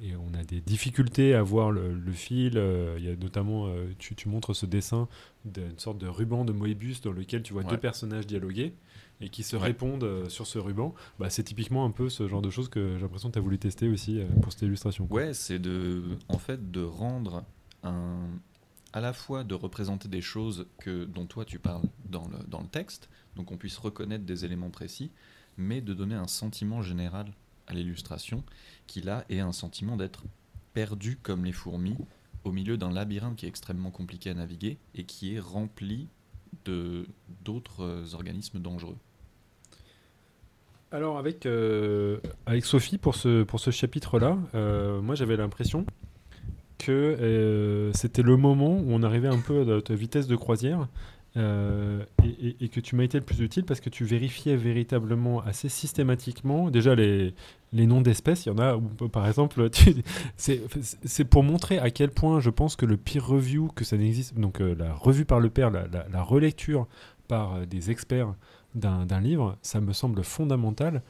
[0.00, 2.54] et on a des difficultés à voir le, le fil.
[2.96, 3.68] Il y a notamment,
[3.98, 5.06] tu, tu montres ce dessin
[5.44, 7.68] d'une sorte de ruban de Moebius dans lequel tu vois Ouais.
[7.68, 8.72] deux personnages dialoguer
[9.20, 9.62] et qui se Ouais.
[9.62, 10.94] répondent euh, sur ce ruban.
[11.18, 13.42] Bah, c'est typiquement un peu ce genre de choses que j'ai l'impression que tu as
[13.42, 15.06] voulu tester aussi euh, pour cette illustration.
[15.06, 15.16] quoi.
[15.22, 17.44] Ouais, c'est de, en fait, de rendre
[17.82, 18.16] un,
[18.92, 22.60] à la fois de représenter des choses que, dont toi tu parles dans le, dans
[22.60, 25.10] le texte, donc on puisse reconnaître des éléments précis,
[25.56, 27.32] mais de donner un sentiment général
[27.66, 28.42] à l'illustration
[28.86, 30.24] qui là est un sentiment d'être
[30.74, 31.96] perdu comme les fourmis
[32.42, 36.08] au milieu d'un labyrinthe qui est extrêmement compliqué à naviguer et qui est rempli
[36.64, 37.06] de
[37.44, 38.96] d'autres euh, organismes dangereux.
[40.92, 45.84] Alors avec, euh, avec Sophie pour ce, pour ce chapitre-là, euh, moi j'avais l'impression
[46.78, 50.86] que c'était le moment où on arrivait un peu à notre vitesse de croisière
[51.36, 52.04] euh,
[52.60, 56.70] et, que tu m'as été le plus utile parce que tu vérifiais véritablement assez systématiquement
[56.70, 57.34] déjà les,
[57.72, 58.46] les noms d'espèces.
[58.46, 58.80] Il y en a,
[59.12, 59.68] par exemple,
[60.36, 64.38] c'est pour montrer à quel point je pense que le peer review, que ça n'existe,
[64.38, 66.86] donc euh, la revue par le père, la, la- relecture
[67.26, 68.34] par euh, des experts
[68.74, 71.02] d'un livre, ça me semble fondamental.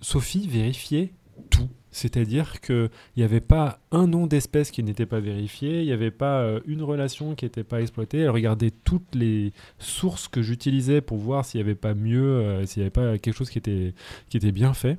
[0.00, 1.12] Sophie vérifiait
[1.50, 1.68] tout.
[1.96, 6.10] C'est-à-dire qu'il n'y avait pas un nom d'espèce qui n'était pas vérifié, il n'y avait
[6.10, 8.18] pas euh, une relation qui n'était pas exploitée.
[8.18, 12.66] Elle regardait toutes les sources que j'utilisais pour voir s'il n'y avait pas mieux, euh,
[12.66, 13.94] s'il n'y avait pas quelque chose qui était,
[14.28, 14.98] qui était bien fait.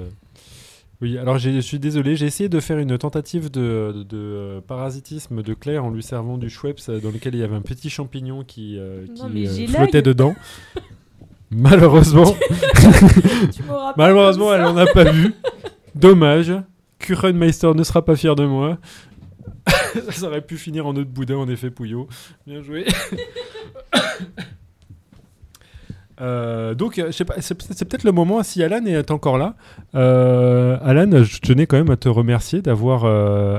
[1.01, 4.61] Oui, alors je suis désolé, j'ai essayé de faire une tentative de, de, de, euh,
[4.61, 7.63] parasitisme de Claire en lui servant du Schweppes euh, dans lequel il y avait un
[7.63, 10.35] petit champignon qui, euh, Non, qui euh, flottait dedans.
[11.51, 12.37] Malheureusement,
[13.97, 15.33] malheureusement, elle n'en a pas vu.
[15.95, 16.53] Dommage.
[16.99, 18.77] Kurenmeister ne sera pas fier de moi.
[20.11, 22.07] Ça aurait pu finir en autre boudin, en effet, Pouillot.
[22.47, 22.85] Bien joué.
[26.21, 29.55] Euh, donc, euh, c'est peut-être le moment, si Alan est encore là.
[29.95, 33.05] Euh, Alan, je tenais quand même à te remercier d'avoir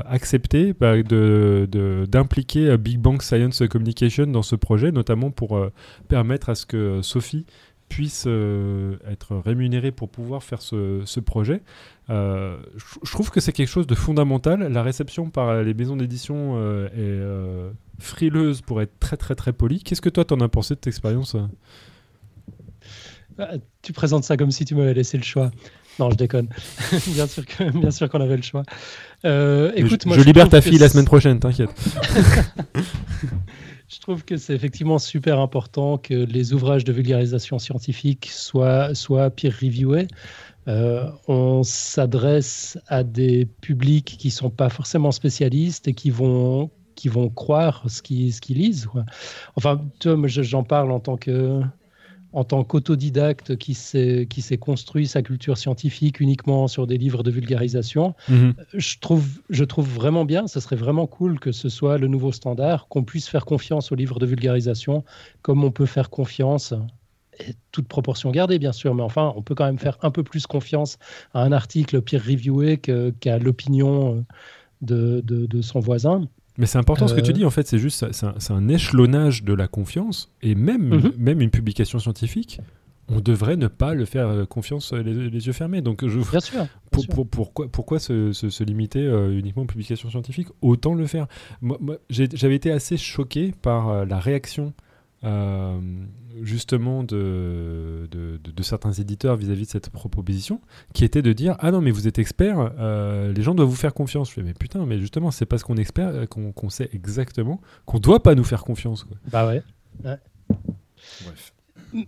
[0.06, 5.60] accepté bah, d'impliquer Big Bang Science Communication dans ce projet, notamment pour
[6.08, 7.46] permettre à ce que Sophie
[7.88, 11.62] puisse être rémunérée pour pouvoir faire ce, projet.
[12.08, 14.72] Je trouve que c'est quelque chose de fondamental.
[14.72, 17.20] La réception par les maisons d'édition est
[17.98, 19.82] frileuse pour être très très très polie.
[19.82, 21.48] Qu'est-ce que toi t'en as pensé de cette expérience Ah,
[23.82, 25.50] Tu présentes ça comme si tu m'avais laissé le choix.
[25.98, 26.48] Non, je déconne.
[27.08, 28.62] bien sûr que, bien sûr qu'on avait le choix.
[29.24, 31.70] Euh, écoute, je, moi, je libère ta fille la semaine prochaine, t'inquiète.
[33.90, 39.30] Je trouve que c'est effectivement super important que les ouvrages de vulgarisation scientifique soient, soient
[39.30, 40.06] peer-reviewés.
[40.68, 47.08] Euh, on s'adresse à des publics qui sont pas forcément spécialistes et qui vont, qui
[47.08, 48.86] vont croire ce qu'ils ce qu'ils lisent.
[48.86, 49.04] quoi.
[49.56, 51.60] Enfin, j'en parle en tant que
[52.32, 57.22] en tant qu'autodidacte qui s'est qui s'est construit sa culture scientifique uniquement sur des livres
[57.22, 58.14] de vulgarisation
[58.74, 62.32] je trouve, je trouve vraiment bien, ce serait vraiment cool que ce soit le nouveau
[62.32, 65.04] standard, qu'on puisse faire confiance aux livres de vulgarisation
[65.42, 66.74] comme on peut faire confiance
[67.72, 70.46] toute proportion gardée, bien sûr, mais enfin, on peut quand même faire un peu plus
[70.46, 70.98] confiance
[71.32, 74.24] à un article peer reviewé qu'à l'opinion
[74.82, 76.28] de, de, son voisin.
[76.60, 79.42] Mais c'est important ce que tu Euh, dis, en fait, c'est juste, c'est un, échelonnage
[79.42, 81.12] de la confiance, et même, Mhm.
[81.18, 82.60] même une publication scientifique,
[83.08, 85.80] on devrait ne pas le faire euh, confiance euh, les, les yeux fermés.
[85.80, 86.58] Donc, je, Bien sûr.
[86.58, 87.14] bien pour- sûr.
[87.14, 90.48] pour- pourquoi, pourquoi se, se- se limiter euh, uniquement aux publications scientifiques?
[90.60, 91.26] Autant le faire.
[91.60, 91.78] Moi,
[92.10, 94.74] j'avais été assez choqué par euh, la réaction
[95.24, 95.78] euh,
[96.42, 100.60] justement de, de, de- de certains éditeurs vis-à-vis de cette proposition,
[100.94, 103.74] qui était de dire ah non mais vous êtes expert, euh, les gens doivent vous
[103.76, 104.28] faire confiance.
[104.30, 107.60] Je fais mais putain mais justement c'est parce qu'on est expert euh, qu'on sait exactement
[107.84, 109.04] qu'on doit pas nous faire confiance.
[109.04, 109.16] Quoi.
[109.30, 109.62] Bah ouais.
[110.02, 111.52] Bref.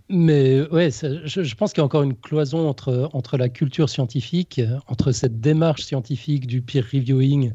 [0.09, 3.89] Mais ouais, je, je pense qu'il y a encore une cloison entre, entre la culture
[3.89, 7.51] scientifique, entre cette démarche scientifique du peer reviewing,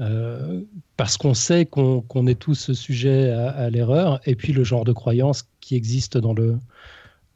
[0.00, 0.62] euh,
[0.96, 4.92] parce qu'on sait qu'on est tous sujet à, à l'erreur, et puis le genre de
[4.92, 6.58] croyance qui existe dans le,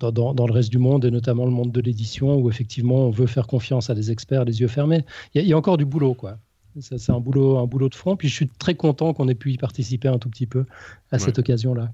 [0.00, 3.06] dans, dans- dans le reste du monde, et notamment le monde de l'édition, où effectivement
[3.06, 5.04] on veut faire confiance à des experts les yeux fermés.
[5.34, 6.38] Il y, a- il y a encore du boulot, quoi.
[6.80, 9.52] C'est un boulot, un boulot de front, puis je suis très content qu'on ait pu
[9.52, 10.64] y participer un tout petit peu
[11.12, 11.92] à cette occasion-là.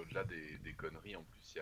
[0.00, 1.58] Au-delà des, des conneries, en plus,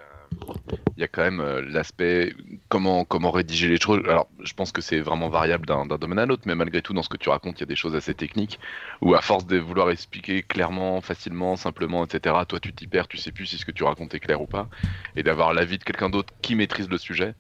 [0.96, 2.34] il y a, quand même euh, l'aspect
[2.68, 4.02] comment, comment rédiger les choses.
[4.06, 7.02] Alors, je pense que c'est vraiment variable d'un domaine à l'autre, mais malgré tout, dans
[7.02, 8.58] ce que tu racontes, il y a des choses assez techniques
[9.00, 13.16] où, à force de vouloir expliquer clairement, facilement, simplement, etc., toi, tu t'y perds, tu
[13.18, 14.68] sais plus si ce que tu racontes est clair ou pas,
[15.16, 17.34] et d'avoir l'avis de quelqu'un d'autre qui maîtrise le sujet.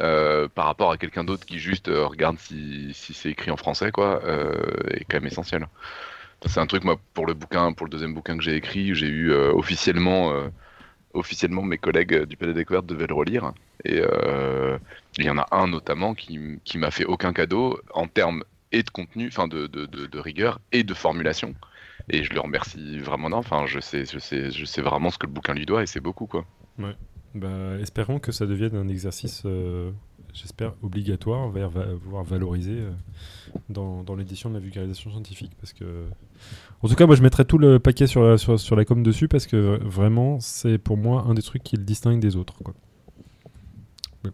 [0.00, 3.56] euh, par rapport à quelqu'un d'autre qui juste euh, regarde si, si c'est écrit en
[3.56, 4.22] français, quoi,
[4.90, 5.68] est quand même essentiel.
[6.46, 9.08] C'est un truc, moi, pour le bouquin, pour le deuxième bouquin que j'ai écrit, j'ai
[9.08, 10.32] eu officiellement,
[11.14, 13.52] officiellement mes collègues euh, du Palais des devaient le relire.
[13.84, 14.78] Et euh,
[15.18, 18.82] il y en a un notamment qui, qui m'a fait aucun cadeau en termes et
[18.82, 21.54] de contenu, enfin de, de, de, rigueur et de formulation.
[22.08, 23.28] Et je le remercie vraiment.
[23.36, 25.86] Enfin, je sais, je sais, je sais vraiment ce que le bouquin lui doit et
[25.86, 26.44] c'est beaucoup, quoi.
[27.34, 29.92] Bah, espérons que ça devienne un exercice, euh,
[30.32, 32.90] j'espère, obligatoire, vers, voire valorisé euh,
[33.68, 35.52] dans, dans l'édition de la vulgarisation scientifique.
[35.60, 36.06] Parce que,
[36.82, 39.28] en tout cas, moi, je mettrai tout le paquet sur la, sur, la com dessus
[39.28, 42.62] parce que vraiment, c'est pour moi un des trucs qui le distingue des autres.
[42.62, 42.74] Quoi.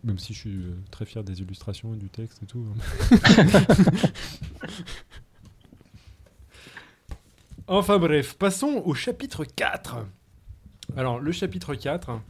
[0.05, 2.65] Même si je suis euh, très fier des illustrations et du texte et tout.
[2.69, 2.75] hein.
[7.67, 10.07] enfin bref, passons au chapitre 4.
[10.97, 12.21] Alors, le chapitre 4,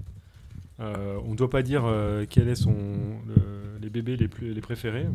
[0.81, 2.75] euh, on ne doit pas dire euh, quels sont
[3.83, 5.09] les bébés les, plus, les préférés,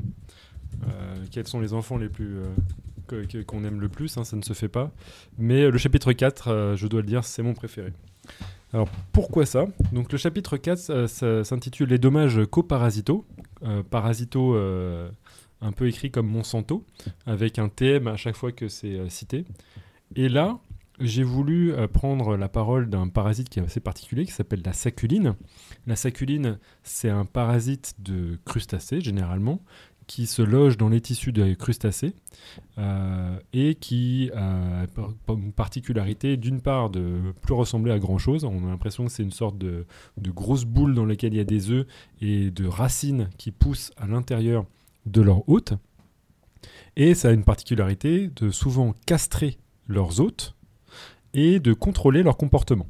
[1.31, 2.37] quels sont les enfants les plus
[3.13, 4.91] euh, qu'on aime le plus, hein, ça ne se fait pas.
[5.37, 7.93] Mais le chapitre 4, euh, je dois le dire, c'est mon préféré.
[8.73, 9.65] Alors pourquoi ça?
[9.91, 13.25] Donc le chapitre 4 euh, s'intitule Les dommages coparasitaux.
[13.63, 15.09] Euh, parasito euh,
[15.61, 16.83] un peu écrit comme Monsanto,
[17.25, 19.45] avec un TM à chaque fois que c'est euh, cité.
[20.15, 20.59] Et là,
[20.99, 24.73] j'ai voulu euh, prendre la parole d'un parasite qui est assez particulier, qui s'appelle la
[24.73, 25.35] saculine.
[25.87, 29.61] La saculine, c'est un parasite de crustacés, généralement,
[30.13, 32.13] qui se loge dans les tissus des crustacés
[32.77, 38.43] euh, et qui a par- par- une particularité, d'une part, de plus ressembler à grand-chose.
[38.43, 39.85] On a l'impression que c'est une sorte de,
[40.17, 41.87] de grosse boule dans laquelle il y a des œufs
[42.19, 44.65] et de racines qui poussent à l'intérieur
[45.05, 45.75] de leur hôte.
[46.97, 50.57] Et ça a une particularité de souvent castrer leurs hôtes
[51.33, 52.87] et de contrôler leur comportement.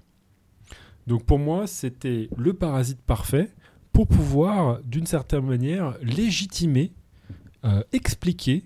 [1.05, 3.51] Donc pour moi, c'était le parasite parfait
[3.93, 6.93] pour pouvoir, d'une certaine manière, légitimer,
[7.63, 8.63] euh, expliquer,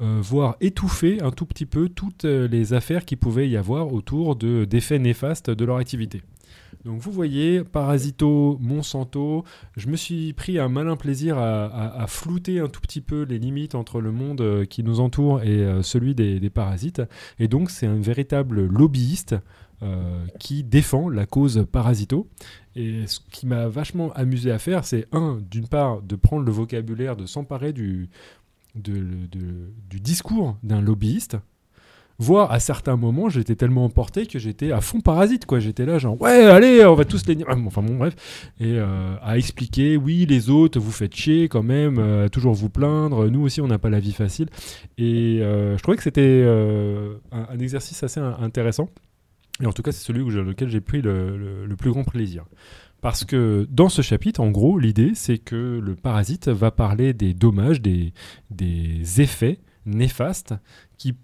[0.00, 3.92] euh, voire étouffer un tout petit peu toutes euh, les affaires qui pouvaient y avoir
[3.92, 6.22] autour de- d'effets néfastes de leur activité.
[6.84, 9.44] Donc vous voyez, Parasito, Monsanto,
[9.76, 13.74] je me suis pris un malin plaisir à, flouter un tout petit peu les limites
[13.74, 17.02] entre le monde qui nous entoure et celui des, parasites.
[17.38, 19.34] Et donc c'est un véritable lobbyiste
[20.38, 22.28] qui défend la cause Parasito.
[22.80, 26.52] Et ce qui m'a vachement amusé à faire, c'est un, d'une part, de prendre le
[26.52, 28.08] vocabulaire, de s'emparer du,
[29.92, 31.36] discours d'un lobbyiste.
[32.20, 35.58] Voire à certains moments, j'étais tellement emporté que j'étais à fond parasite, quoi.
[35.60, 37.36] J'étais là, genre, ouais, allez, on va tous les.
[37.48, 38.14] Ah, Enfin, bon, bref.
[38.60, 42.70] Et euh, à expliquer, oui, les autres, vous faites chier quand même, euh, toujours vous
[42.70, 43.28] plaindre.
[43.28, 44.48] Nous aussi, on n'a pas la vie facile.
[44.98, 46.44] Et euh, je trouvais que c'était
[47.32, 48.88] un, exercice assez in- intéressant.
[49.60, 52.44] Et en tout cas, c'est celui j'ai- lequel j'ai pris le, plus grand plaisir.
[53.00, 57.34] Parce que dans ce chapitre, en gros, l'idée, c'est que le parasite va parler des
[57.34, 58.12] dommages, des,
[59.20, 60.54] effets néfastes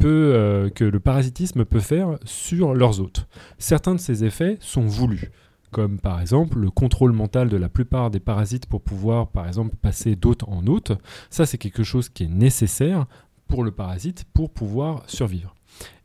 [0.05, 3.27] euh, que le parasitisme peut faire sur leurs hôtes.
[3.59, 5.31] Certains de ces effets sont voulus,
[5.71, 9.75] comme par exemple le contrôle mental de la plupart des parasites pour pouvoir, par exemple,
[9.77, 10.93] passer d'hôte en hôte.
[11.29, 13.07] Ça, c'est quelque chose qui est nécessaire
[13.49, 15.55] pour le parasite pour pouvoir survivre.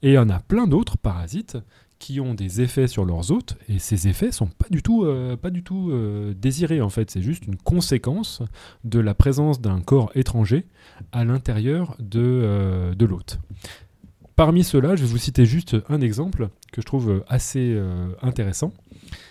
[0.02, 1.58] Et il y en a plein d'autres parasites
[2.00, 5.36] qui ont des effets sur leurs hôtes, et ces effets sont pas du tout, euh,
[5.36, 7.12] euh, désirés en fait.
[7.12, 8.42] C'est juste une conséquence
[8.86, 10.66] de la présence d'un corps étranger
[11.12, 13.40] à l'intérieur de, euh, l'hôte.
[14.38, 17.78] Parmi ceux-là, je vais vous citer juste un exemple que je trouve assez
[18.22, 18.72] intéressant.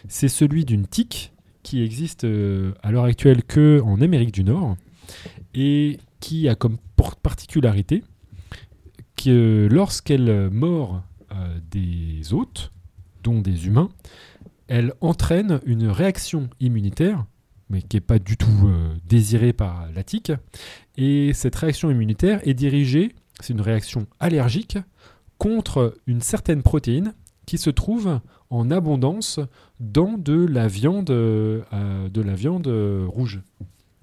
[0.06, 1.32] C'est celui d'une tique
[1.62, 4.76] qui existe à l'heure actuelle que en Amérique du Nord
[5.54, 6.76] et qui a comme
[7.22, 8.04] particularité
[9.16, 11.02] que lorsqu'elle mord
[11.70, 12.72] des hôtes,
[13.22, 13.90] dont des humains,
[14.68, 17.24] elle entraîne une réaction immunitaire,
[17.70, 20.32] mais qui n'est pas du tout euh, désirée par la tique.
[20.96, 24.78] Et cette réaction immunitaire est dirigée, c'est une réaction allergique,
[25.38, 27.14] contre une certaine protéine
[27.46, 29.40] qui se trouve en abondance
[29.80, 33.40] dans de la viande, euh, euh, de la viande euh, rouge,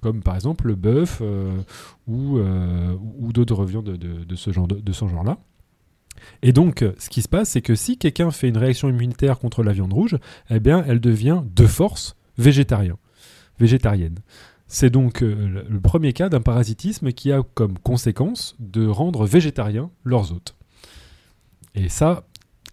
[0.02, 1.62] comme par exemple le bœuf euh,
[2.08, 2.96] ou, euh,
[3.34, 5.38] d'autres viandes de ce genre-là.
[6.42, 9.40] Et donc, euh, ce qui se passe, c'est que si quelqu'un fait une réaction immunitaire
[9.40, 10.18] contre la viande rouge,
[10.50, 12.98] eh bien, elle devient de force végétarien,
[13.60, 14.20] végétarienne.
[14.68, 19.92] C'est donc euh, le- premier cas d'un parasitisme qui a comme conséquence de rendre végétariens
[20.04, 20.56] leurs hôtes.
[21.76, 22.26] Et ça,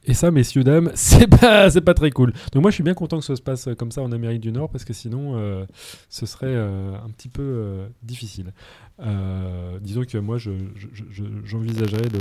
[0.05, 2.33] et ça, messieurs dames, c'est pas, c'est pas très cool.
[2.53, 4.53] Donc moi, je suis bien content que ça se passe comme ça en Amérique du
[4.53, 5.67] Nord parce que sinon, euh,
[6.09, 8.53] ce serait euh, un petit peu euh, difficile.
[9.01, 10.51] Euh, disons que moi, je-
[11.45, 12.19] j'envisagerais de,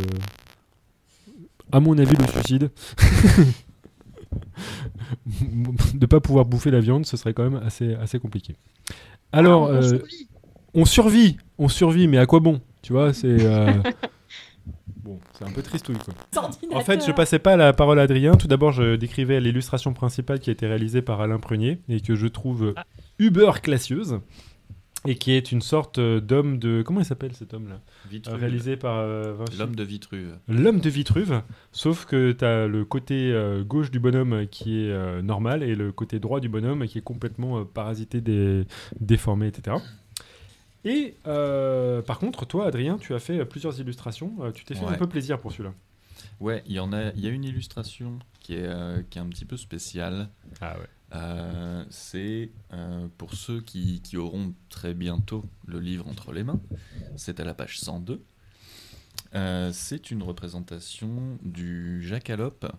[1.71, 2.69] à mon avis, le suicide.
[5.93, 8.55] de pas pouvoir bouffer la viande, ce serait quand même assez, assez compliqué.
[9.31, 10.27] Alors, Ah, on euh, survit.
[10.73, 13.71] on survit, on survit, mais à quoi bon Tu vois, c'est euh,
[15.03, 16.13] bon, c'est un peu tristouille quoi.
[16.73, 18.35] En fait, je passais pas la parole à Adrien.
[18.35, 22.15] Tout d'abord, je décrivais l'illustration principale qui a été réalisée par Alain Prunier et que
[22.15, 22.73] je trouve
[23.19, 24.19] uber classieuse
[25.05, 27.79] et qui est une sorte euh, d'homme de comment il s'appelle cet homme-là?
[28.09, 28.35] Vitruve.
[28.39, 30.37] Réalisé par euh, L'homme de Vitruve.
[30.47, 31.41] L'homme de Vitruve,
[31.71, 35.75] sauf que tu as le côté euh, gauche du bonhomme qui est euh, normal et
[35.75, 38.65] le côté droit du bonhomme qui est complètement euh, parasité, dé-
[38.99, 39.77] déformé, etc.
[40.83, 44.33] Et euh, par contre, toi, Adrien, tu as fait euh, plusieurs illustrations.
[44.41, 44.91] Euh, tu t'es fait Ouais.
[44.93, 45.73] un peu plaisir pour celui-là.
[46.39, 47.11] Ouais, il y en a.
[47.15, 50.29] Il y a une illustration qui est, euh, qui est un petit peu spéciale.
[50.59, 50.87] Ah ouais.
[51.13, 56.61] Euh, c'est euh, pour ceux qui, qui auront très bientôt le livre entre les mains.
[57.17, 58.23] C'est à la page 102.
[59.35, 62.71] Euh, c'est une représentation du jackalope.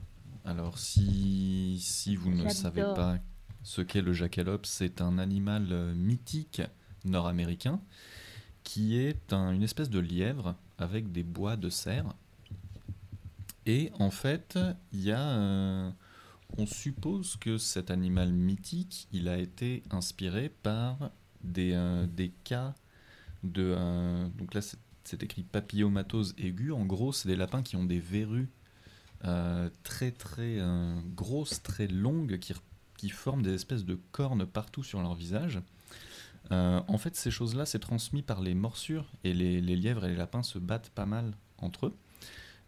[0.44, 3.18] Alors, si, si vous ne savez pas
[3.62, 6.62] ce qu'est le jackalope, c'est un animal mythique
[7.04, 7.80] nord-américain
[8.64, 12.06] qui est un- une espèce de lièvre avec des bois de cerf.
[13.66, 14.58] Et en fait,
[14.92, 15.92] il y a.
[16.58, 21.10] on suppose que cet animal mythique, il a été inspiré par
[21.42, 22.06] des, euh,
[22.44, 22.74] cas
[23.42, 23.74] de.
[23.76, 24.60] euh, donc là,
[25.04, 26.72] c'est écrit papillomatose aiguë.
[26.72, 28.50] En gros, c'est des lapins qui ont des verrues
[29.24, 30.58] euh, très très
[31.14, 35.60] grosses, très longues, qui, forment des espèces de cornes partout sur leur visage.
[36.50, 40.16] En fait, ces choses-là, c'est transmis par les morsures et les, les lièvres et les
[40.16, 41.96] lapins se battent pas mal entre eux.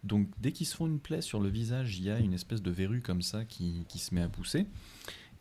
[0.05, 2.61] Donc, dès qu'ils se font une plaie sur le visage, il y a une espèce
[2.61, 4.67] de verrue comme ça qui, qui se met à pousser.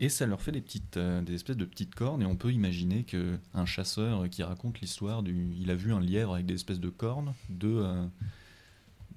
[0.00, 2.22] Et ça leur fait des, petites, euh, des espèces de petites cornes.
[2.22, 5.54] Et on peut imaginer que un chasseur qui raconte l'histoire du.
[5.60, 7.32] Il a vu un lièvre avec des espèces de cornes.
[7.48, 8.04] De, euh,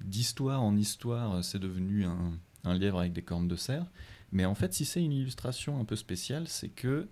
[0.02, 2.32] d'histoire en histoire, c'est devenu un,
[2.64, 3.86] un lièvre avec des cornes de cerf.
[4.30, 7.08] Mais en fait, si c'est une illustration un peu spéciale, c'est que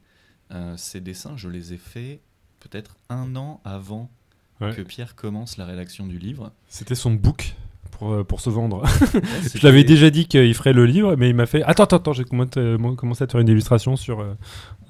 [0.52, 2.20] euh, ces dessins, je les ai faits
[2.60, 4.10] peut-être un an avant
[4.58, 4.74] Ouais.
[4.74, 6.50] que Pierre commence la rédaction du livre.
[6.68, 7.54] C'était son book
[7.98, 8.82] pour, euh, pour se vendre.
[9.55, 12.12] Je l'avais déjà dit qu'il ferait le livre, mais il m'a fait Attends, attends, attends,
[12.12, 14.35] j'ai commencé à te faire une illustration sur euh,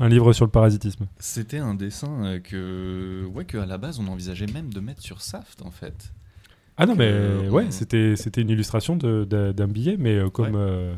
[0.01, 1.07] un livre sur le parasitisme.
[1.19, 5.03] C'était un dessin euh, que, ouais, que à la base on envisageait même de mettre
[5.03, 6.13] sur Saft en fait.
[6.77, 10.93] Ah non, mais Euh, ouais, on- c'était c'était une illustration d'un billet, mais comme Ouais.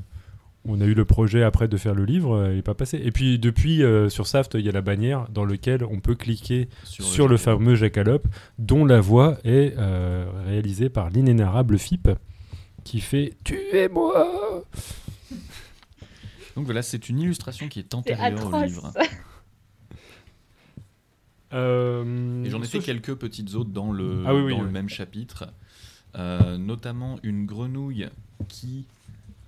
[0.69, 3.01] On a eu le projet après de faire le livre, euh, il n'est pas passé.
[3.03, 6.15] Et puis depuis, euh, sur Saft, il y a la bannière dans laquelle on peut
[6.15, 8.27] cliquer sur, le, fameux jackalope,
[8.59, 12.09] dont la voix est euh, réalisée par l'inénarrable Fip,
[12.85, 14.65] qui fait Tuez-moi
[16.55, 18.67] Donc voilà, c'est une illustration qui est antérieure au atroce.
[18.67, 18.93] livre.
[21.55, 24.67] Euh, Et j'en ai fait quelques petites autres dans le, Ah oui, oui, dans le
[24.67, 24.73] oui.
[24.73, 25.47] même chapitre.
[26.15, 28.07] Euh, notamment une grenouille
[28.49, 28.87] qui,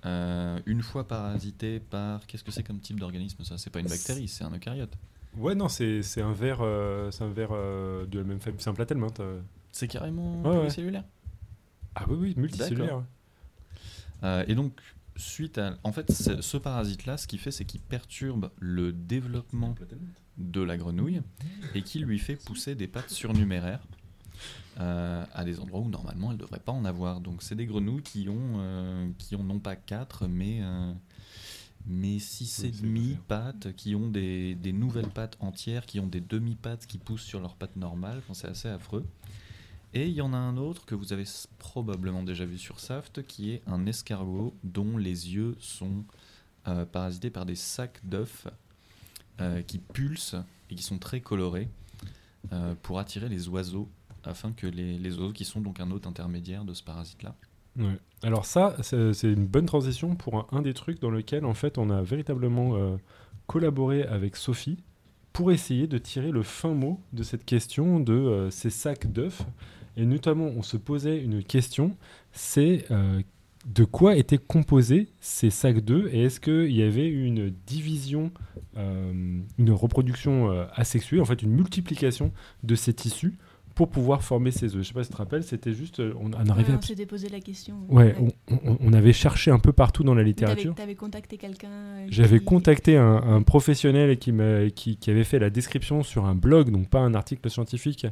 [0.05, 2.25] euh, une fois parasitée par.
[2.27, 3.57] Qu'est-ce que c'est comme type d'organisme ça?
[3.57, 4.97] C'est pas une bactérie, c'est un eucaryote.
[5.37, 8.69] Ouais, non, c'est un verre, euh, c'est un verre euh, de la même famille, c'est
[8.69, 9.19] un platelminthe.
[9.21, 9.41] euh.
[9.71, 10.67] C'est carrément Ouais.
[11.95, 13.03] Ah oui, oui, multicellulaire.
[14.23, 14.79] Euh, et donc,
[15.15, 15.77] suite à.
[15.83, 19.75] En fait, ce parasite-là, ce qu'il fait, c'est qu'il perturbe le développement
[20.37, 21.21] de la grenouille
[21.75, 23.85] et qui lui fait pousser des pattes surnuméraires.
[24.79, 27.19] Euh, à des endroits où normalement elles ne devraient pas en avoir.
[27.19, 30.93] Donc c'est des grenouilles qui ont, euh, qui ont non pas 4, mais, euh,
[31.85, 35.99] mais 6 Oui, et c'est demi pattes, qui ont des, des nouvelles pattes entières, qui
[35.99, 38.19] ont des demi-pattes qui poussent sur leurs pattes normales.
[38.19, 39.05] Enfin, c'est assez affreux.
[39.93, 41.25] Et il y en a un autre que vous avez
[41.57, 46.05] probablement déjà vu sur Saft, qui est un escargot dont les yeux sont
[46.69, 48.47] euh, parasités par des sacs d'œufs
[49.65, 50.35] qui pulsent
[50.69, 51.67] et qui sont très colorés
[52.83, 53.89] pour attirer les oiseaux,
[54.25, 57.35] afin que les, les oiseaux, qui sont donc un hôte intermédiaire de ce parasite-là.
[58.23, 61.89] Alors ça, c'est une bonne transition pour un, des trucs dans lequel en fait on
[61.89, 62.97] a véritablement euh,
[63.47, 64.77] collaboré avec Sophie
[65.33, 69.41] pour essayer de tirer le fin mot de cette question de euh, ces sacs d'œufs.
[69.97, 71.97] Et notamment, on se posait une question,
[72.31, 73.21] c'est euh,
[73.65, 78.31] de quoi étaient composés ces sacs d'œufs et est-ce qu'il y avait une division,
[78.75, 82.31] une reproduction asexuée, en fait une multiplication
[82.63, 83.37] de ces tissus
[83.75, 84.81] pour pouvoir former ces œufs.
[84.83, 86.81] Je sais pas si tu te rappelles, c'était juste, euh, on arrivait Ouais, à on
[86.81, 87.75] s'était posé la question.
[87.89, 88.27] Ouais, on,
[88.69, 90.75] on- on avait cherché un peu partout dans la littérature.
[90.75, 94.33] Tu avais contacté quelqu'un euh, J'avais qui- contacté un, un professionnel qui,
[94.75, 98.05] qui, qui avait fait la description sur un blog, donc pas un article scientifique,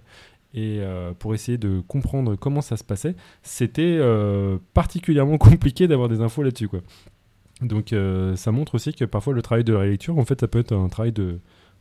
[0.54, 3.16] et euh, pour essayer de comprendre comment ça se passait.
[3.44, 6.68] C'était euh, particulièrement compliqué d'avoir des infos là-dessus.
[6.70, 6.80] quoi.
[7.62, 7.94] Donc
[8.36, 10.72] ça montre aussi que parfois le travail de la lecture, en fait, ça peut être
[10.74, 11.40] un travail de,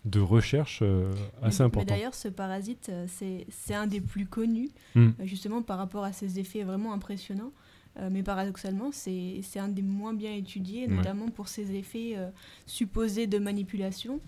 [0.08, 1.12] de recherche euh,
[1.42, 1.94] assez Mais important.
[1.94, 5.00] d'ailleurs, ce parasite, euh, c'est c'est un des plus connus, Mm.
[5.08, 7.52] euh, justement par rapport à ses effets vraiment impressionnants.
[7.98, 10.94] Euh, mais paradoxalement, c'est c'est un des moins bien étudiés, Ouais.
[10.94, 12.28] notamment pour ses effets euh,
[12.66, 14.20] supposés de manipulation.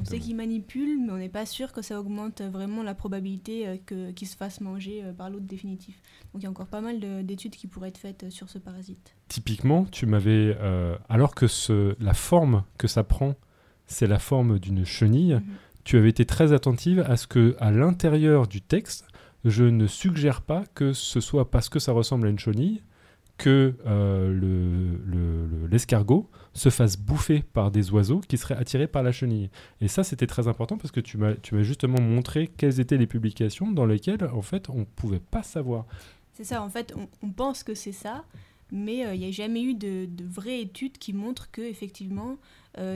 [0.00, 3.82] On sait qu'il manipule, mais on n'est pas sûr que ça augmente vraiment la probabilité
[3.84, 6.00] que- qu'il se fasse manger par l'autre définitif.
[6.32, 8.58] Donc il y a encore pas mal de- d'études qui pourraient être faites sur ce
[8.58, 9.14] parasite.
[9.28, 10.56] Typiquement, tu m'avais,
[11.10, 13.34] alors que ce, la forme que ça prend,
[13.88, 15.42] c'est la forme d'une chenille, Mhm.
[15.84, 19.04] tu avais été très attentive à ce que, à l'intérieur du texte,
[19.44, 22.82] je ne suggère pas que ce soit parce que ça ressemble à une chenille
[23.38, 28.88] que euh, le- le- le- l'escargot se fasse bouffer par des oiseaux qui seraient attirés
[28.88, 29.48] par la chenille.
[29.80, 33.70] Et ça, c'était très important parce que tu m'as justement montré quelles étaient les publications
[33.70, 35.86] dans lesquelles, en fait, on ne pouvait pas savoir.
[36.32, 38.24] C'est ça, en fait, on, on pense que c'est ça,
[38.72, 42.38] mais euh, il n'y a jamais eu de, de vraies études qui montrent que effectivement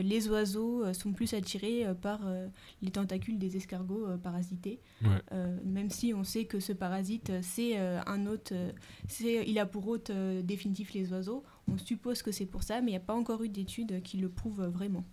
[0.02, 2.48] les oiseaux euh, sont plus attirés euh, par euh,
[2.82, 4.80] les tentacules des escargots euh, parasités.
[5.02, 5.08] Ouais.
[5.32, 8.70] Euh, même si on sait que ce parasite, euh, c'est euh, un hôte, euh,
[9.08, 11.42] c'est, il a pour hôte euh, définitif les oiseaux.
[11.68, 14.16] On suppose que c'est pour ça, mais il n'y a pas encore eu d'études qui
[14.18, 15.04] le prouvent vraiment.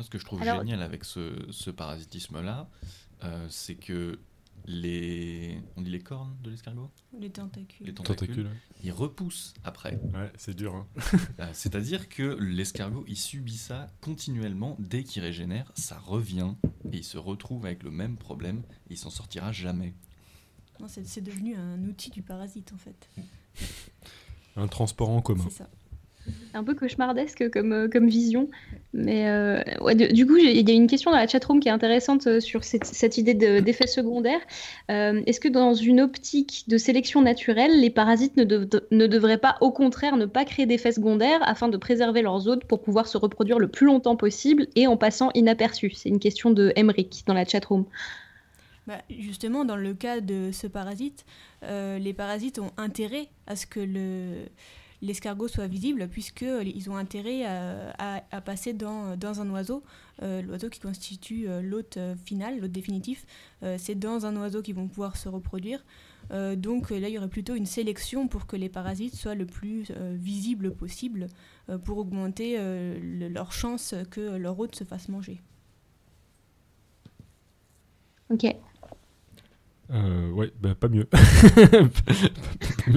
[0.00, 2.68] Ce que je trouve Alors- génial avec ce, ce parasitisme-là,
[3.24, 4.18] euh, c'est que
[4.68, 5.60] les.
[5.76, 7.86] On dit les cornes de l'escargot Les tentacules.
[7.86, 8.50] Les tentacules, Tentacules.
[8.84, 9.96] ils repoussent après.
[10.14, 10.74] Ouais, c'est dur.
[10.74, 10.86] hein.
[11.40, 14.76] Euh, C'est-à-dire que l'escargot, il subit ça continuellement.
[14.78, 16.54] Dès qu'il régénère, ça revient
[16.92, 19.94] et il se retrouve avec le même problème et il s'en sortira jamais.
[20.80, 23.08] Non, c'est, c'est devenu un outil du parasite en fait.
[24.56, 25.44] Un transport en commun.
[25.48, 25.70] C'est ça.
[26.54, 28.48] Un peu cauchemardesque comme, euh, vision.
[28.94, 29.62] Mais euh,
[29.94, 32.64] du coup, il y a une question dans la chatroom qui est intéressante euh, sur
[32.64, 34.40] cette, idée de- d'effet secondaire.
[34.88, 39.56] Est-ce que dans une optique de sélection naturelle, les parasites ne, dev- ne devraient pas,
[39.60, 43.18] au contraire, ne pas créer d'effets secondaires afin de préserver leurs hôtes pour pouvoir se
[43.18, 45.92] reproduire le plus longtemps possible et en passant inaperçus?
[45.94, 47.84] C'est une question de Emric dans la chatroom.
[48.86, 51.26] Bah, justement, dans le cas de ce parasite,
[51.62, 54.46] les parasites ont intérêt à ce que le,
[55.02, 59.82] l'escargot soit visible, puisqu'ils ont intérêt à, passer dans, un oiseau.
[60.22, 63.24] Euh, l'oiseau qui constitue euh, l'hôte euh, final, l'hôte définitif,
[63.76, 65.84] c'est dans un oiseau qu'ils vont pouvoir se reproduire.
[66.30, 69.90] Donc là, il y aurait plutôt une sélection pour que les parasites soient le plus
[70.12, 71.26] visibles possible,
[71.84, 75.40] pour augmenter le- leur chance que leur hôte se fasse manger.
[78.30, 78.44] Ok.
[79.90, 81.04] Euh, ouais, bah, pas mieux.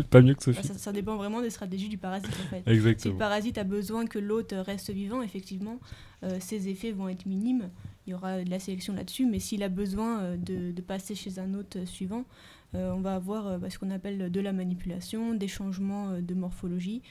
[0.09, 0.67] pas mieux que Bah, Sophie.
[0.67, 2.63] ça, ça dépend vraiment des stratégies du parasite en fait.
[2.65, 3.13] Si Exactement.
[3.13, 5.79] le parasite a besoin que l'hôte reste vivant, effectivement,
[6.23, 7.69] euh, ses effets vont être minimes.
[8.07, 11.15] Il y aura de la sélection là-dessus, mais s'il a besoin euh, de, de passer
[11.15, 12.25] chez un hôte suivant,
[12.73, 16.33] euh, on va avoir euh, bah, ce qu'on appelle de la manipulation, des changements de
[16.33, 17.01] morphologie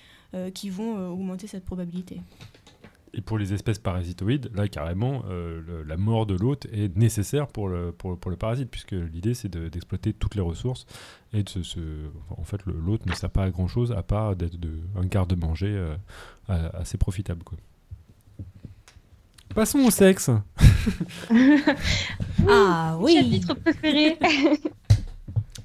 [0.55, 2.21] qui vont augmenter cette probabilité.
[3.13, 7.49] Et pour les espèces parasitoïdes, là carrément, euh, le- la mort de l'hôte est nécessaire
[7.49, 10.87] pour le, pour, pour le parasite, puisque l'idée c'est de- d'exploiter toutes les ressources
[11.33, 14.37] et de se, se- en fait l'hôte ne sert pas à grand chose à part
[14.37, 15.97] d'être de, un garde-manger euh,
[16.49, 17.43] a- assez profitable.
[17.43, 17.59] Quoi.
[19.57, 20.31] Passons au sexe.
[22.49, 24.19] Ah Chapitre préféré.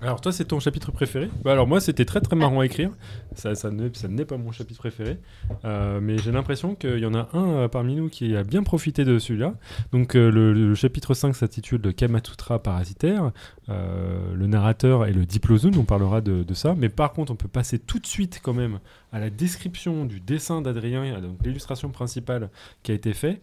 [0.02, 2.92] Alors toi, c'est ton chapitre préféré bah, Alors moi, c'était très très marrant à écrire.
[3.36, 5.18] Ça, ça n'est ça n'est pas mon chapitre préféré.
[5.64, 8.64] Euh, mais j'ai l'impression qu'il y en a un euh, parmi nous qui a bien
[8.64, 9.54] profité de celui-là.
[9.92, 13.32] Donc euh, le, le chapitre 5 s'intitule Le Kamasutra parasitaire.
[13.70, 16.76] Euh, le narrateur est le Diplozun, on parlera de, de ça.
[16.78, 18.80] Mais par contre, on peut passer tout de suite quand même
[19.12, 22.50] à la description du dessin d'Adrien, donc l'illustration principale
[22.84, 23.42] qui a été faite.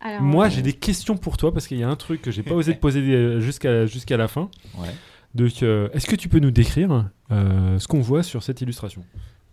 [0.00, 2.30] Alors, Moi, euh, j'ai des questions pour toi parce qu'il y a un truc que
[2.30, 4.48] j'ai pas osé te poser jusqu'à jusqu'à la fin.
[4.78, 4.88] Ouais.
[5.34, 9.04] Donc, euh, est-ce que tu peux nous décrire euh, ce qu'on voit sur cette illustration?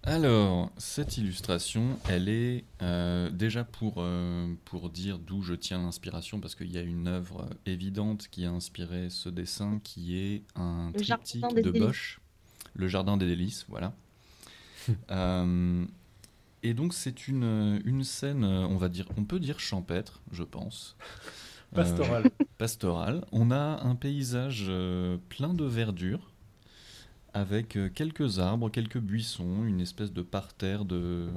[0.03, 6.39] Alors, cette illustration, elle est euh, déjà pour, euh, pour dire d'où je tiens l'inspiration,
[6.39, 10.91] parce qu'il y a une œuvre évidente qui a inspiré ce dessin, qui est un
[10.93, 11.81] Le triptyque de Délices.
[11.81, 12.21] Bosch,
[12.75, 13.93] Le Jardin des Délices, voilà.
[15.09, 15.83] Euh,
[16.61, 20.95] et donc, c'est une, une scène, on va dire, on peut dire champêtre, je pense.
[21.73, 23.25] Euh, pastorale.
[23.31, 26.31] On a un paysage euh, plein de verdure,
[27.33, 31.27] avec euh, quelques arbres, quelques buissons, une espèce de parterre de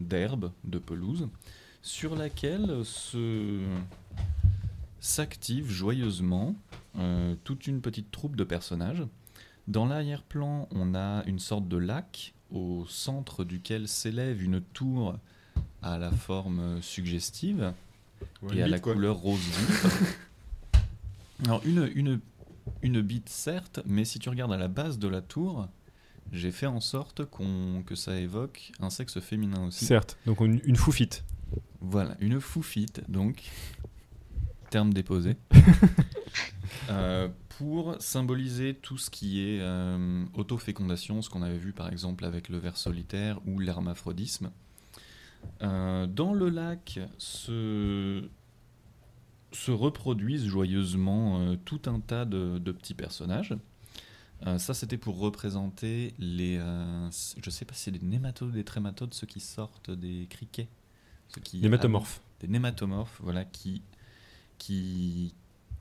[0.00, 1.28] d'herbe, de pelouse,
[1.82, 3.60] sur laquelle se
[5.00, 6.54] s'active joyeusement
[6.98, 9.04] euh, toute une petite troupe de personnages.
[9.68, 15.16] Dans l'arrière-plan, on a une sorte de lac au centre duquel s'élève une tour
[15.82, 17.74] à la forme suggestive
[18.54, 20.20] et à la couleur rose vif.
[21.44, 22.20] Alors une, une,
[22.82, 25.68] une bite certes, mais si tu regardes à la base de la tour,
[26.32, 29.84] j'ai fait en sorte qu'on, que ça évoque un sexe féminin aussi.
[29.84, 31.24] Certes, donc une, une foufite.
[31.80, 33.42] Voilà, une foufite, donc,
[34.70, 35.36] terme déposé,
[36.90, 42.24] Euh, pour symboliser tout ce qui est euh, autofécondation, ce qu'on avait vu par exemple
[42.24, 44.50] avec le ver solitaire ou l'hermaphrodisme.
[45.62, 48.28] Euh, dans le lac se,
[49.52, 53.54] se reproduisent joyeusement euh, tout un tas de, de petits personnages.
[54.46, 56.58] Euh, ça, c'était pour représenter les.
[56.58, 60.68] je sais pas si c'est des nématodes des trématodes, ceux qui sortent des criquets.
[61.28, 62.20] Ceux qui Des métamorphes.
[62.40, 63.82] des nématomorphes, voilà, qui,
[64.58, 65.34] qui,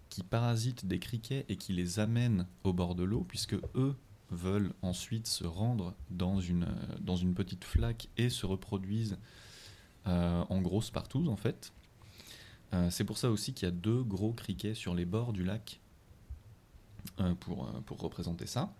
[0.09, 3.95] qui parasitent des criquets et qui les amènent au bord de l'eau, puisque eux
[4.31, 6.67] veulent ensuite se rendre dans une,
[7.01, 9.17] dans une petite flaque et se reproduisent
[10.05, 11.71] en grosses partout, en fait.
[12.73, 15.43] Euh, c'est pour ça aussi qu'il y a deux gros criquets sur les bords du
[15.43, 15.79] lac
[17.19, 18.73] euh, pour, euh, pour représenter ça.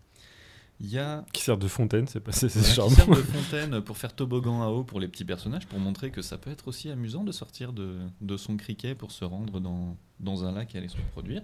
[0.80, 3.82] Il y a Qui sert de fontaine, c'est pas c'est voilà, qui servent de fontaine
[3.82, 6.68] pour faire toboggan à eau pour les petits personnages, pour montrer que ça peut être
[6.68, 10.74] aussi amusant de sortir de, de son criquet pour se rendre dans, dans un lac
[10.74, 11.44] et aller se reproduire.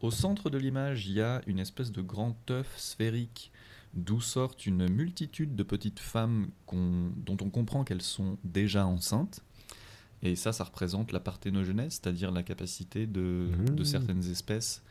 [0.00, 3.52] Au centre de l'image, il y a une espèce de grand œuf sphérique
[3.96, 9.42] d'où sortent une multitude de petites femmes dont on comprend qu'elles sont déjà enceintes.
[10.22, 13.84] Et ça, ça représente la parthénogenèse, c'est-à-dire la capacité de, de Mmh.
[13.84, 14.82] certaines espèces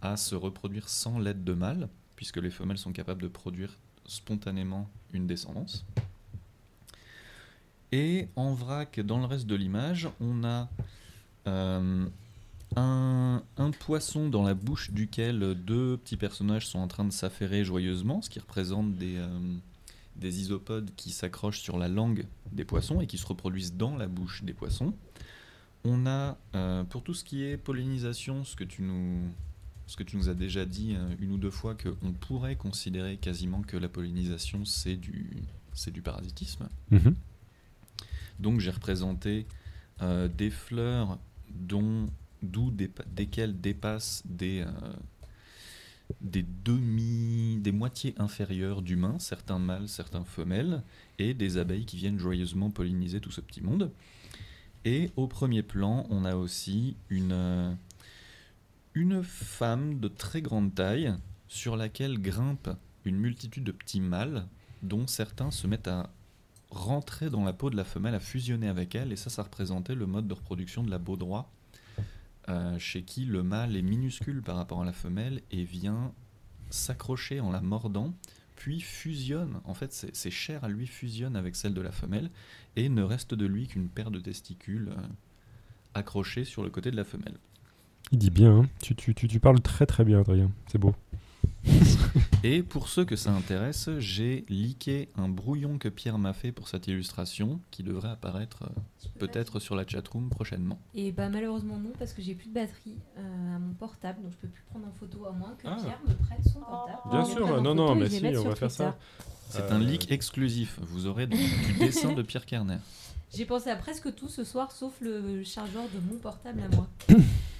[0.00, 4.88] à se reproduire sans l'aide de mâles, puisque les femelles sont capables de produire spontanément
[5.12, 5.84] une descendance.
[7.92, 10.68] Et en vrac, dans le reste de l'image, on a
[11.46, 12.06] euh,
[12.76, 17.64] un, un poisson dans la bouche duquel deux petits personnages sont en train de s'affairer
[17.64, 19.56] joyeusement, ce qui représente des, euh,
[20.16, 24.06] des isopodes qui s'accrochent sur la langue des poissons et qui se reproduisent dans la
[24.06, 24.94] bouche des poissons.
[25.84, 29.20] On a, euh, pour tout ce qui est pollinisation, ce que tu nous,
[29.86, 33.16] ce que tu nous as déjà dit euh, une ou deux fois, qu'on pourrait considérer
[33.16, 35.42] quasiment que la pollinisation, c'est du,
[35.74, 36.68] c'est du parasitisme.
[36.90, 37.14] Mhm.
[38.38, 39.46] Donc j'ai représenté
[40.02, 41.18] euh, des fleurs
[41.50, 42.06] dont
[42.42, 44.92] d'où desquelles dépassent des, euh,
[46.20, 50.82] des moitiés inférieures d'humains, certains mâles, certains femelles,
[51.18, 53.90] et des abeilles qui viennent joyeusement polliniser tout ce petit monde.
[54.84, 57.72] Et au premier plan, on a aussi une, euh,
[58.94, 61.14] une femme de très grande taille
[61.48, 62.70] sur laquelle grimpe
[63.04, 64.46] une multitude de petits mâles
[64.82, 66.10] dont certains se mettent à
[66.70, 69.94] rentrer dans la peau de la femelle, à fusionner avec elle, et ça, ça représentait
[69.94, 71.48] le mode de reproduction de la baudroie,
[72.48, 76.12] euh, chez qui le mâle est minuscule par rapport à la femelle et vient
[76.70, 78.14] s'accrocher en la mordant,
[78.56, 82.30] puis fusionne, en fait, ses, ses chairs à lui fusionnent avec celles de la femelle,
[82.76, 85.02] et ne reste de lui qu'une paire de testicules euh,
[85.94, 87.36] accrochés sur le côté de la femelle.
[88.10, 88.68] Il dit bien, hein.
[88.82, 90.50] tu, tu, tu, tu parles très très bien, Adrien.
[90.66, 90.94] C'est beau.
[92.44, 96.68] Et pour ceux que ça intéresse, j'ai liqué un brouillon que Pierre m'a fait pour
[96.68, 100.80] cette illustration, qui devrait apparaître euh, peut-être sur la chatroom prochainement.
[100.94, 104.32] Et bah malheureusement non parce que j'ai plus de batterie euh, à mon portable donc
[104.32, 105.76] je peux plus prendre en photo à moins que Ah.
[105.80, 106.98] Pierre me prête son portable.
[107.12, 108.98] Bien sûr, non, photo non, mais si, on va faire ça.
[109.48, 110.80] C'est Euh, un leak exclusif.
[110.82, 112.78] Vous aurez donc du dessin de Pierre Kerner.
[113.32, 116.88] J'ai pensé à presque tout ce soir sauf le chargeur de mon portable à moi.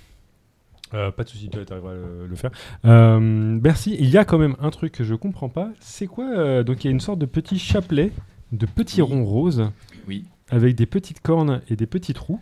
[0.94, 2.50] Euh, pas de souci, tu arriveras à le, le faire.
[2.84, 3.96] Euh, merci.
[3.98, 5.70] Il y a quand même un truc que je comprends pas.
[5.80, 8.12] C'est quoi euh, Donc il y a une sorte de petit chapelet,
[8.52, 9.70] de petits ronds roses,
[10.06, 10.24] Oui.
[10.50, 12.40] avec des petites cornes et des petits trous.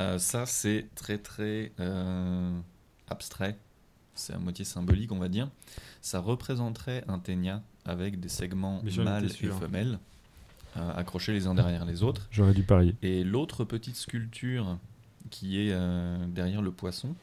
[0.00, 2.58] Euh, ça, c'est très très euh,
[3.10, 3.58] abstrait.
[4.14, 5.50] C'est à moitié symbolique, on va dire.
[6.00, 9.58] Ça représenterait un ténia avec des segments Mais j'en étais mâles et sûr.
[9.58, 9.98] femelles
[10.78, 12.28] euh, accrochés les uns derrière les autres.
[12.30, 12.96] J'aurais dû parier.
[13.02, 14.78] Et l'autre petite sculpture
[15.30, 17.14] qui est euh, derrière le poisson,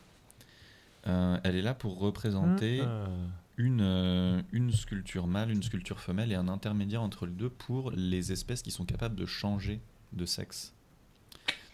[1.08, 3.08] euh, elle est là pour représenter Ah.
[3.58, 7.92] une, euh, une sculpture mâle, une sculpture femelle et un intermédiaire entre les deux pour
[7.92, 9.80] les espèces qui sont capables de changer
[10.14, 10.74] de sexe.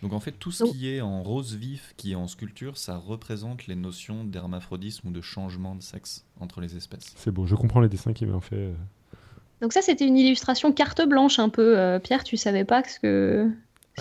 [0.01, 2.97] Donc en fait, tout ce qui est en rose vif, qui est en sculpture, ça
[2.97, 7.13] représente les notions d'hermaphrodisme ou de changement de sexe entre les espèces.
[7.15, 8.73] C'est beau, je comprends les dessins qui m'ont fait.
[9.61, 11.79] Donc ça, c'était une illustration carte blanche un peu.
[11.79, 13.49] euh, Pierre, tu savais pas ce que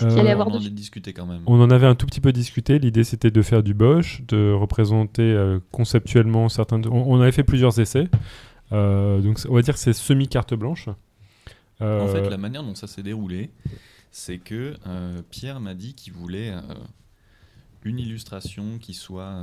[0.01, 0.67] Euh, on en dessus.
[0.67, 1.43] a discuté quand même.
[1.45, 2.79] On en avait un tout petit peu discuté.
[2.79, 6.81] L'idée, c'était de faire du Bosch, de représenter euh, conceptuellement certains.
[6.85, 8.09] On, on avait fait plusieurs essais.
[8.71, 10.89] Euh, donc, on va dire que c'est semi-carte blanche.
[11.79, 13.51] En fait, la manière dont ça s'est déroulé,
[14.09, 14.75] c'est que
[15.29, 16.53] Pierre m'a dit qu'il voulait
[17.83, 19.35] une illustration qui soit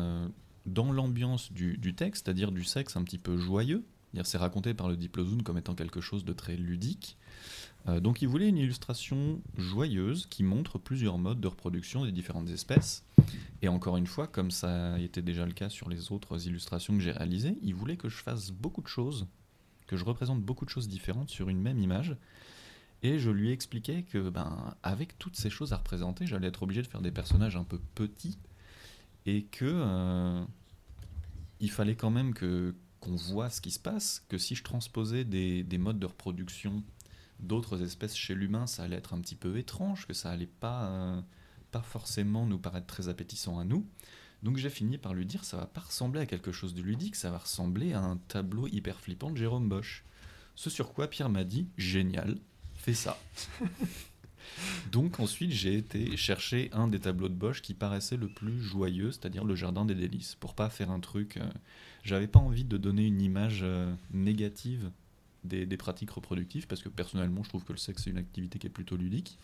[0.66, 3.84] dans l'ambiance du, du texte, c'est-à-dire du sexe un petit peu joyeux.
[4.24, 7.16] C'est raconté par le diplozoon comme étant quelque chose de très ludique.
[7.88, 12.50] Euh, donc il voulait une illustration joyeuse qui montre plusieurs modes de reproduction des différentes
[12.50, 13.04] espèces.
[13.62, 17.00] Et encore une fois, comme ça était déjà le cas sur les autres illustrations que
[17.00, 19.26] j'ai réalisées, il voulait que je fasse beaucoup de choses,
[19.86, 22.16] que je représente beaucoup de choses différentes sur une même image.
[23.02, 26.82] Et je lui expliquais que, ben, avec toutes ces choses à représenter, j'allais être obligé
[26.82, 28.38] de faire des personnages un peu petits
[29.26, 30.44] et que euh,
[31.60, 34.22] il fallait quand même que qu'on voit ce qui se passe.
[34.28, 36.82] Que si je transposais des, des modes de reproduction
[37.42, 40.84] d'autres espèces chez l'humain, ça allait être un petit peu étrange, que ça allait pas
[40.90, 41.20] euh,
[41.70, 43.86] pas forcément nous paraître très appétissant à nous.
[44.42, 47.16] Donc j'ai fini par lui dire ça va pas ressembler à quelque chose de ludique,
[47.16, 50.04] ça va ressembler à un tableau hyper flippant de Jérôme Bosch.
[50.54, 52.38] Ce sur quoi Pierre m'a dit génial,
[52.74, 53.18] fais ça.
[54.92, 59.12] Donc ensuite j'ai été chercher un des tableaux de Bosch qui paraissait le plus joyeux,
[59.12, 61.36] c'est-à-dire le jardin des délices, pour pas faire un truc.
[61.36, 61.48] euh,
[62.02, 64.90] J'avais pas envie de donner une image euh, négative
[65.44, 68.58] des, des pratiques reproductives parce que personnellement je trouve que le sexe c'est une activité
[68.58, 69.38] qui est plutôt ludique.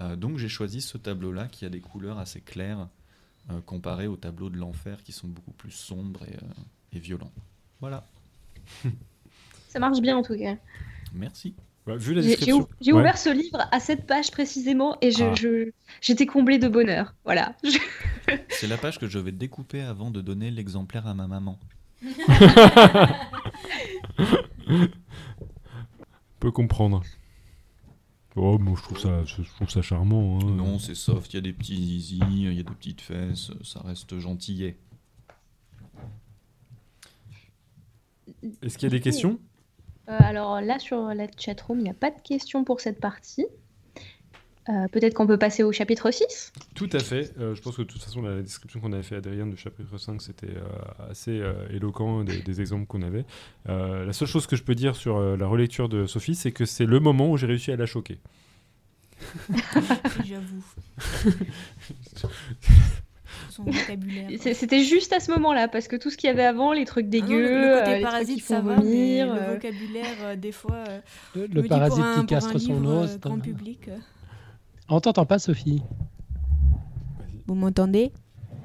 [0.00, 2.88] Euh, donc j'ai choisi ce tableau-là qui a des couleurs assez claires
[3.50, 6.48] euh, comparé aux tableaux de l'enfer qui sont beaucoup plus sombres et, euh,
[6.92, 7.32] et violents.
[7.80, 8.06] Voilà,
[9.68, 10.56] Ça marche bien en tout cas.
[11.12, 11.54] merci.
[11.86, 12.60] bah, vu la j'ai description.
[12.60, 13.00] ou- j'ai Ouais.
[13.00, 15.34] ouvert ce livre à cette page précisément et je- Ah.
[15.34, 15.70] je-
[16.00, 17.14] j'étais comblée de bonheur.
[17.24, 17.56] Voilà.
[17.64, 17.78] Je-
[18.50, 21.58] C'est la page que je vais découper avant de donner l'exemplaire à ma maman.
[26.38, 27.02] peut comprendre.
[28.36, 30.38] Oh, moi, je trouve ça, je trouve ça charmant.
[30.40, 30.44] hein.
[30.54, 33.50] Non, c'est soft, il y a des petits zizi, il y a des petites fesses,
[33.64, 34.76] ça reste gentillet.
[38.62, 39.40] Est-ce qu'il y a des questions?
[40.08, 43.46] Euh, alors là, sur la chatroom, il n'y a pas de questions pour cette partie.
[44.68, 47.32] Euh, Peut-être qu'on peut passer au chapitre 6 Tout à fait.
[47.40, 49.56] Euh, je pense que de toute façon, la description qu'on avait fait à Adrien du
[49.56, 53.24] chapitre 5, c'était euh, assez euh, éloquent des, des exemples qu'on avait.
[53.68, 56.52] Euh, la seule chose que je peux dire sur euh, la relecture de Sophie, c'est
[56.52, 58.18] que c'est le moment où j'ai réussi à la choquer.
[60.24, 60.64] J'avoue.
[63.50, 64.28] Son vocabulaire.
[64.40, 66.84] C'est- C'était juste à ce moment-là, parce que tout ce qu'il y avait avant, les
[66.84, 69.32] trucs Ah non, dégueux, le, euh, les trucs qui ça font va, vomir.
[69.34, 72.58] mais le vocabulaire, euh, des fois, euh, Le, parasite pour un, qui pour castre un
[72.58, 73.10] son os.
[73.12, 73.88] euh, grand public.
[74.88, 75.82] On t'entend pas, Sophie
[77.46, 78.12] Vous m'entendez?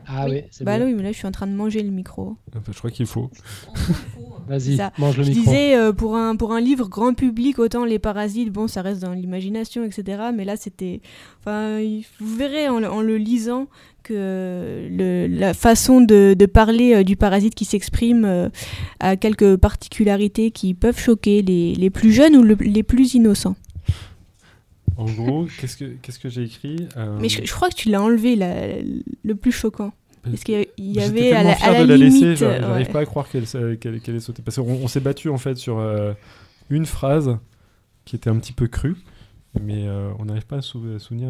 [0.06, 0.86] Ah oui, c'est Bah bon.
[0.86, 2.36] oui, mais là, je suis en train de manger le micro.
[2.56, 3.30] Enfin, je crois qu'il faut.
[4.48, 4.92] Vas-y, ça.
[4.98, 5.44] mange le Je micro.
[5.46, 9.02] disais, euh, pour, un, pour un livre grand public, autant les parasites, bon, ça reste
[9.02, 10.24] dans l'imagination, etc.
[10.36, 11.00] Mais là, c'était.
[11.40, 11.80] Enfin,
[12.20, 13.68] vous verrez en, le- en le lisant
[14.04, 18.50] que le- la façon de, de parler euh, du parasite qui s'exprime euh,
[19.00, 23.56] a quelques particularités qui peuvent choquer les, les plus jeunes ou le- les plus innocents.
[24.98, 27.90] En gros, qu'est-ce que, qu'est-ce que j'ai écrit Euh, Mais je, je crois que tu
[27.90, 28.78] l'as enlevé, la-
[29.24, 29.94] le plus choquant.
[30.24, 32.14] Parce qu'il y avait à la, fier à la de la limite.
[32.24, 32.94] laisser, j'a- j'arrive ouais.
[32.94, 33.46] pas à croire qu'elle,
[33.78, 34.42] qu'elle, qu'elle ait sauté.
[34.42, 36.14] Parce qu'on on s'est battu en fait sur euh,
[36.70, 37.38] une phrase
[38.06, 38.96] qui était un petit peu crue,
[39.62, 41.28] mais euh, on n'arrive pas à, sou- à souvenir.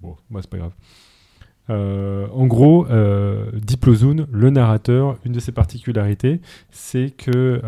[0.00, 0.72] Bon, moi c'est pas grave.
[1.70, 2.86] En gros,
[3.54, 6.40] Diplozoon, le narrateur, une de ses particularités,
[6.70, 7.60] c'est que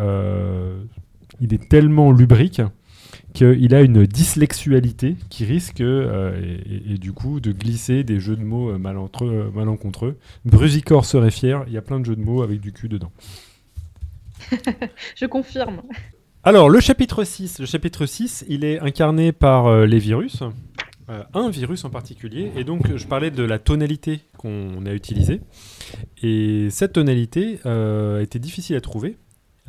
[1.41, 2.61] il est tellement lubrique
[3.33, 8.19] qu'il a une dyslexualité qui risque, euh, et, et- et du coup, de glisser des
[8.19, 8.79] jeux de mots euh,
[9.21, 10.17] euh, malencontreux.
[10.45, 13.11] Brusicor serait fier, il y a plein de jeux de mots avec du cul dedans.
[15.15, 15.81] Je confirme.
[16.43, 20.41] Alors, le chapitre 6, le chapitre 6, il est incarné par euh, les virus.
[21.09, 22.51] euh, un virus en particulier.
[22.55, 25.41] Et donc, je parlais de la tonalité qu'on a utilisée.
[26.23, 27.59] Et cette tonalité
[28.21, 29.17] était difficile à trouver.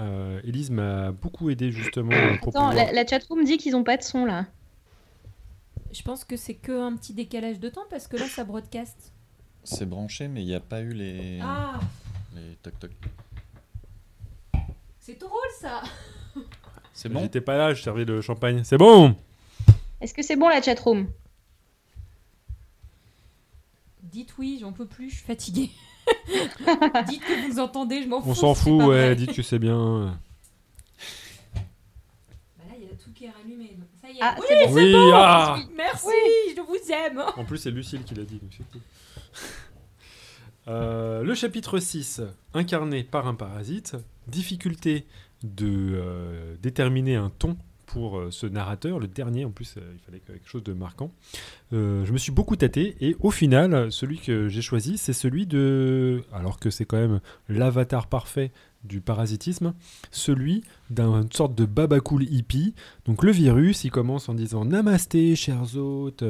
[0.00, 2.10] Euh, Elise m'a beaucoup aidé justement
[2.40, 4.46] pour Attends, pouvoir- la, la chatroom dit qu'ils ont pas de son là.
[5.92, 9.12] Je pense que c'est que un petit décalage de temps parce que là, ça broadcast.
[9.64, 11.78] C'est branché, mais il n'y a pas eu les, Ah,
[12.34, 12.90] les toc toc.
[14.98, 15.82] c'est drôle ça.
[16.94, 17.20] C'est bon?
[17.20, 18.64] J'étais pas là, je servais le champagne.
[18.64, 19.14] C'est bon
[20.00, 21.06] Est-ce que c'est bon la chatroom?
[24.02, 25.70] Dites oui, j'en peux plus, je suis fatiguée.
[27.08, 28.30] Dites que vous entendez, je m'en fous.
[28.30, 29.16] On s'en fout, ouais, vrai.
[29.16, 30.18] dites que c'est bien.
[31.54, 33.76] Bah là, il y a tout qui est rallumé.
[34.00, 34.20] Ça y est.
[34.20, 34.74] Ah, oui, c'est bon.
[34.74, 36.08] Oui, ah oui, merci,
[36.56, 37.22] je vous aime.
[37.36, 38.80] En plus, c'est Lucille qui l'a dit, donc c'est cool.
[40.68, 42.22] Euh, le chapitre 6,
[42.54, 43.96] incarné par un parasite,
[44.28, 45.06] difficulté
[45.42, 47.56] de euh, déterminer un ton
[47.92, 51.10] pour euh, ce narrateur, le dernier en plus, euh, il fallait quelque chose de marquant.
[51.74, 55.46] Euh, je me suis beaucoup tâté et au final, celui que j'ai choisi, c'est celui
[55.46, 57.20] de, alors que c'est quand même
[57.50, 58.50] l'avatar parfait
[58.84, 59.74] du parasitisme,
[60.10, 62.74] celui d'une sorte de babacool hippie.
[63.04, 66.24] Donc le virus, il commence en disant Namasté, chers hôtes,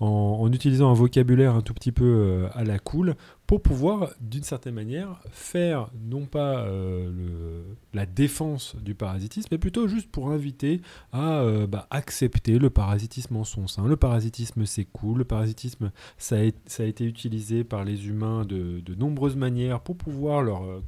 [0.00, 3.14] en, en utilisant un vocabulaire un tout petit peu à la cool,
[3.46, 7.62] pour pouvoir, d'une certaine manière, faire non pas euh,
[7.92, 10.80] la défense du parasitisme, mais plutôt juste pour inviter
[11.12, 13.86] à euh, bah, accepter le parasitisme en son sein.
[13.86, 15.18] Le parasitisme, c'est cool.
[15.18, 20.42] Le parasitisme, ça a, été utilisé par les humains de, de nombreuses manières pour pouvoir
[20.42, 20.62] leur...
[20.62, 20.80] euh,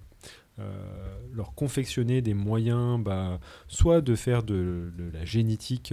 [1.35, 3.39] leur confectionner des moyens, bah,
[3.69, 5.93] soit de faire de la génétique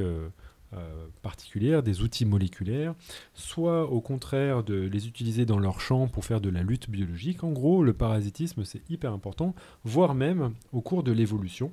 [0.77, 2.95] euh, euh, particulière, des outils moléculaires,
[3.33, 7.43] soit au contraire de les utiliser dans leur champ pour faire de la lutte biologique.
[7.43, 11.71] En gros, le parasitisme, c'est hyper important, voire même au cours de l'évolution.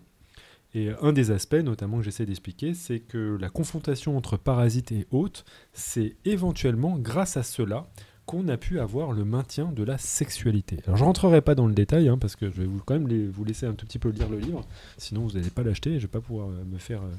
[0.74, 5.06] Et un des aspects, notamment que j'essaie d'expliquer, c'est que la confrontation entre parasites et
[5.10, 7.88] hôtes, c'est éventuellement grâce à cela
[8.30, 10.78] qu'on a pu avoir le maintien de la sexualité.
[10.86, 13.28] Alors je rentrerai pas dans le détail, hein, parce que je vais vous, quand même
[13.28, 14.64] vous laisser un tout petit peu lire le livre,
[14.98, 17.10] sinon vous n'allez pas l'acheter, et je vais pas pouvoir euh, me faire euh,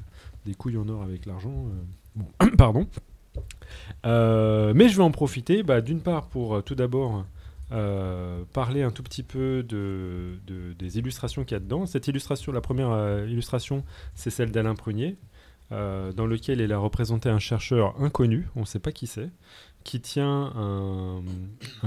[0.45, 1.53] des couilles en or avec l'argent.
[1.67, 1.81] euh.
[2.15, 2.27] Bon,
[2.57, 2.87] pardon.
[4.05, 7.25] Euh, mais je vais en profiter, bah, d'une part pour euh, tout d'abord
[8.51, 11.85] parler un tout petit peu de, de- des illustrations qu'il y a dedans.
[11.85, 15.15] Cette illustration, la première illustration, c'est celle d'Alain Prunier,
[15.69, 19.29] dans lequel il a représenté un chercheur inconnu, on ne sait pas qui c'est,
[19.83, 21.21] qui tient un,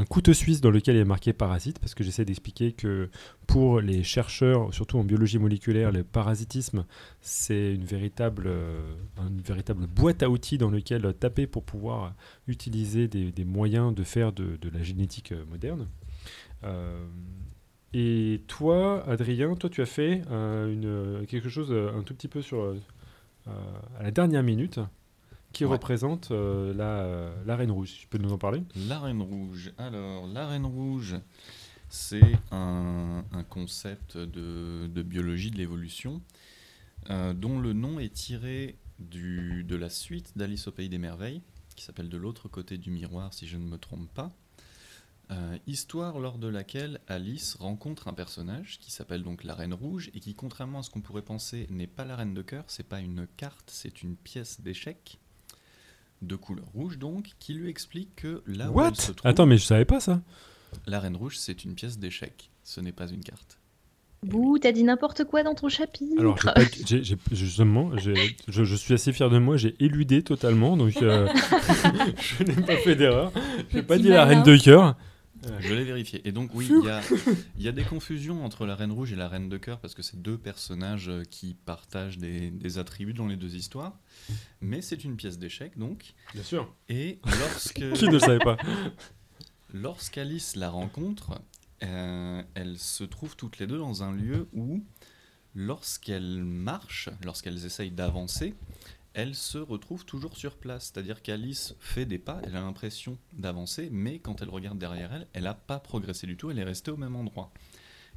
[0.09, 3.09] couteau suisse dans lequel est marqué parasite, parce que j'essaie d'expliquer que
[3.47, 6.85] pour les chercheurs, surtout en biologie moléculaire, le parasitisme,
[7.21, 8.81] c'est une véritable, euh,
[9.19, 12.15] une véritable boîte à outils dans lequel taper pour pouvoir
[12.49, 15.89] utiliser des, des moyens de faire de, la génétique euh, moderne.
[16.65, 17.07] Euh,
[17.93, 22.75] et toi, Adrien, toi, tu as fait une, quelque chose un tout petit peu sur,
[23.47, 24.81] à la dernière minute
[25.55, 25.71] qui Ouais.
[25.73, 27.95] représente euh, la, euh, la Reine Rouge.
[28.01, 28.63] Tu peux nous en parler?
[28.89, 29.73] La Reine Rouge.
[29.79, 31.17] Alors, la Reine Rouge,
[31.89, 36.21] c'est un, un concept de, de biologie de l'évolution
[37.11, 41.43] euh, dont le nom est tiré du, de la suite d'Alice au Pays des Merveilles,
[41.77, 44.31] qui s'appelle De l'autre côté du miroir, si je ne me trompe pas.
[45.67, 50.21] Histoire lors de laquelle Alice rencontre un personnage qui s'appelle donc la Reine Rouge et
[50.21, 53.01] qui, contrairement à ce qu'on pourrait penser, n'est pas la Reine de cœur, c'est pas
[53.01, 55.19] une carte, c'est une pièce d'échec
[56.23, 59.47] de couleur rouge donc, qui lui explique que là où What elle se trouve, Attends,
[59.47, 60.21] mais je savais pas ça.
[60.87, 63.59] la Reine Rouge c'est une pièce d'échec, ce n'est pas une carte.
[64.23, 66.19] Bouh, t'as dit n'importe quoi dans ton chapitre.
[66.19, 66.55] Alors, j'ai pas-
[66.87, 70.97] j'ai- j'ai- justement, j'ai- je, je suis assez fier de moi, j'ai éludé totalement, donc
[71.03, 71.29] euh,
[72.39, 73.33] je n'ai pas fait d'erreur.
[73.71, 74.25] J'ai pas Petit dit la.
[74.25, 74.97] Reine de cœur.
[75.61, 76.21] Je l'ai vérifié.
[76.27, 77.01] Et donc, oui, il y a,
[77.59, 79.95] il y a des confusions entre la Reine Rouge et la Reine de Cœur parce
[79.95, 83.99] que c'est deux personnages euh, qui partagent des, des attributs dans les deux histoires.
[84.61, 86.15] Mais c'est une pièce d'échec, donc.
[86.33, 86.75] Bien sûr.
[86.89, 88.57] Et lorsque, Qui ne le savait pas
[89.75, 91.41] lorsqu'Alice la rencontre,
[91.83, 94.83] euh, elles se trouvent toutes les deux dans un lieu où,
[95.55, 98.55] lorsqu'elles marchent, lorsqu'elles essayent d'avancer,
[99.15, 100.93] elles se retrouvent toujours sur place.
[100.93, 105.29] C'est-à-dire qu'Alice fait des pas, elle a l'impression d'avancer, mais quand elle regarde derrière elle,
[105.33, 107.53] elle n'a pas progressé du tout, elle est restée au même endroit.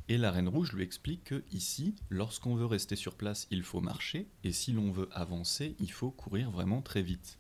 [0.10, 3.82] Et la Reine Rouge lui explique que ici, lorsqu'on veut rester sur place, il faut
[3.82, 7.38] marcher, et si l'on veut avancer, il faut courir vraiment très vite.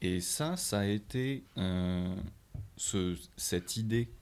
[0.00, 2.14] Et ça, ça a été euh,
[2.76, 4.12] ce- cette idée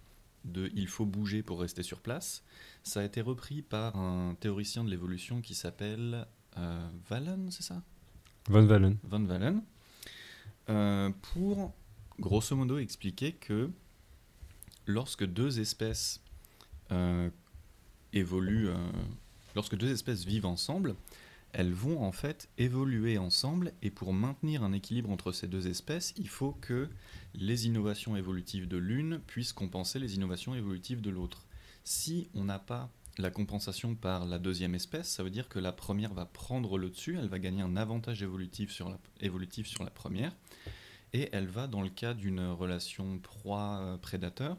[0.45, 2.45] de il faut bouger pour rester sur place.
[2.83, 6.27] Ça a été repris par un théoricien de l'évolution qui s'appelle
[6.59, 6.89] euh,
[7.51, 7.83] c'est ça?
[8.49, 8.97] Van Valen.
[9.03, 9.63] Van
[10.69, 11.75] euh, pour
[12.19, 13.71] grosso modo expliquer que
[14.87, 16.21] lorsque deux espèces
[16.93, 17.29] euh,
[18.13, 18.77] évoluent, euh,
[19.55, 20.95] lorsque deux espèces vivent ensemble,
[21.53, 26.15] elles vont en fait évoluer ensemble et pour maintenir un équilibre entre ces deux espèces,
[26.17, 26.89] il faut que
[27.35, 31.47] les innovations évolutives de l'une puissent compenser les innovations évolutives de l'autre.
[31.85, 35.73] Si on n'a pas la compensation par la deuxième espèce, ça veut dire que la
[35.73, 40.37] première va prendre le dessus, elle va gagner un avantage évolutif sur la, première,
[41.13, 44.59] et elle va, dans le cas d'une relation proie-prédateur,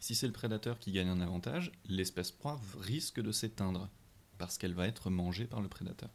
[0.00, 3.90] si c'est le prédateur qui gagne un avantage, l'espèce proie risque de s'éteindre,
[4.38, 6.08] parce qu'elle va être mangée par le prédateur.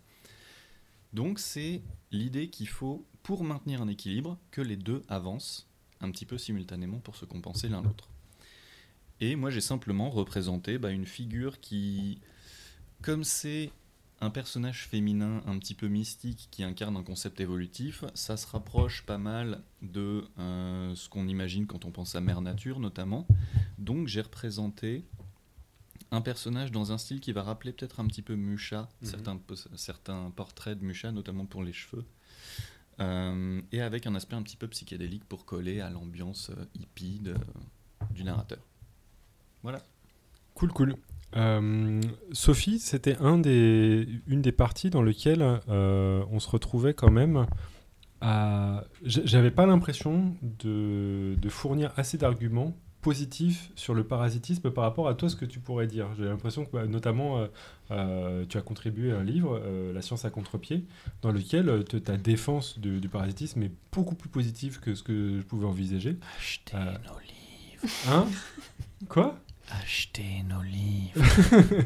[1.14, 5.70] Donc c'est l'idée qu'il faut, pour maintenir un équilibre, que les deux avancent
[6.02, 8.10] un petit peu simultanément pour se compenser l'un l'autre.
[9.22, 12.20] Et moi, j'ai simplement représenté bah, une figure qui,
[13.02, 13.72] comme c'est
[14.22, 19.04] un personnage féminin un petit peu mystique qui incarne un concept évolutif, ça se rapproche
[19.06, 23.28] pas mal de euh, ce qu'on imagine quand on pense à Mère Nature notamment.
[23.78, 25.04] Donc j'ai représenté
[26.12, 29.08] un personnage dans un style qui va rappeler peut-être un petit peu Musha, Mhm.
[29.10, 29.40] certains,
[29.76, 32.06] certains portraits de Musha, notamment pour les cheveux.
[33.02, 37.20] Euh, et avec un aspect un petit peu psychédélique pour coller à l'ambiance euh, hippie
[37.20, 37.36] de-
[38.12, 38.60] du narrateur.
[39.66, 39.82] Voilà.
[40.54, 40.96] Cool, cool.
[41.36, 42.00] Euh,
[42.32, 47.46] Sophie, c'était un des, une des parties dans lesquelles euh, on se retrouvait quand même
[48.22, 48.86] à.
[49.04, 55.14] J'avais pas l'impression de, de fournir assez d'arguments positifs sur le parasitisme par rapport à
[55.14, 56.08] toi ce que tu pourrais dire.
[56.18, 57.48] J'ai l'impression que bah, notamment euh,
[57.92, 60.86] euh, tu as contribué à un livre, euh, La science à contre-pied,
[61.22, 65.38] dans lequel te- ta défense de- du parasitisme est beaucoup plus positive que ce que
[65.40, 66.18] je pouvais envisager.
[66.40, 66.94] Achetez Euh.
[67.08, 67.94] nos livres.
[68.10, 68.26] Hein?
[69.10, 69.38] Quoi?
[69.72, 71.86] Achetez nos livres.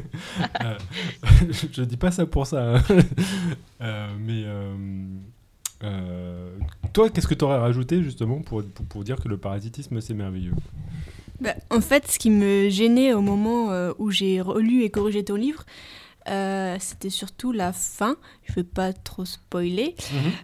[0.62, 0.76] Euh,
[1.72, 2.76] je dis pas ça pour ça.
[2.76, 2.82] hein.
[3.80, 4.74] Euh, mais euh,
[5.84, 6.56] euh,
[6.92, 10.14] toi, qu'est-ce que tu aurais rajouté justement pour, pour, pour dire que le parasitisme c'est
[10.14, 10.52] merveilleux?
[11.40, 15.24] Bah, en fait, ce qui me gênait au moment euh, où j'ai relu et corrigé
[15.24, 15.64] ton livre,
[16.28, 18.16] euh, c'était surtout la fin.
[18.44, 19.94] Je vais pas trop spoiler,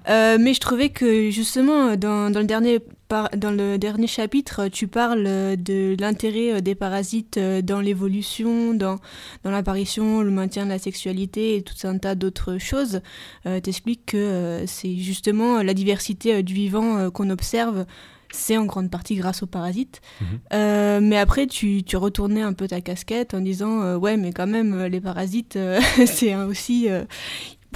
[0.08, 4.68] Euh, mais je trouvais que justement dans, dans le dernier par- dans le dernier chapitre,
[4.68, 8.96] tu parles euh, de l'intérêt euh, des parasites euh, dans l'évolution, dans,
[9.44, 13.00] dans l'apparition, le maintien de la sexualité et tout un tas d'autres choses.
[13.46, 17.86] Euh, T'expliques que euh, c'est justement la diversité euh, du vivant euh, qu'on observe
[18.32, 20.00] c'est en grande partie grâce aux parasites.
[20.20, 20.26] Mhm.
[20.52, 24.32] Euh, mais après, tu, tu retournais un peu ta casquette en disant euh, ouais, mais
[24.32, 26.88] quand même, euh, les parasites, euh, c'est aussi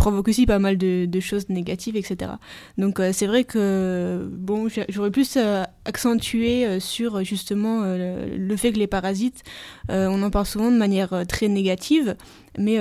[0.00, 2.32] provoquent aussi pas mal de, choses négatives, etc.
[2.78, 8.34] Donc euh, c'est vrai que bon, j'a- j'aurais plus euh, accentué euh, sur justement euh,
[8.34, 9.42] le, fait que les parasites,
[9.90, 12.16] on en parle souvent de manière très négative,
[12.58, 12.78] mais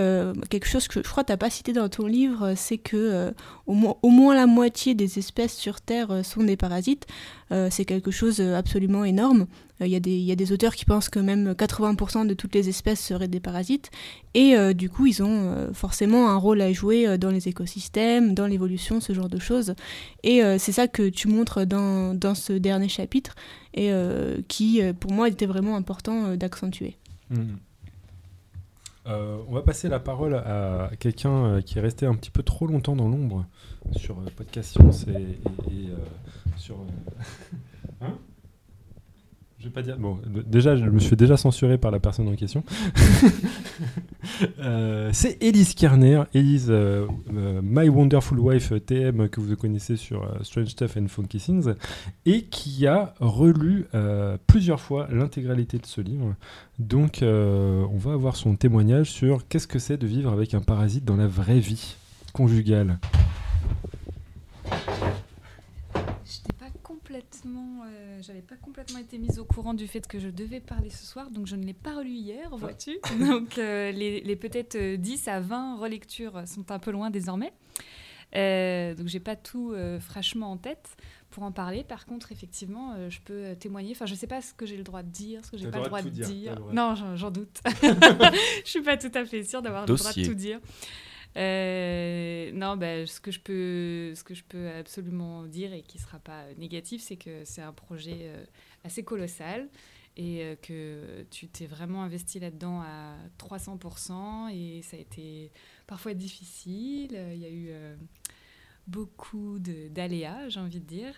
[0.49, 3.33] quelque chose que je crois que tu n'as pas cité dans ton livre, c'est que
[3.67, 7.05] au, mo- au moins la moitié des espèces sur Terre sont des parasites.
[7.69, 9.47] C'est quelque chose absolument énorme.
[9.81, 12.99] Euh, Il y, a des- auteurs qui pensent que même 80% de toutes les espèces
[12.99, 13.91] seraient des parasites.
[14.33, 18.33] Et euh, du coup, ils ont euh, forcément un rôle à jouer dans les écosystèmes,
[18.33, 19.75] dans l'évolution, ce genre de choses.
[20.23, 23.35] Et c'est ça que tu montres dans, ce dernier chapitre
[23.73, 23.91] et
[24.47, 26.97] qui, pour moi, était vraiment important d'accentuer.
[29.07, 32.67] Euh, on va passer la parole à quelqu'un qui est resté un petit peu trop
[32.67, 33.45] longtemps dans l'ombre
[33.95, 35.89] sur Podcast Science et,
[36.57, 36.77] sur.
[38.01, 38.17] hein?
[39.59, 39.97] Je vais pas dire.
[39.97, 42.63] Bon, déjà, je me suis déjà censuré par la personne en question.
[44.59, 50.29] Euh, c'est Elise Kerner, Elise euh, euh, My Wonderful Wife TM que vous connaissez sur
[50.43, 51.73] Strange Stuff and Funky Things
[52.25, 53.87] et qui a relu
[54.47, 56.35] plusieurs fois l'intégralité de ce livre.
[56.77, 61.05] Donc, on va avoir son témoignage sur qu'est-ce que c'est de vivre avec un parasite
[61.05, 61.95] dans la vraie vie
[62.33, 62.99] conjugale.
[67.49, 70.89] Complètement, euh, j'avais pas complètement été mise au courant du fait que je devais parler
[70.89, 72.99] ce soir, donc je ne l'ai pas relu hier, vois-tu.
[73.19, 77.51] donc euh, les, les peut-être euh, 10 à 20 relectures sont un peu loin désormais.
[78.35, 80.95] Euh, donc j'ai pas tout euh, fraîchement en tête
[81.31, 81.83] pour en parler.
[81.83, 83.91] Par contre, effectivement, euh, je peux euh, témoigner.
[83.91, 85.79] Enfin, je sais pas ce que j'ai le droit de dire, ce que j'ai pas
[85.79, 86.59] le droit de dire, dire.
[86.71, 87.59] Non, j'en- doute.
[87.81, 90.59] je suis pas tout à fait sûre d'avoir le droit de tout dire.
[91.37, 95.97] Euh, non, bah, ce, que je peux, ce que je peux absolument dire et qui
[95.97, 98.43] ne sera pas négatif, c'est que c'est un projet euh,
[98.83, 99.69] assez colossal
[100.17, 105.51] et euh, que tu t'es vraiment investi là-dedans à 300% et ça a été
[105.87, 107.11] parfois difficile.
[107.33, 107.71] Il y a eu
[108.87, 111.13] beaucoup d'aléas, j'ai envie de dire.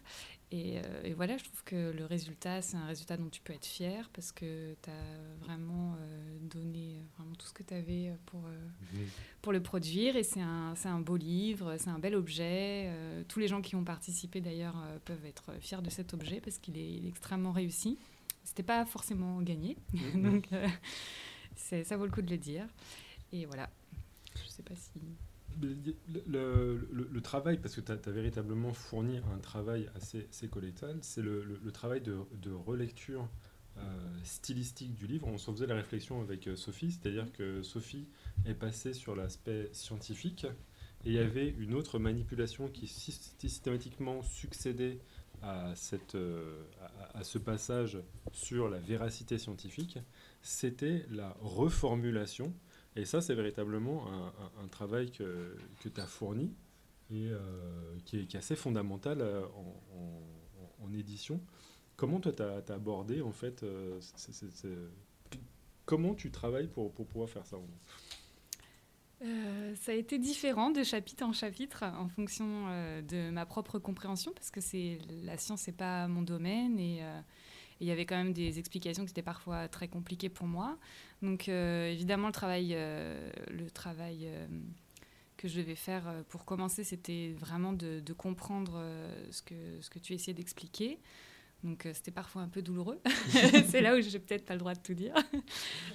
[0.51, 3.53] Et, euh, et voilà, je trouve que le résultat, c'est un résultat dont tu peux
[3.53, 7.73] être fier parce que tu as vraiment euh, donné euh, vraiment tout ce que tu
[7.73, 9.05] avais pour, euh,
[9.41, 10.17] pour le produire.
[10.17, 12.91] Et c'est un, un beau livre, c'est un bel objet.
[13.29, 14.75] Tous les gens qui ont participé d'ailleurs
[15.05, 17.97] peuvent être fiers de cet objet parce qu'il est, extrêmement réussi.
[18.43, 19.77] C'était pas forcément gagné,
[20.15, 20.49] donc
[21.55, 22.67] ça vaut le coup de le dire.
[23.31, 23.69] Et voilà,
[24.35, 24.99] je sais pas si.
[25.61, 25.75] Le,
[26.27, 30.97] le- le- le travail, parce que tu as, véritablement fourni un travail assez, assez colossal,
[31.01, 33.27] c'est le, travail de, de relecture
[33.77, 33.81] euh,
[34.23, 35.27] stylistique du livre.
[35.27, 38.07] On s'en faisait la réflexion avec euh, Sophie, c'est-à-dire que Sophie
[38.45, 40.45] est passée sur l'aspect scientifique
[41.03, 44.99] et il y avait une autre manipulation qui syst- systématiquement succédait
[45.41, 46.63] à, cette, euh,
[47.13, 47.97] à, à ce passage
[48.31, 49.97] sur la véracité scientifique,
[50.43, 52.53] c'était la reformulation.
[52.95, 54.05] Et ça, c'est véritablement
[54.61, 56.53] un, travail que, que tu as fourni
[57.11, 57.39] et euh,
[58.05, 59.45] qui, est, assez fondamental euh,
[60.81, 61.39] en, édition.
[61.95, 63.99] Comment toi, tu as, abordé, en fait, euh,
[65.85, 67.57] comment tu travailles pour, pour pouvoir faire ça
[69.75, 72.65] ça a été différent de chapitre en chapitre en fonction
[73.03, 77.03] de ma propre compréhension parce que c'est la science c'est pas mon domaine et
[77.81, 80.77] il y avait quand même des explications qui étaient parfois très compliquées pour moi.
[81.21, 84.47] Donc euh, évidemment le travail euh, le travail euh,
[85.37, 88.81] que je devais faire pour commencer c'était vraiment de, de comprendre
[89.31, 90.99] ce que ce que tu essayais d'expliquer.
[91.63, 92.99] Donc c'était parfois un peu douloureux.
[93.67, 95.13] c'est là où j'ai peut-être pas le droit de tout dire.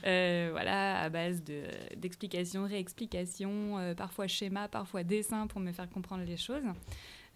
[0.03, 1.65] Voilà, à base de-
[1.97, 6.63] d'explications, réexplications, euh, parfois schémas, parfois dessins pour me faire comprendre les choses.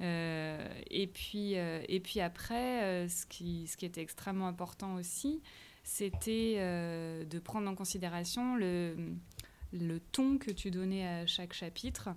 [0.00, 5.42] Euh, et, puis, euh, et puis après, euh, ce, qui, était extrêmement important aussi,
[5.82, 8.94] c'était de prendre en considération le,
[10.12, 12.10] ton que tu donnais à chaque chapitre.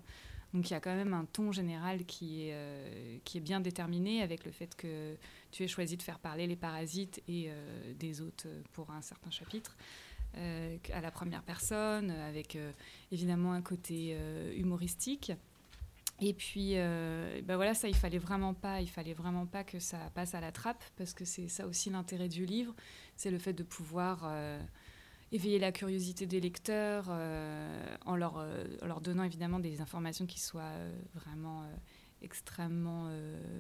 [0.53, 4.51] Donc il y a quand même un ton général qui est, bien déterminé avec le
[4.51, 5.15] fait que
[5.51, 7.49] tu aies choisi de faire parler les parasites et
[7.97, 9.75] des hôtes pour un certain chapitre
[10.35, 12.57] à la première personne, avec
[13.11, 14.15] évidemment un côté
[14.55, 15.31] humoristique.
[16.25, 19.97] Et puis, ben voilà, ça, il fallait vraiment pas, il fallait vraiment pas que ça
[20.15, 22.73] passe à la trappe, parce que c'est ça aussi l'intérêt du livre,
[23.17, 24.57] c'est le fait de pouvoir euh,
[25.33, 28.41] éveiller la curiosité des lecteurs euh, en, leur,
[29.01, 30.71] donnant évidemment des informations qui soient
[31.13, 31.65] vraiment
[32.21, 33.11] extrêmement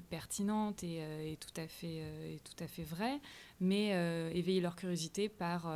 [0.09, 1.97] pertinentes et, tout à fait,
[2.35, 3.19] et tout à fait vraies,
[3.59, 3.89] mais
[4.33, 5.69] éveiller leur curiosité par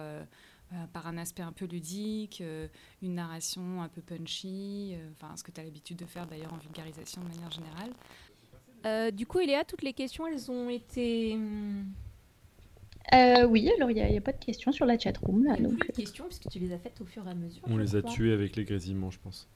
[0.93, 2.67] par un aspect un peu ludique, euh,
[3.01, 6.53] une narration un peu punchy, euh, enfin ce que tu as l'habitude de faire d'ailleurs
[6.53, 7.91] en vulgarisation de manière générale.
[8.85, 11.33] Euh, du coup, Eléa, toutes les questions, elles ont été.
[11.33, 11.85] hum,
[13.13, 15.55] Euh, oui, alors il n'y a, pas de questions sur la chatroom là.
[15.57, 15.79] Il y a Donc...
[15.79, 17.63] plus de questions puisque tu les as faites au fur et à mesure.
[17.67, 19.47] On les a tués avec les grésillements, je pense.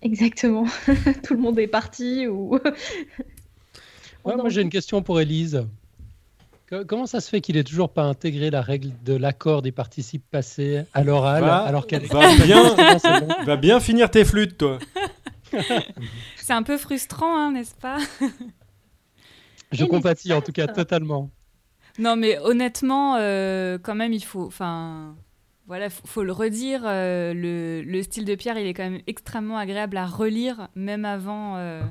[0.00, 0.64] Exactement.
[1.24, 2.58] Tout le monde est parti ou.
[4.24, 5.66] Ouais, moi j'ai une question pour Élise.
[6.68, 9.72] Co- Comment ça se fait qu'il ait toujours pas intégré la règle de l'accord des
[9.72, 12.74] participes passés à l'oral Va- alors qu'elle est va bien.
[13.20, 13.28] bon.
[13.44, 14.78] Va bien finir tes flûtes, toi
[16.36, 17.98] C'est un peu frustrant, hein, n'est-ce pas?
[19.72, 21.30] Je Et compatis en tout cas totalement.
[21.98, 24.46] Non, mais honnêtement, euh, quand même, il faut.
[24.46, 25.16] Enfin.
[25.66, 26.82] Voilà, faut, faut le redire.
[26.86, 31.04] euh, le, le style de Pierre, il est quand même extrêmement agréable à relire, même
[31.04, 31.56] avant.
[31.56, 31.82] euh,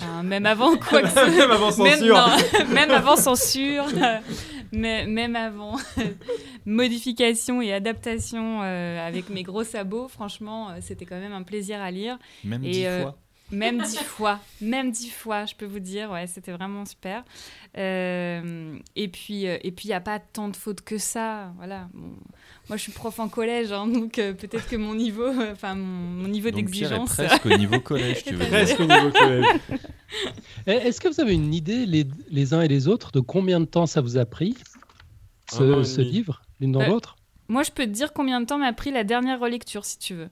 [0.00, 2.16] enfin, même avant quoi que ce Même avant Même, censure.
[2.16, 4.18] non, même avant censure, euh,
[4.72, 5.76] mais, même avant
[6.66, 11.80] modification et adaptation euh, avec mes gros sabots, franchement, euh, c'était quand même un plaisir
[11.80, 12.18] à lire.
[12.44, 13.18] Même Et, dix euh, fois.
[13.50, 17.24] Même dix fois, même dix fois, je peux vous dire, ouais, c'était vraiment super.
[17.78, 21.52] Euh, et puis, euh, et puis, il n'y a pas tant de fautes que ça,
[21.56, 21.88] voilà.
[21.94, 22.10] Bon,
[22.68, 25.84] moi, je suis prof en collège, hein, donc euh, peut-être que mon niveau, enfin mon,
[26.22, 27.14] mon niveau d'exigence.
[27.14, 28.46] presque au niveau collège, tu veux.
[28.46, 29.46] Presque au niveau collège.
[30.66, 33.60] Et Est-ce que vous avez une idée les, les uns et les autres de combien
[33.60, 34.56] de temps ça vous a pris
[35.50, 36.10] ce, demi.
[36.10, 37.16] livre l'une dans Euh, l'autre?
[37.48, 40.14] Moi, je peux te dire combien de temps m'a pris la dernière relecture, si tu
[40.14, 40.28] veux.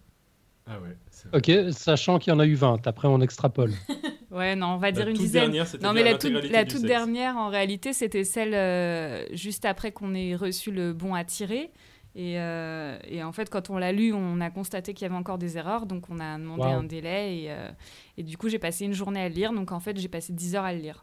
[0.66, 0.97] Ah ouais.
[1.34, 3.72] Ok, sachant qu'il y en a eu 20, après on extrapole.
[4.32, 5.42] Ouais, non, on va La dire une toute dizaine.
[5.44, 9.92] dernière, c'était Non, mais la toute, la dernière, en réalité, c'était celle euh, juste après
[9.92, 11.70] qu'on ait reçu le bon à tirer.
[12.14, 15.16] Et, euh, et en fait, quand on l'a lu, on a constaté qu'il y avait
[15.16, 15.86] encore des erreurs.
[15.86, 16.68] Donc, on a demandé Wow.
[16.68, 17.38] un délai.
[17.44, 17.70] Et, euh,
[18.18, 19.52] et du coup, j'ai passé une journée à le lire.
[19.54, 21.02] Donc, en fait, j'ai passé 10 heures à le lire.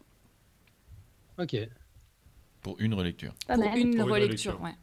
[1.40, 1.56] Ok.
[2.60, 3.32] Pour une relecture.
[3.48, 4.60] Pas pour une Pour une relecture, relecture.
[4.62, 4.74] ouais.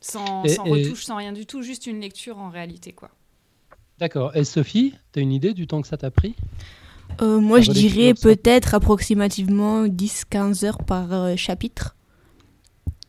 [0.00, 1.62] Sans, Et- sans et- retouche, sans rien du tout.
[1.62, 3.10] Juste une lecture en réalité, quoi.
[3.98, 4.34] D'accord.
[4.36, 6.34] Et Sophie, tu as une idée du temps que ça t'a pris?
[7.20, 11.96] Euh, moi, La je relecture, dirais peut-être approximativement 10-15 heures par euh, chapitre.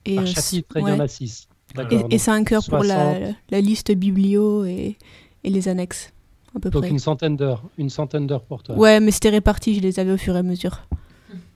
[0.06, 1.48] Et, Par euh, chapitre, il y en a 6.
[1.92, 3.36] Et, et 5 heures pour la, 60.
[3.52, 4.98] la liste biblio et,
[5.44, 6.12] et les annexes,
[6.56, 6.90] à peu Donc près.
[6.90, 7.62] une centaine d'heures.
[7.78, 8.76] Une centaine d'heures pour toi.
[8.76, 10.82] Ouais, mais c'était réparti, je les avais au fur et à mesure.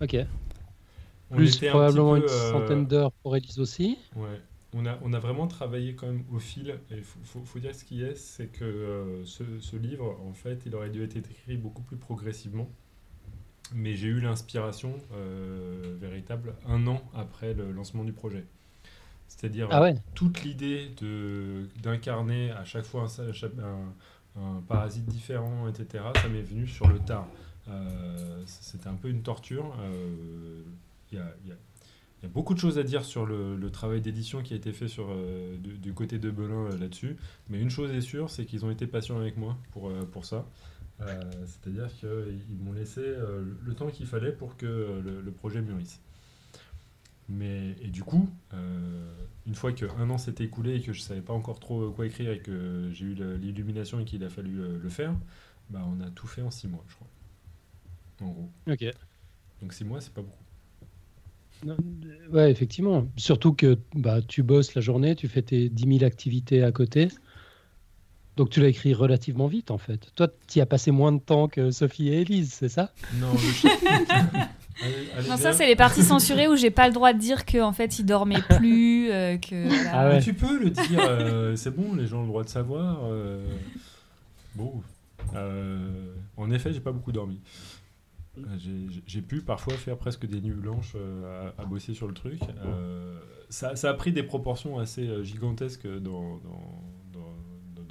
[0.01, 0.15] Ok.
[1.31, 3.97] On Plus un probablement une euh, centaine d'heures pour Elise aussi.
[4.15, 4.39] Ouais.
[4.75, 6.69] On a, on a vraiment travaillé quand même au fil.
[6.91, 10.17] Et il faut, faut- faut dire ce qui est, c'est que euh, ce, ce livre,
[10.27, 12.69] en fait, il aurait dû être écrit beaucoup plus progressivement.
[13.73, 18.45] Mais j'ai eu l'inspiration euh, véritable un an après le lancement du projet.
[19.27, 19.95] C'est-à-dire Ah ouais.
[20.13, 23.07] toute l'idée de d'incarner à chaque fois
[24.37, 27.27] un, parasite différent, etc., ça m'est venu sur le tard.
[27.69, 29.73] Euh, C'était un peu une torture.
[31.11, 31.55] Il y, a, il y a-
[32.23, 34.55] il y a beaucoup de choses à dire sur le, le travail d'édition qui a
[34.55, 37.17] été fait sur, euh, du, du côté de Belin euh, là-dessus.
[37.49, 40.23] Mais une chose est sûre, c'est qu'ils ont été patients avec moi pour, euh, pour
[40.23, 40.47] ça.
[41.45, 45.99] C'est-à-dire qu'ils m'ont laissé le temps qu'il fallait pour que le, le projet mûrisse.
[47.27, 48.29] Mais, et du coup,
[49.45, 52.31] une fois qu'un an s'est écoulé et que je savais pas encore trop quoi écrire
[52.31, 55.13] et que j'ai eu l'illumination et qu'il a fallu le faire,
[55.69, 57.07] bah, on a tout fait en six mois, je crois.
[58.21, 58.49] En gros.
[58.67, 58.85] Ok.
[59.61, 60.42] Donc six mois, c'est pas beaucoup.
[61.67, 61.75] Euh,
[62.31, 63.05] Ouais, effectivement.
[63.15, 67.09] Surtout que bah, tu bosses la journée, tu fais tes 10 000 activités à côté.
[68.37, 70.11] Donc tu l'as écrit relativement vite en fait.
[70.15, 72.91] Toi, tu y as passé moins de temps que Sophie et Elise, c'est ça?
[73.21, 73.69] Non, chat-
[74.81, 77.45] Allez- allez, Non, ça, c'est les parties censurées où j'ai pas le droit de dire
[77.45, 79.67] qu'en fait, il dormait plus, euh, que...
[79.67, 79.91] voilà.
[79.93, 80.15] Ah ouais.
[80.15, 83.01] Mais Tu peux le dire, euh, c'est bon, les gens ont le droit de savoir.
[83.05, 83.45] euh,
[84.55, 84.81] Bon,
[85.35, 87.39] euh, en effet, j'ai pas beaucoup dormi.
[88.37, 88.57] Euh,
[89.05, 92.39] j'ai- pu parfois faire presque des nuits blanches euh, à, bosser sur le truc.
[92.65, 93.19] Euh,
[93.49, 96.39] ça, a pris des proportions assez gigantesques dans,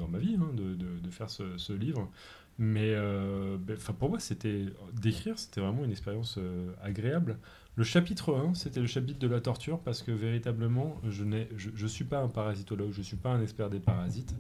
[0.09, 2.11] ma vie hein, de, faire ce, livre.
[2.59, 4.67] Mais ben, pour moi, c'était
[5.01, 6.39] d'écrire, c'était vraiment une expérience
[6.83, 7.39] agréable.
[7.77, 11.87] Le chapitre 1, c'était le chapitre de la torture parce que véritablement, je ne je,
[11.87, 14.35] suis pas un parasitologue, je ne suis pas un expert des parasites.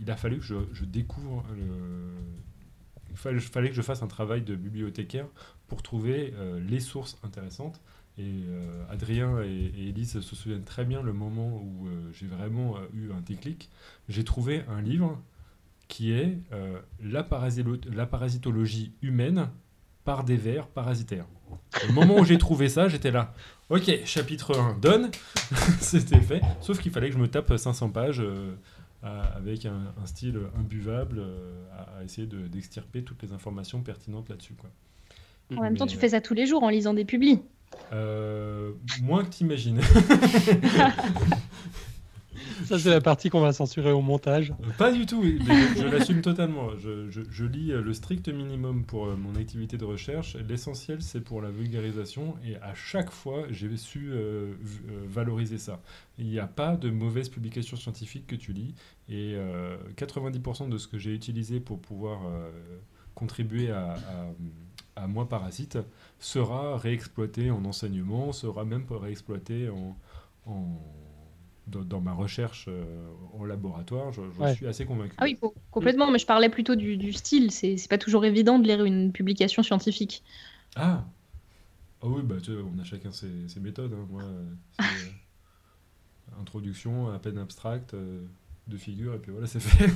[0.00, 2.45] Il a fallu que je, je découvre le...
[3.24, 5.26] Il fallait, que je fasse un travail de bibliothécaire
[5.68, 7.80] pour trouver euh, les sources intéressantes.
[8.18, 12.76] Et euh, Adrien et, Elise se souviennent très bien le moment où euh, j'ai vraiment
[12.94, 13.70] eu un déclic.
[14.08, 15.20] J'ai trouvé un livre
[15.88, 16.38] qui est
[17.00, 19.48] la, parasitologie humaine
[20.04, 21.26] par des vers parasitaires.
[21.88, 23.32] Au moment où j'ai trouvé ça, j'étais là.
[23.70, 25.10] Ok, chapitre 1, donne.
[25.80, 26.40] C'était fait.
[26.60, 28.20] Sauf qu'il fallait que je me tape 500 pages
[29.02, 33.80] à- avec un, un style imbuvable euh, à, à essayer de- d'extirper toutes les informations
[33.82, 34.54] pertinentes là-dessus.
[35.56, 37.40] En même temps, tu fais ça tous les jours en lisant des publis.
[37.92, 39.80] euh, moins que t'imagines.
[42.66, 44.52] Ça, c'est la partie qu'on va censurer au montage.
[44.78, 46.70] Pas du tout, je, l'assume totalement.
[46.78, 50.36] Je, lis euh, le strict minimum pour euh, mon activité de recherche.
[50.48, 52.34] L'essentiel, c'est pour la vulgarisation.
[52.44, 54.52] Et à chaque fois, j'ai su euh, euh,
[55.08, 55.80] valoriser ça.
[56.18, 58.74] Il n'y a pas de mauvaise publication scientifique que tu lis.
[59.08, 62.50] Et euh, 90% de ce que j'ai utilisé pour pouvoir euh,
[63.14, 63.92] contribuer à,
[64.96, 65.78] à, à Moi Parasite
[66.18, 69.96] sera réexploité en enseignement, sera même réexploité en-
[71.66, 74.46] dans, dans ma recherche euh, en laboratoire, je, je Ouais.
[74.46, 75.18] suis assez convaincu.
[75.18, 77.50] Ah oui, co- complètement, mais je parlais plutôt du, du style.
[77.52, 80.24] C'est c'est pas toujours évident de lire une publication scientifique.
[80.76, 81.04] Ah
[82.02, 83.92] Ah oui, bah, tu sais, on a chacun ses, ses méthodes.
[83.94, 84.06] hein.
[84.10, 85.10] Moi, euh, c'est euh,
[86.40, 88.24] introduction à peine abstracte, euh,
[88.66, 89.86] deux figures, et puis voilà, c'est fait.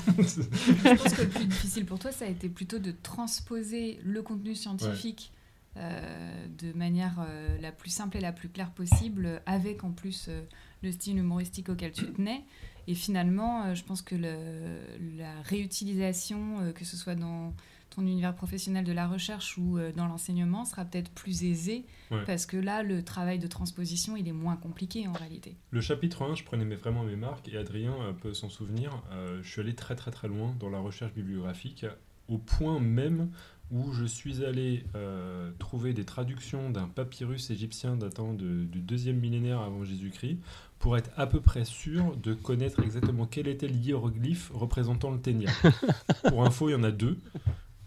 [0.85, 4.23] Je pense que le plus difficile pour toi, ça a été plutôt de transposer le
[4.23, 5.33] contenu scientifique
[5.77, 9.93] euh, de manière euh, la plus simple et la plus claire possible, euh, avec en
[9.93, 10.43] plus euh,
[10.83, 12.43] le style humoristique auquel tu tenais.
[12.87, 17.55] Et finalement, euh, je pense que le- la réutilisation, euh, que ce soit dans
[17.91, 22.25] ton univers professionnel de la recherche ou euh, dans l'enseignement, sera peut-être plus aisée, Ouais.
[22.25, 25.57] parce que là, le travail de transposition, il est moins compliqué en réalité.
[25.71, 29.03] Le chapitre 1, je prenais vraiment mes marques, et Adrien peut s'en souvenir.
[29.13, 31.85] euh, je suis allé très très très loin dans la recherche bibliographique,
[32.29, 33.31] au point même
[33.73, 39.19] où je suis allé euh, trouver des traductions d'un papyrus égyptien datant de- du deuxième
[39.19, 40.39] millénaire avant Jésus-Christ,
[40.81, 45.21] pour être à peu près sûr de connaître exactement quel était le hiéroglyphe représentant le
[45.21, 45.51] ténia.
[46.29, 47.19] pour info, il y en a deux,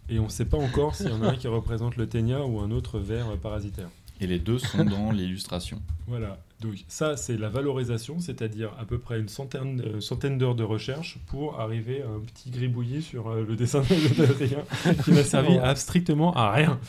[0.09, 2.45] et on ne sait pas encore s'il y en a un qui représente le ténia
[2.45, 3.89] ou un autre ver euh, parasitaire.
[4.21, 5.81] Et les deux sont dans l'illustration.
[6.07, 10.55] Voilà, donc ça c'est la valorisation, c'est-à-dire à peu près une centaine, euh, centaine d'heures
[10.55, 13.81] de recherche pour arriver à un petit gribouillis sur euh, le dessin
[14.17, 14.63] d'Adrien
[15.03, 16.79] qui n'a servi à strictement à rien.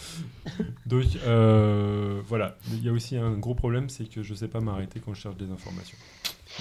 [0.86, 4.48] Donc euh, voilà, il y a aussi un gros problème, c'est que je ne sais
[4.48, 5.98] pas m'arrêter quand je cherche des informations.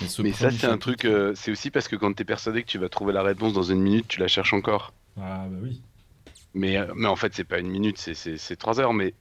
[0.01, 1.05] Mais, ce Mais ça, c'est un truc.
[1.05, 3.61] euh, c'est aussi parce que quand t'es persuadé que tu vas trouver la réponse dans
[3.61, 4.91] une minute, tu la cherches encore.
[5.17, 5.81] Ah bah oui.
[6.55, 8.93] Mais, mais en fait, c'est pas une minute, c'est trois heures.
[8.93, 9.13] Mais,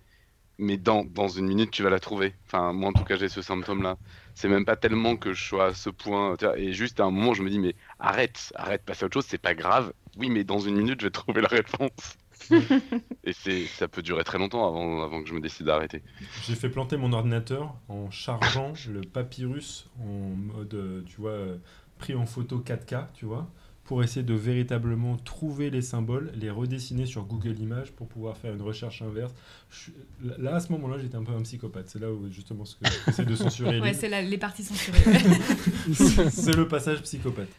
[0.62, 2.34] mais dans, dans une minute, tu vas la trouver.
[2.46, 3.98] Enfin, moi, en tout cas, j'ai ce symptôme-là.
[4.34, 6.36] C'est même pas tellement que je sois à ce point.
[6.36, 9.06] tu vois, et juste à un moment, je me dis, mais arrête, arrête, passe à
[9.06, 9.92] autre chose, c'est pas grave.
[10.16, 12.16] Oui, mais dans une minute, je vais trouver la réponse.
[13.24, 16.02] et c'est ça peut durer très longtemps avant, avant que je me décide d'arrêter.
[16.42, 21.56] J'ai fait planter mon ordinateur en chargeant le papyrus en mode, euh, tu vois, euh,
[21.98, 23.48] pris en photo 4K, tu vois,
[23.92, 28.54] pour essayer de véritablement trouver les symboles, les redessiner sur Google Images pour pouvoir faire
[28.54, 29.34] une recherche inverse.
[29.70, 29.90] Je
[30.38, 31.90] Là, à ce moment-là, j'étais un peu un psychopathe.
[31.90, 33.80] C'est là où, justement, ce que j'essaie de censurer.
[33.82, 34.00] Ouais, Elise.
[34.00, 34.98] c'est la- les parties censurées.
[36.30, 37.50] c'est le passage psychopathe.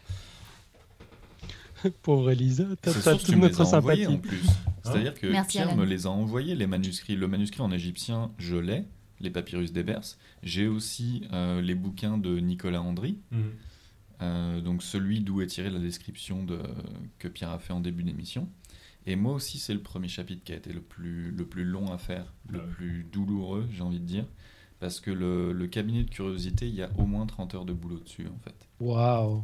[2.01, 4.07] Pauvre Elisa, t'as toute tu les notre sympathie.
[4.07, 4.41] en plus.
[4.83, 5.77] C'est-à-dire que Merci, Pierre Alan.
[5.77, 7.15] me les a envoyés, les manuscrits.
[7.15, 8.85] Le manuscrit en égyptien, je l'ai,
[9.19, 10.17] les papyrus d'Ebers.
[10.41, 13.51] J'ai aussi euh, les bouquins de Nicolas Andry, Mhm.
[14.23, 16.59] Euh, donc celui d'où est tirée la description de,
[17.19, 18.47] que Pierre a fait en début d'émission.
[19.05, 21.91] Et moi aussi, c'est le premier chapitre qui a été le plus, le plus long
[21.91, 22.65] à faire, le Ouais.
[22.75, 24.25] plus douloureux, j'ai envie de dire.
[24.79, 27.73] Parce que le, le cabinet de curiosité, il y a au moins 30 heures de
[27.73, 28.55] boulot dessus, en fait.
[28.79, 29.41] Waouh.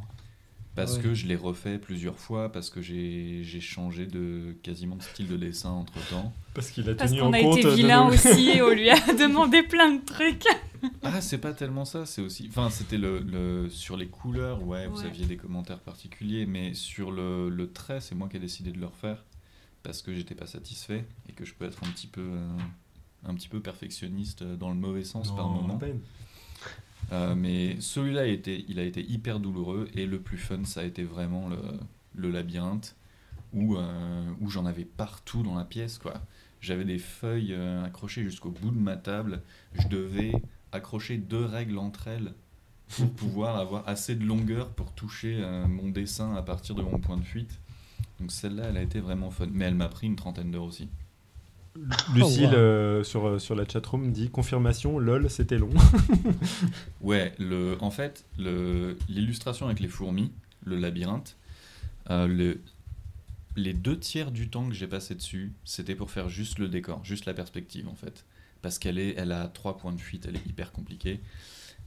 [0.76, 1.03] Parce Ouais.
[1.03, 5.27] que je l'ai refait plusieurs fois, parce que j'ai j'ai changé de quasiment de style
[5.27, 6.31] de dessin entre temps.
[6.53, 8.61] Parce qu'il a Parce tenu qu'on en a compte été de vilain nos- aussi et
[8.61, 10.45] on lui a demandé plein de trucs.
[11.03, 12.47] Ah, c'est pas tellement ça, c'est aussi.
[12.49, 15.06] Enfin, c'était le, le- sur les couleurs, ouais, vous Ouais.
[15.06, 18.80] aviez des commentaires particuliers, mais sur le, le trait, c'est moi qui ai décidé de
[18.80, 19.23] le refaire
[19.84, 22.57] parce que j'étais pas satisfait et que je peux être un petit peu, euh,
[23.26, 25.80] un petit peu perfectionniste euh, dans le mauvais sens par moment.
[27.11, 31.03] Euh, mais celui-là, il, a été hyper douloureux et le plus fun, ça a été
[31.03, 31.57] vraiment le,
[32.15, 32.95] le labyrinthe
[33.53, 35.97] où, euh, où j'en avais partout dans la pièce.
[35.97, 36.22] quoi.
[36.61, 39.41] J'avais des feuilles accrochées jusqu'au bout de ma table.
[39.73, 40.34] Je devais
[40.72, 42.34] accrocher deux règles entre elles
[42.90, 47.00] pour pouvoir avoir assez de longueur pour toucher euh, mon dessin à partir de mon
[47.00, 47.60] point de fuite.
[48.20, 49.48] Donc celle-là, elle a été vraiment fun.
[49.52, 50.90] Mais elle m'a pris une trentaine d'heures aussi.
[52.14, 52.54] Lucille, wow.
[52.54, 55.70] euh, sur, euh, sur la chatroom, dit confirmation, lol, c'était long.
[57.02, 60.32] Ouais, le, en fait, le- l'illustration avec les fourmis,
[60.66, 61.38] le labyrinthe,
[62.10, 62.60] euh, le,
[63.56, 67.04] les deux tiers du temps que j'ai passé dessus, c'était pour faire juste le décor,
[67.06, 68.26] juste la perspective en fait.
[68.61, 71.22] Parce qu'elle est, elle a trois points de fuite, elle est hyper compliquée.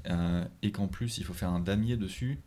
[0.09, 2.41] Euh, et qu'en plus, il faut faire un damier dessus.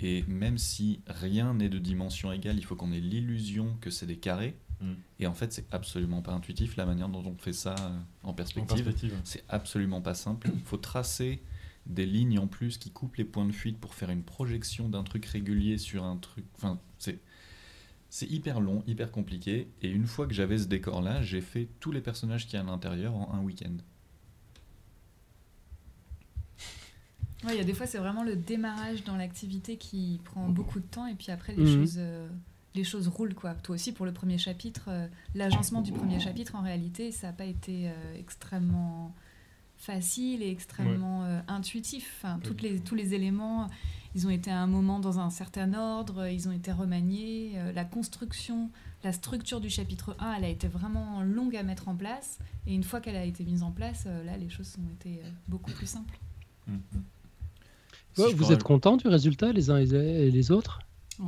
[0.00, 4.06] Et même si rien n'est de dimension égale, il faut qu'on ait l'illusion que c'est
[4.06, 4.56] des carrés.
[4.80, 4.92] Mm.
[5.18, 8.30] Et en fait, c'est absolument pas intuitif la manière dont on fait ça euh, en
[8.30, 8.84] En perspective.
[8.84, 9.14] perspective.
[9.24, 10.50] C'est absolument pas simple.
[10.54, 11.42] Il faut tracer
[11.86, 15.02] des lignes en plus qui coupent les points de fuite pour faire une projection d'un
[15.02, 16.44] truc régulier sur un truc.
[16.56, 17.18] Enfin, c'est
[18.10, 19.68] c'est hyper long, hyper compliqué.
[19.82, 22.60] Et une fois que j'avais ce décor-là, j'ai fait tous les personnages qui y a
[22.60, 23.76] à l'intérieur en un week-end.
[27.44, 30.78] Ouais, il y a des fois, c'est vraiment le démarrage dans l'activité qui prend beaucoup
[30.78, 31.74] de temps et puis après, les, Mhm.
[31.80, 32.28] choses, euh,
[32.74, 33.34] les choses roulent.
[33.34, 33.54] Quoi.
[33.54, 37.32] Toi aussi, pour le premier chapitre, euh, l'agencement du premier chapitre, en réalité, ça n'a
[37.32, 39.14] pas été euh, extrêmement
[39.78, 42.12] facile et extrêmement euh, intuitif.
[42.18, 43.70] Enfin, toutes les, tous les éléments,
[44.14, 47.52] ils ont été à un moment dans un certain ordre, ils ont été remaniés.
[47.56, 48.70] euh, la construction,
[49.04, 52.38] la structure du chapitre 1, elle a été vraiment longue à mettre en place.
[52.66, 55.20] Et une fois qu'elle a été mise en place, euh, là, les choses ont été
[55.24, 56.18] euh, beaucoup plus simples.
[58.14, 60.80] Si Ouais, je vous êtes contents du résultat, les uns et les autres?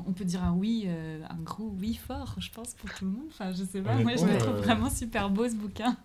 [0.07, 3.11] On peut dire un oui, euh, un gros oui fort, je pense, pour tout le
[3.11, 3.27] monde.
[3.29, 5.97] Enfin, je sais pas, moi je le trouve euh, vraiment super beau ce bouquin.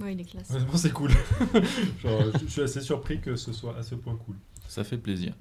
[0.00, 0.52] Ouais, il est classe.
[0.74, 1.10] C'est cool.
[2.02, 4.36] Genre, je suis assez surpris que ce soit à ce point cool.
[4.66, 5.34] Ça fait plaisir.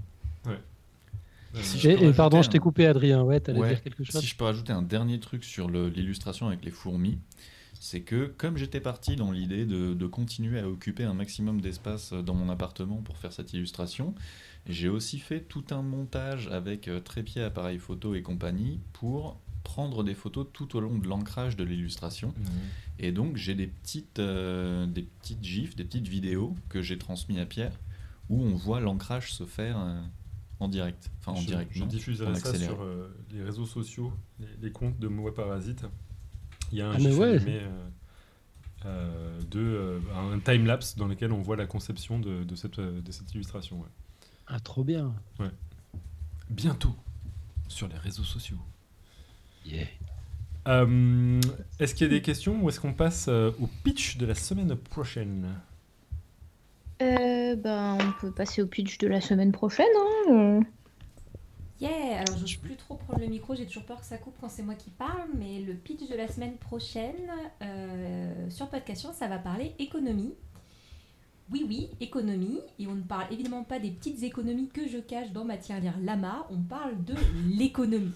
[0.48, 3.24] Euh, Si Et, pardon, je t'ai coupé, Adrien.
[3.24, 6.48] Ouais, t'allais Ouais, dire quelque chose Si je peux rajouter un dernier truc sur l'illustration
[6.48, 7.20] avec les fourmis,
[7.80, 12.14] c'est que comme j'étais parti dans l'idée de, de continuer à occuper un maximum d'espace
[12.14, 14.14] dans mon appartement pour faire cette illustration,
[14.68, 20.04] j'ai aussi fait tout un montage avec euh, trépied, appareil photo et compagnie pour prendre
[20.04, 22.34] des photos tout au long de l'ancrage de l'illustration.
[23.00, 27.40] Et donc j'ai des petites, euh, des petites gifs, des petites vidéos que j'ai transmis
[27.40, 27.78] à Pierre
[28.30, 30.02] où on voit l'ancrage se faire euh,
[30.60, 31.10] en direct.
[31.20, 32.74] Enfin en je, direct, je non, diffuserai ça accéléré.
[32.74, 35.86] sur euh, les réseaux sociaux, les, les comptes de Moi Parasite.
[36.72, 37.36] Il y a un Ah, mais ouais.
[37.36, 37.90] animé, euh,
[38.86, 40.00] euh, de euh,
[40.34, 43.80] un time-lapse dans lequel on voit la conception de, de cette, de cette illustration.
[43.80, 43.88] ouais.
[44.48, 45.14] Ah, trop bien.
[46.50, 46.96] Bientôt
[47.68, 48.60] sur les réseaux sociaux.
[49.66, 49.86] Yeah.
[50.70, 51.42] Euh,
[51.80, 54.36] est-ce qu'il y a des questions ou est-ce qu'on passe euh, au pitch de la
[54.36, 55.48] semaine prochaine?
[57.02, 59.86] Euh, ben, on peut passer au pitch de la semaine prochaine.
[60.30, 60.62] Hein.
[61.80, 64.34] Yeah, alors je n'ose plus trop prendre le micro, j'ai toujours peur que ça coupe
[64.42, 67.14] quand c'est moi qui parle, mais le pitch de la semaine prochaine
[67.62, 70.34] euh, sur Podcast ça va parler économie.
[71.52, 75.32] Oui, oui, économie, et on ne parle évidemment pas des petites économies que je cache
[75.32, 77.14] dans ma tirelire Lama, on parle de
[77.48, 78.12] l'économie.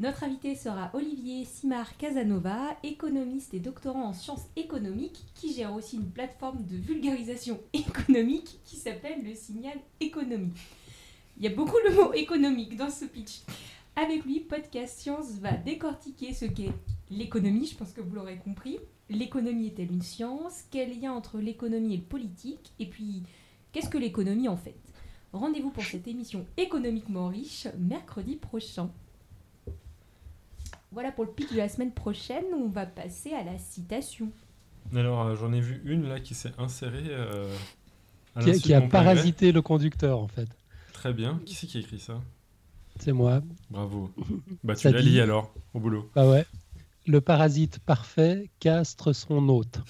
[0.00, 5.96] Notre invité sera Olivier Simard Casanova, économiste et doctorant en sciences économiques, qui gère aussi
[5.96, 10.52] une plateforme de vulgarisation économique qui s'appelle le Signal Économie.
[11.36, 13.42] Il y a beaucoup le mot économique dans ce pitch.
[13.94, 16.72] Avec lui, Podcast Science va décortiquer ce qu'est
[17.08, 18.80] l'économie, je pense que vous l'aurez compris.
[19.08, 20.64] L'économie est-elle une science?
[20.72, 22.72] Quel lien entre l'économie et le politique?
[22.80, 23.22] Et puis,
[23.70, 24.74] qu'est-ce que l'économie en fait?
[25.32, 28.90] Rendez-vous pour cette émission économiquement riche mercredi prochain.
[30.94, 32.44] Voilà pour le pitch de la semaine prochaine.
[32.56, 34.30] On va passer à la citation.
[34.94, 37.02] Alors, euh, j'en ai vu une là qui s'est insérée.
[37.08, 37.52] euh,
[38.36, 40.48] à Qui, a- qui parasité le conducteur, en fait.
[40.92, 41.40] Très bien.
[41.44, 42.20] Qui c'est qui a écrit ça?
[43.00, 43.42] C'est moi.
[43.70, 44.10] Bravo.
[44.64, 46.10] Bah, tu Ça la dit- lis alors, au boulot.
[46.14, 46.46] Bah ouais.
[47.06, 49.80] Le parasite parfait castre son hôte.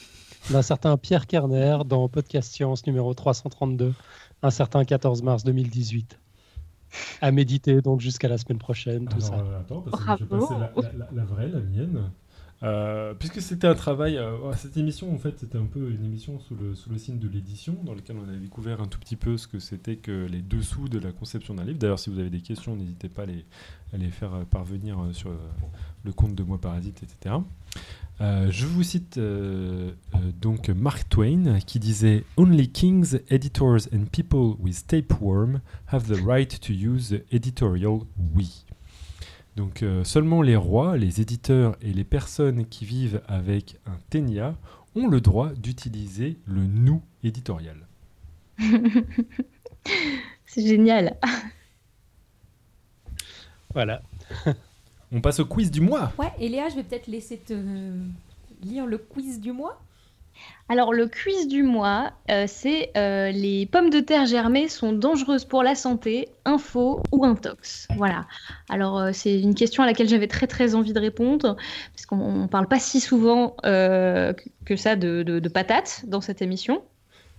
[0.50, 3.94] D'un certain Pierre Kerner dans Podcast Science numéro 332,
[4.42, 6.18] un certain 14 mars 2018.
[7.20, 9.34] À méditer donc jusqu'à la semaine prochaine, tout Alors, ça.
[9.38, 12.10] euh, attends, parce que je passer la, la- la- la vraie, la mienne.
[12.62, 16.04] Euh, puisque c'était un travail, euh, ouais, cette émission en fait c'était un peu une
[16.04, 18.98] émission sous le, sous le signe de l'édition dans laquelle on a découvert un tout
[19.00, 21.78] petit peu ce que c'était que les dessous de la conception d'un livre.
[21.78, 23.44] D'ailleurs si vous avez des questions n'hésitez pas à les,
[23.92, 25.30] à les faire euh, parvenir sur
[26.04, 27.34] le compte de Moi Parasite etc.
[28.20, 34.04] Euh, je vous cite euh, euh, donc Mark Twain qui disait Only kings, editors and
[34.12, 35.60] people with tapeworm
[35.92, 38.02] have the right to use the editorial
[38.34, 38.64] we.
[39.56, 44.56] Donc euh, seulement les rois, les éditeurs et les personnes qui vivent avec un ténia
[44.94, 47.86] ont le droit d'utiliser le nous éditorial.
[50.46, 51.16] C'est génial.
[53.72, 54.02] Voilà.
[55.14, 56.12] On passe au quiz du mois.
[56.18, 57.54] Ouais, et Léa, je vais peut-être laisser te
[58.62, 59.80] lire le quiz du mois.
[60.68, 65.44] Alors, le quiz du mois, euh, c'est euh, les pommes de terre germées sont dangereuses
[65.44, 67.86] pour la santé, info ou intox.
[67.96, 68.26] Voilà.
[68.68, 71.54] Alors, euh, c'est une question à laquelle j'avais très très envie de répondre,
[71.94, 76.02] parce qu'on ne parle pas si souvent euh, que- que ça de, de- de patates
[76.08, 76.82] dans cette émission.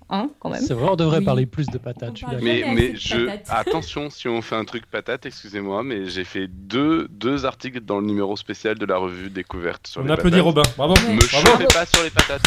[0.08, 0.62] Hein, quand même.
[0.62, 1.26] C'est vrai, on devrait Oui.
[1.26, 2.18] parler plus de On patates.
[2.18, 2.26] je.
[2.44, 3.26] Mais, mais je...
[3.26, 3.48] patates.
[3.50, 8.00] attention, si on fait un truc patate, excusez-moi, mais j'ai fait deux, deux articles dans
[8.00, 10.46] le numéro spécial de la revue Découverte sur On les applaudit patates.
[10.46, 10.62] Robin.
[10.78, 10.94] Bravo.
[10.94, 11.14] Ouais.
[11.16, 11.48] Me Bravo.
[11.48, 12.42] chauffez pas sur les patates.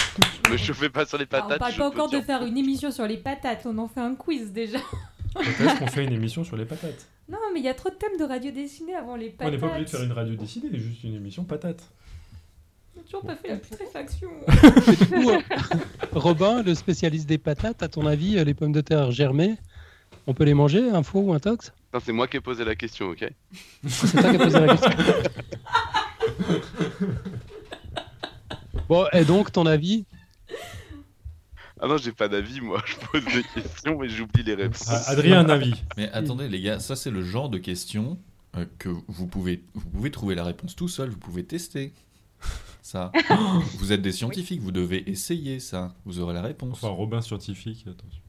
[0.50, 1.58] Me chauffez pas sur les Alors, patates.
[1.60, 4.14] on parle pas encore de faire une émission sur les patates, on en fait un
[4.14, 4.78] quiz déjà.
[5.34, 7.06] Peut-être qu'on fait une émission sur les patates?
[7.28, 9.52] Non, mais il y a trop de thèmes de radio dessinée avant les On patates.
[9.52, 11.82] n'est pas obligé de faire une radio décidée, juste une émission patate.
[12.98, 14.30] A toujours pas fait la putréfaction.
[14.88, 15.40] Du coup, euh,
[16.12, 19.56] Robin, le spécialiste des patates, à ton avis, euh, les pommes de terre germées,
[20.26, 21.72] on peut les manger, un faux ou un tox?
[22.04, 23.30] C'est moi qui ai posé la question, ok?
[23.86, 24.90] C'est toi qui as posé la question.
[28.88, 30.06] Bon, et donc, ton avis?
[31.80, 32.82] Ah non, j'ai pas d'avis, moi.
[32.86, 34.88] Je pose des questions, mais j'oublie les réponses.
[34.88, 35.74] Ah, Adrien, un avis.
[35.96, 38.18] Mais attendez les gars, ça c'est le genre de question
[38.56, 41.92] euh, que vous pouvez, vous pouvez trouver la réponse tout seul, vous pouvez tester.
[42.88, 43.12] Ça.
[43.76, 46.82] vous êtes des scientifiques, vous devez essayer ça, vous aurez la réponse.
[46.82, 48.22] Enfin, Robin scientifique, attention.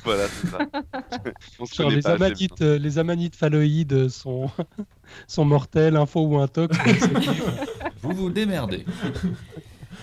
[0.04, 0.58] voilà, c'est ça.
[1.60, 4.50] On se Genre, connaît les, pas amanites, euh, les amanites phalloïdes sont,
[5.28, 6.76] sont mortels, un faux ou un tox
[8.02, 8.84] Vous vous démerdez.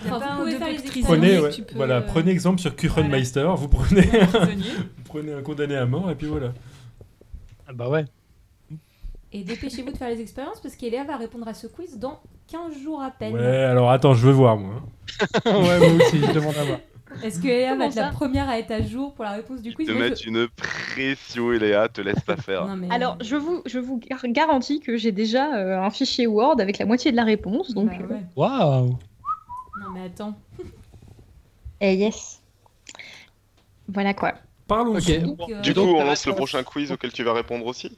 [0.06, 1.02] Enfin, vous un.
[1.02, 4.64] Prenez, ouais, peux, voilà, euh, prenez exemple sur Kuchenmeister, vous prenez, prisonnier.
[4.96, 6.54] vous prenez un condamné à mort et puis voilà.
[7.68, 8.06] Ah Bah ouais.
[9.32, 12.20] Et dépêchez-vous de faire les expériences parce qu'Eléa va répondre à ce quiz dans
[12.50, 13.34] 15 jours à peine.
[13.34, 14.82] Ouais, alors attends, je veux voir moi.
[15.46, 16.78] ouais, moi aussi, je demande à voir.
[17.24, 19.74] Est-ce que Eléa va être la première à être à jour pour la réponse du
[19.74, 22.66] quiz Te je- mettre une pression, Eléa, te laisse pas faire.
[22.66, 26.26] Non, mais- Alors, je vous, je vous gar- garantis que j'ai déjà euh, un fichier
[26.28, 27.74] Word avec la moitié de la réponse.
[27.74, 28.22] Donc, Bah euh, ouais.
[28.36, 28.86] Waouh
[29.80, 30.38] Non, mais attends.
[31.80, 32.40] eh, yes.
[33.88, 34.34] Voilà quoi.
[34.68, 34.96] Parlons.
[34.96, 35.20] Ok.
[35.20, 37.90] Donc, euh, Du coup, on lance le prochain quiz auquel tu vas répondre aussi?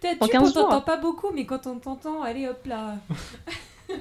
[0.00, 2.96] Peut-être En tu 15 on t'entend pas beaucoup, mais quand on t'entend, allez hop là.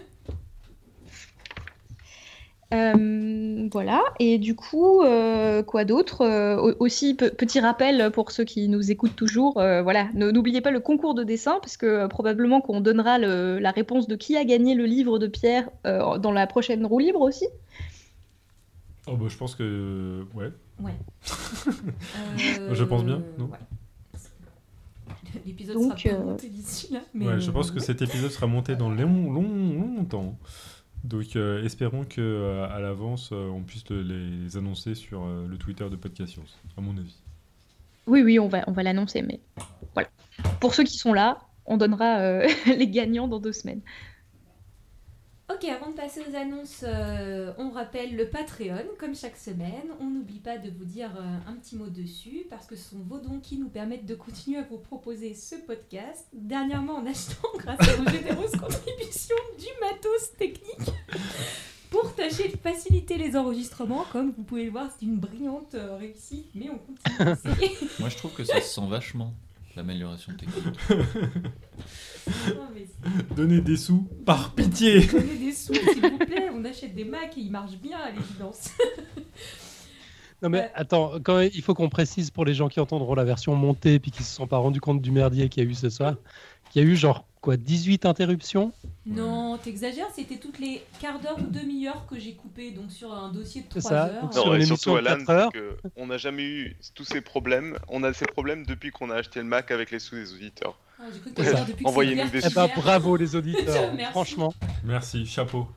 [2.74, 8.32] Euh, voilà, et du coup, euh, quoi d'autre Euh, au- Aussi, pe- petit rappel pour
[8.32, 12.62] ceux qui nous écoutent toujours, voilà, n'oubliez pas le concours de dessin, parce que probablement
[12.62, 16.48] qu'on donnera le- la réponse de qui a gagné le livre de Pierre dans la
[16.48, 17.48] prochaine roue libre aussi.
[19.08, 20.52] Oh bah je pense que ouais.
[20.80, 20.94] Ouais.
[22.74, 23.58] Je pense bien, non ouais.
[25.46, 27.00] L'épisode Donc, sera pas euh, monté d'ici là.
[27.14, 30.38] Mais ouais, je euh, pense que cet épisode sera monté dans long, long, longtemps.
[31.04, 35.48] Donc euh, espérons que euh, à l'avance euh, on puisse le- les annoncer sur euh,
[35.48, 37.18] le Twitter de Podcast Science, à mon avis.
[38.08, 39.40] Oui, oui, on va, on va l'annoncer, mais
[39.94, 40.10] voilà.
[40.60, 43.82] Pour ceux qui sont là, on donnera euh, les gagnants dans deux semaines.
[45.54, 49.88] Ok, avant de passer aux annonces, euh, on rappelle le Patreon, comme chaque semaine.
[50.00, 53.04] On n'oublie pas de vous dire euh, un petit mot dessus, parce que ce sont
[53.08, 56.28] vos dons qui nous permettent de continuer à vous proposer ce podcast.
[56.34, 60.90] Dernièrement, en achetant, grâce à vos généreuses contributions, du matos technique
[61.92, 64.06] pour tâcher de faciliter les enregistrements.
[64.12, 67.70] Comme vous pouvez le voir, c'est une brillante euh, réussite, mais on continue.
[68.00, 69.34] Moi je trouve que ça se sent vachement,
[69.76, 70.66] l'amélioration technique.
[73.36, 75.06] Donnez des sous par pitié.
[75.08, 76.50] Donnez des sous, s'il vous plaît.
[76.54, 78.72] On achète des Macs et ils marchent bien à l'évidence.
[80.42, 83.24] Non mais attends, quand même, il faut qu'on précise pour les gens qui entendront la
[83.24, 85.74] version montée puis qui se sont pas rendus compte du merdier qu'il y a eu
[85.74, 86.16] ce soir,
[86.74, 88.72] qu'il y a eu genre quoi 18 interruptions?
[89.06, 93.32] Non, t'exagères, c'était toutes les quarts d'heure ou demi-heure que j'ai coupé donc sur un
[93.32, 94.24] dossier de C'est 3 ça, heures.
[94.24, 97.78] Non, Sur et surtout, Alan, que on n'a jamais eu tous ces problèmes.
[97.90, 100.78] On a ces problèmes depuis qu'on a acheté le Mac avec les sous des auditeurs.
[101.00, 101.04] Ah,
[101.84, 104.12] Envoyez-nous des Eh ben, bravo les auditeurs, Merci.
[104.12, 104.54] franchement.
[104.84, 105.68] Merci, chapeau.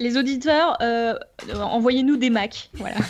[0.00, 1.18] Les auditeurs, euh,
[1.54, 2.70] envoyez-nous des Macs.
[2.74, 2.96] Voilà.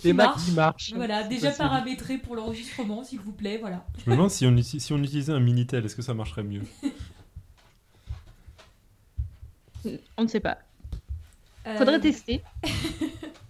[0.00, 0.92] Qui Macs qui marchent.
[0.96, 1.68] Voilà, déjà Possible.
[1.68, 3.84] paramétré pour l'enregistrement, s'il vous plaît, voilà.
[4.04, 6.42] Je me demande si on, uti- si on utilisait un Minitel, est-ce que ça marcherait
[6.42, 6.62] mieux?
[10.16, 10.58] On ne sait pas.
[11.66, 12.42] Euh, Faudrait tester.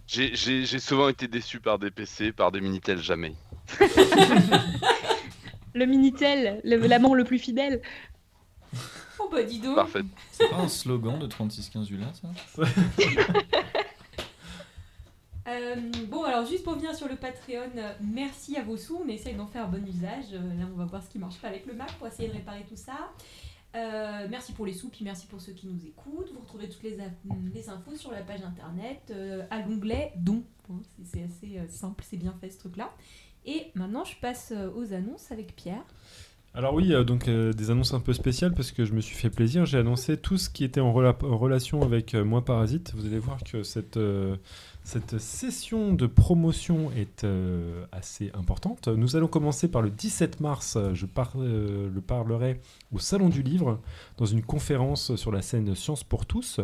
[0.07, 3.33] J'ai- souvent été déçu par des PC, par des Minitel, jamais.
[5.73, 7.81] Le Minitel, le- l'amant le plus fidèle.
[9.19, 9.75] Oh bah dis donc.
[9.75, 10.03] Parfait.
[10.31, 12.63] C'est pas un slogan de 3615 ULA, ça
[15.47, 15.75] Euh,
[16.07, 19.01] bon, alors juste pour venir sur le Patreon, euh, merci à vos sous.
[19.03, 20.25] On essaye d'en faire un bon usage.
[20.31, 22.33] Euh, là, on va voir ce qui marche pas avec le Mac pour essayer de
[22.33, 23.11] réparer tout ça.
[23.75, 26.31] Euh, merci pour les sous, puis merci pour ceux qui nous écoutent.
[26.31, 26.99] Vous retrouvez toutes les,
[27.69, 30.43] infos sur la page internet euh, à l'onglet Dons.
[30.69, 32.93] Bon, c'est- assez simple, c'est bien fait ce truc-là.
[33.45, 35.83] Et maintenant, je passe aux annonces avec Pierre.
[36.55, 39.15] Alors oui, euh, donc euh, des annonces un peu spéciales parce que je me suis
[39.15, 39.65] fait plaisir.
[39.65, 42.93] J'ai annoncé tout ce qui était en, rela- en relation avec euh, Moi Parasite.
[42.95, 43.97] Vous allez voir que cette,
[45.17, 47.25] session de promotion est
[47.91, 48.87] assez importante.
[48.87, 50.77] Nous allons commencer par le 17 mars.
[50.93, 52.59] Je le parlerai
[52.91, 53.79] au Salon du Livre
[54.17, 56.59] dans une conférence sur la scène Science pour tous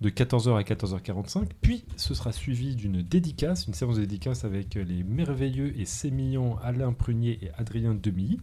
[0.00, 1.46] de 14h à 14h45.
[1.62, 6.58] Puis ce sera suivi d'une dédicace, une séance de dédicace avec les merveilleux et sémillants
[6.62, 8.38] Alain Prunier et Adrien Demilly.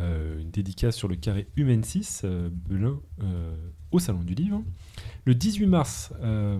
[0.00, 3.56] Euh, une dédicace sur le carré Humaine 6, euh, Belin, euh,
[3.90, 4.62] au Salon du Livre.
[5.24, 6.58] Le 18 mars, euh,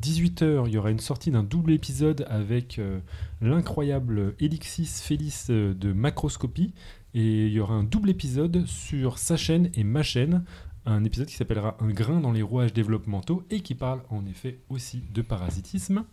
[0.00, 2.78] 18h, il y aura une sortie d'un double épisode avec
[3.40, 6.74] l'incroyable Elixis Félix de Macroscopie.
[7.14, 10.44] Et il y aura un double épisode sur sa chaîne et ma chaîne.
[10.84, 14.58] Un épisode qui s'appellera Un grain dans les rouages développementaux et qui parle en effet
[14.68, 16.04] aussi de parasitisme.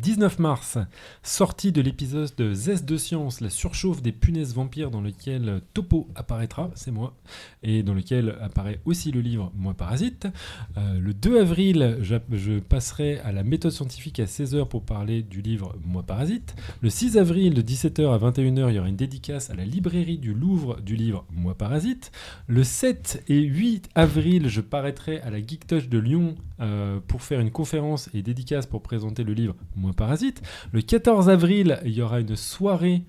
[0.00, 0.78] 19 mars,
[1.22, 6.08] sortie de l'épisode de Zest de Science, la surchauffe des punaises vampires dans lequel Topo
[6.14, 7.14] apparaîtra, c'est moi,
[7.62, 10.28] et dans lequel apparaît aussi le livre Moi Parasite.
[10.76, 15.42] Euh, le 2 avril, je, passerai à la méthode scientifique à 16h pour parler du
[15.42, 16.54] livre Moi Parasite.
[16.80, 20.18] Le 6 avril, de 17h à 21h, il y aura une dédicace à la librairie
[20.18, 22.12] du Louvre du livre Moi Parasite.
[22.46, 27.22] Le 7 et 8 avril, je paraîtrai à la Geek Touch de Lyon euh, pour
[27.22, 30.42] faire une conférence et dédicace pour présenter le livre Moi Parasite.
[30.70, 33.02] Le 14 avril, il y aura une soirée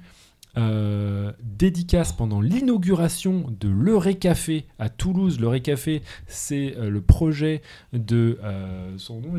[0.58, 5.40] euh, dédicace pendant l'inauguration de l'Euré Café à Toulouse.
[5.40, 7.62] L'Euré Café, c'est euh, le projet
[7.94, 9.34] de euh, son nom.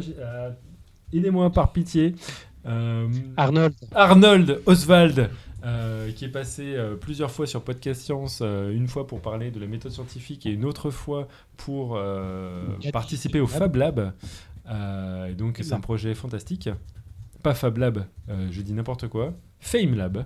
[1.13, 2.15] Aidez-moi par pitié.
[3.37, 3.75] Arnold.
[3.93, 5.29] Arnold Oswald,
[6.15, 9.93] qui est passé plusieurs fois sur Podcast Science, une fois pour parler de la méthode
[9.93, 12.01] scientifique et une autre fois pour
[12.93, 14.13] participer au Fab Lab.
[15.29, 16.71] Et donc, c'est un projet fantastique.
[17.45, 19.35] Pas Fab Lab, euh, je dis n'importe quoi.
[19.61, 20.25] Fame Lab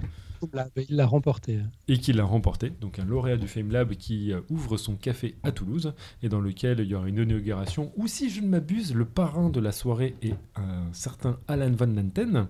[0.89, 1.59] Il l'a remporté.
[1.89, 2.71] et qui l'a remporté.
[2.81, 6.41] Donc un lauréat du Fame Lab qui euh, ouvre son café à Toulouse et dans
[6.41, 9.73] lequel il y aura une inauguration où, si je ne m'abuse, le parrain de la
[9.73, 12.47] soirée est un certain Alan Van Lanten.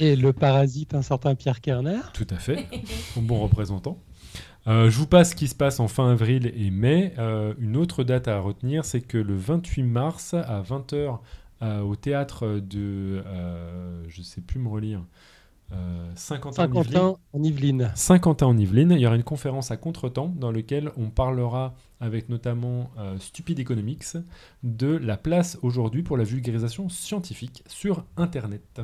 [0.00, 2.00] Et le parasite, un certain Pierre Kerner.
[2.12, 2.66] Tout à fait,
[3.16, 4.02] un bon représentant.
[4.66, 7.14] Euh, je vous passe ce qui se passe en fin avril et mai.
[7.18, 11.20] Euh, une autre date à retenir, c'est que le 28 mars à 20h
[11.62, 15.02] au théâtre de, euh, je sais plus me relire,
[15.72, 16.82] euh, Saint-Quentin en Yvelines.
[16.82, 17.92] Saint-Quentin en Yvelines.
[17.94, 22.28] Saint-Quentin en Yvelines, il y aura une conférence à contretemps dans laquelle on parlera avec
[22.28, 24.16] notamment euh, Stupid Economics
[24.62, 28.80] de la place aujourd'hui pour la vulgarisation scientifique sur Internet.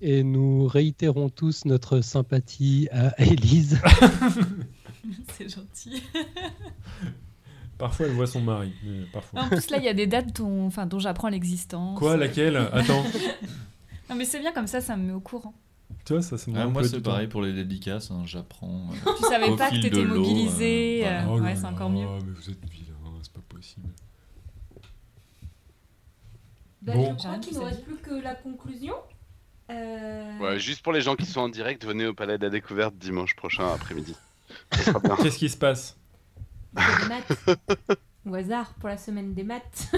[0.00, 3.80] Et nous réitérons tous notre sympathie à Élise.
[5.36, 6.02] C'est gentil.
[7.80, 8.72] Parfois, elle voit son mari.
[8.84, 9.40] mais parfois.
[9.42, 11.98] En plus, là, il y a des dates dont, enfin, dont j'apprends l'existence.
[11.98, 12.56] Quoi, laquelle?
[12.72, 13.02] Attends.
[14.10, 15.54] Non, mais c'est bien comme ça, ça me met au courant.
[16.04, 18.88] Tu vois, ça, Ah, moi, c'est pareil pour les dédicaces, hein, j'apprends.
[19.06, 21.02] euh, Tu savais pas que t'étais mobilisé.
[21.06, 22.06] euh, euh, Oh ouais, c'est encore mieux.
[22.24, 23.88] mais vous êtes vilain, c'est pas possible.
[26.82, 27.14] Bah, Bon.
[27.16, 28.94] Je crois qu'il ne reste plus que la conclusion.
[29.70, 32.50] Euh, Ouais, juste pour les gens qui sont en direct, venez au Palais de la
[32.50, 34.16] Découverte dimanche prochain après-midi.
[35.22, 35.96] Qu'est-ce qui se passe?
[36.74, 37.58] Des maths.
[38.28, 39.90] Au hasard pour la semaine des maths.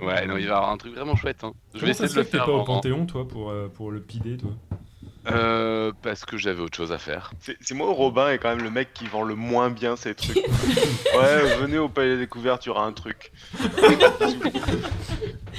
[0.00, 1.42] Ouais, non, il va y avoir un truc vraiment chouette.
[1.44, 1.52] Hein.
[1.74, 2.46] Je vais essayer de le fait que t'es faire.
[2.46, 4.50] pas au Panthéon, toi, pour, euh, pour le pider, toi
[5.30, 7.32] Euh, parce que j'avais autre chose à faire.
[7.40, 10.36] C'est moi, Robin, est quand même le mec qui vend le moins bien ces trucs.
[11.16, 13.32] ouais, venez au Palais des Découvertes, il y aura un truc.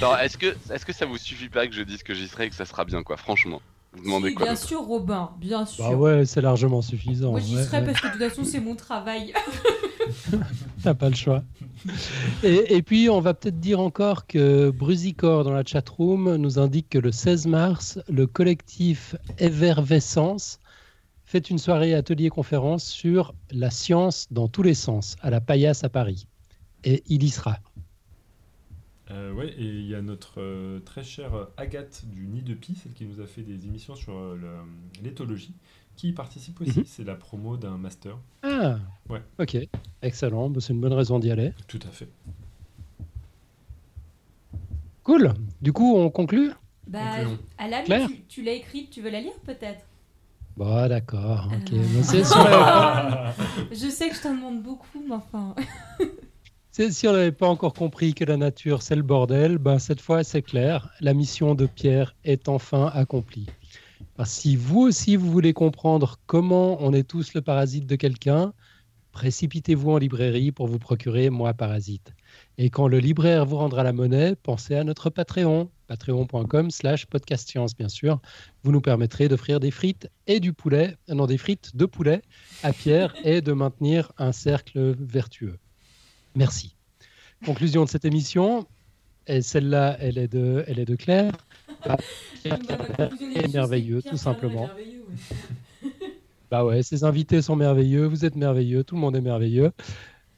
[0.00, 2.46] Alors, est-ce que, est-ce que ça vous suffit pas que je dise que j'y serai
[2.46, 3.60] et que ça sera bien, quoi Franchement,
[3.98, 5.84] vous demandez Si, quoi bien sûr, Robin, bien sûr.
[5.84, 7.32] Bah ouais, c'est largement suffisant.
[7.32, 7.86] Moi, j'y ouais, serais ouais.
[7.86, 9.34] parce que de toute façon, c'est mon travail.
[10.82, 11.42] T'as pas le choix.
[12.42, 16.88] Et, et puis, on va peut-être dire encore que Brusicor, dans la chatroom, nous indique
[16.88, 20.58] que le 16 mars, le collectif Evervescence
[21.24, 25.90] fait une soirée atelier-conférence sur la science dans tous les sens, à la Paillasse à
[25.90, 26.26] Paris.
[26.84, 27.58] Et il y sera.
[29.10, 32.74] Euh, ouais, et il y a notre euh, très chère Agathe du Nid de Pie,
[32.74, 34.36] celle qui nous a fait des émissions sur euh,
[35.02, 35.54] l'éthologie,
[35.96, 36.80] qui y participe aussi.
[36.80, 36.84] Mhm.
[36.86, 38.18] C'est la promo d'un master.
[38.42, 38.76] Ah,
[39.08, 39.22] Ouais.
[39.38, 39.56] ok,
[40.02, 41.52] excellent, Bah, c'est une bonne raison d'y aller.
[41.66, 42.08] Tout à fait.
[45.04, 45.32] Cool,
[45.62, 46.50] du coup, on conclut?
[46.86, 47.38] Bah, Concluons.
[47.56, 48.08] Alan, Claire?
[48.08, 49.86] tu, tu l'as écrite, tu veux la lire peut-être?
[50.54, 51.72] Bon, d'accord, ok.
[51.72, 51.76] Euh.
[51.94, 53.34] Mais l'avait pas-
[53.72, 55.54] Je sais que je t'en demande beaucoup, mais enfin.
[56.90, 60.22] si on n'avait pas encore compris que la nature, c'est le bordel, ben, cette fois,
[60.22, 63.46] c'est clair, la mission de Pierre est enfin accomplie.
[64.16, 68.52] Que si vous aussi, vous voulez comprendre comment on est tous le parasite de quelqu'un,
[69.10, 72.12] précipitez-vous en librairie pour vous procurer Moi Parasite.
[72.58, 77.76] Et quand le libraire vous rendra la monnaie, pensez à notre Patreon, patreon.com slash podcastscience,
[77.76, 78.20] bien sûr.
[78.62, 82.22] Vous nous permettrez d'offrir des frites et du poulet, non, des frites de poulet
[82.62, 85.58] à Pierre et de maintenir un cercle vertueux.
[86.38, 86.76] Merci.
[87.44, 88.64] Conclusion de cette émission,
[89.26, 91.32] et celle-là, elle est de, elle est de Claire.
[91.82, 91.96] Ah,
[92.42, 92.58] Pierre
[93.34, 94.70] est merveilleux, tout simplement.
[96.50, 99.70] Bah ouais, ces invités sont merveilleux, vous êtes merveilleux, tout le monde est merveilleux.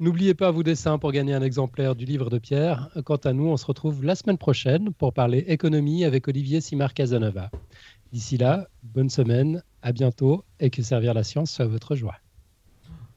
[0.00, 2.88] N'oubliez pas vos dessins pour gagner un exemplaire du livre de Pierre.
[3.04, 6.94] Quant à nous, on se retrouve la semaine prochaine pour parler économie avec Olivier Simard
[6.94, 7.52] Casanova.
[8.12, 12.16] D'ici là, bonne semaine, à bientôt et que servir la science soit votre joie.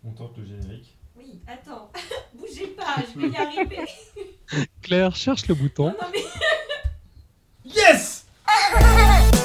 [0.04, 0.96] On tente le générique.
[1.18, 1.90] Oui, attends,
[2.84, 3.86] pas, je vais y arriver.
[4.82, 5.86] Claire, cherche le bouton.
[5.86, 6.24] Non, non, mais...
[7.66, 8.26] yes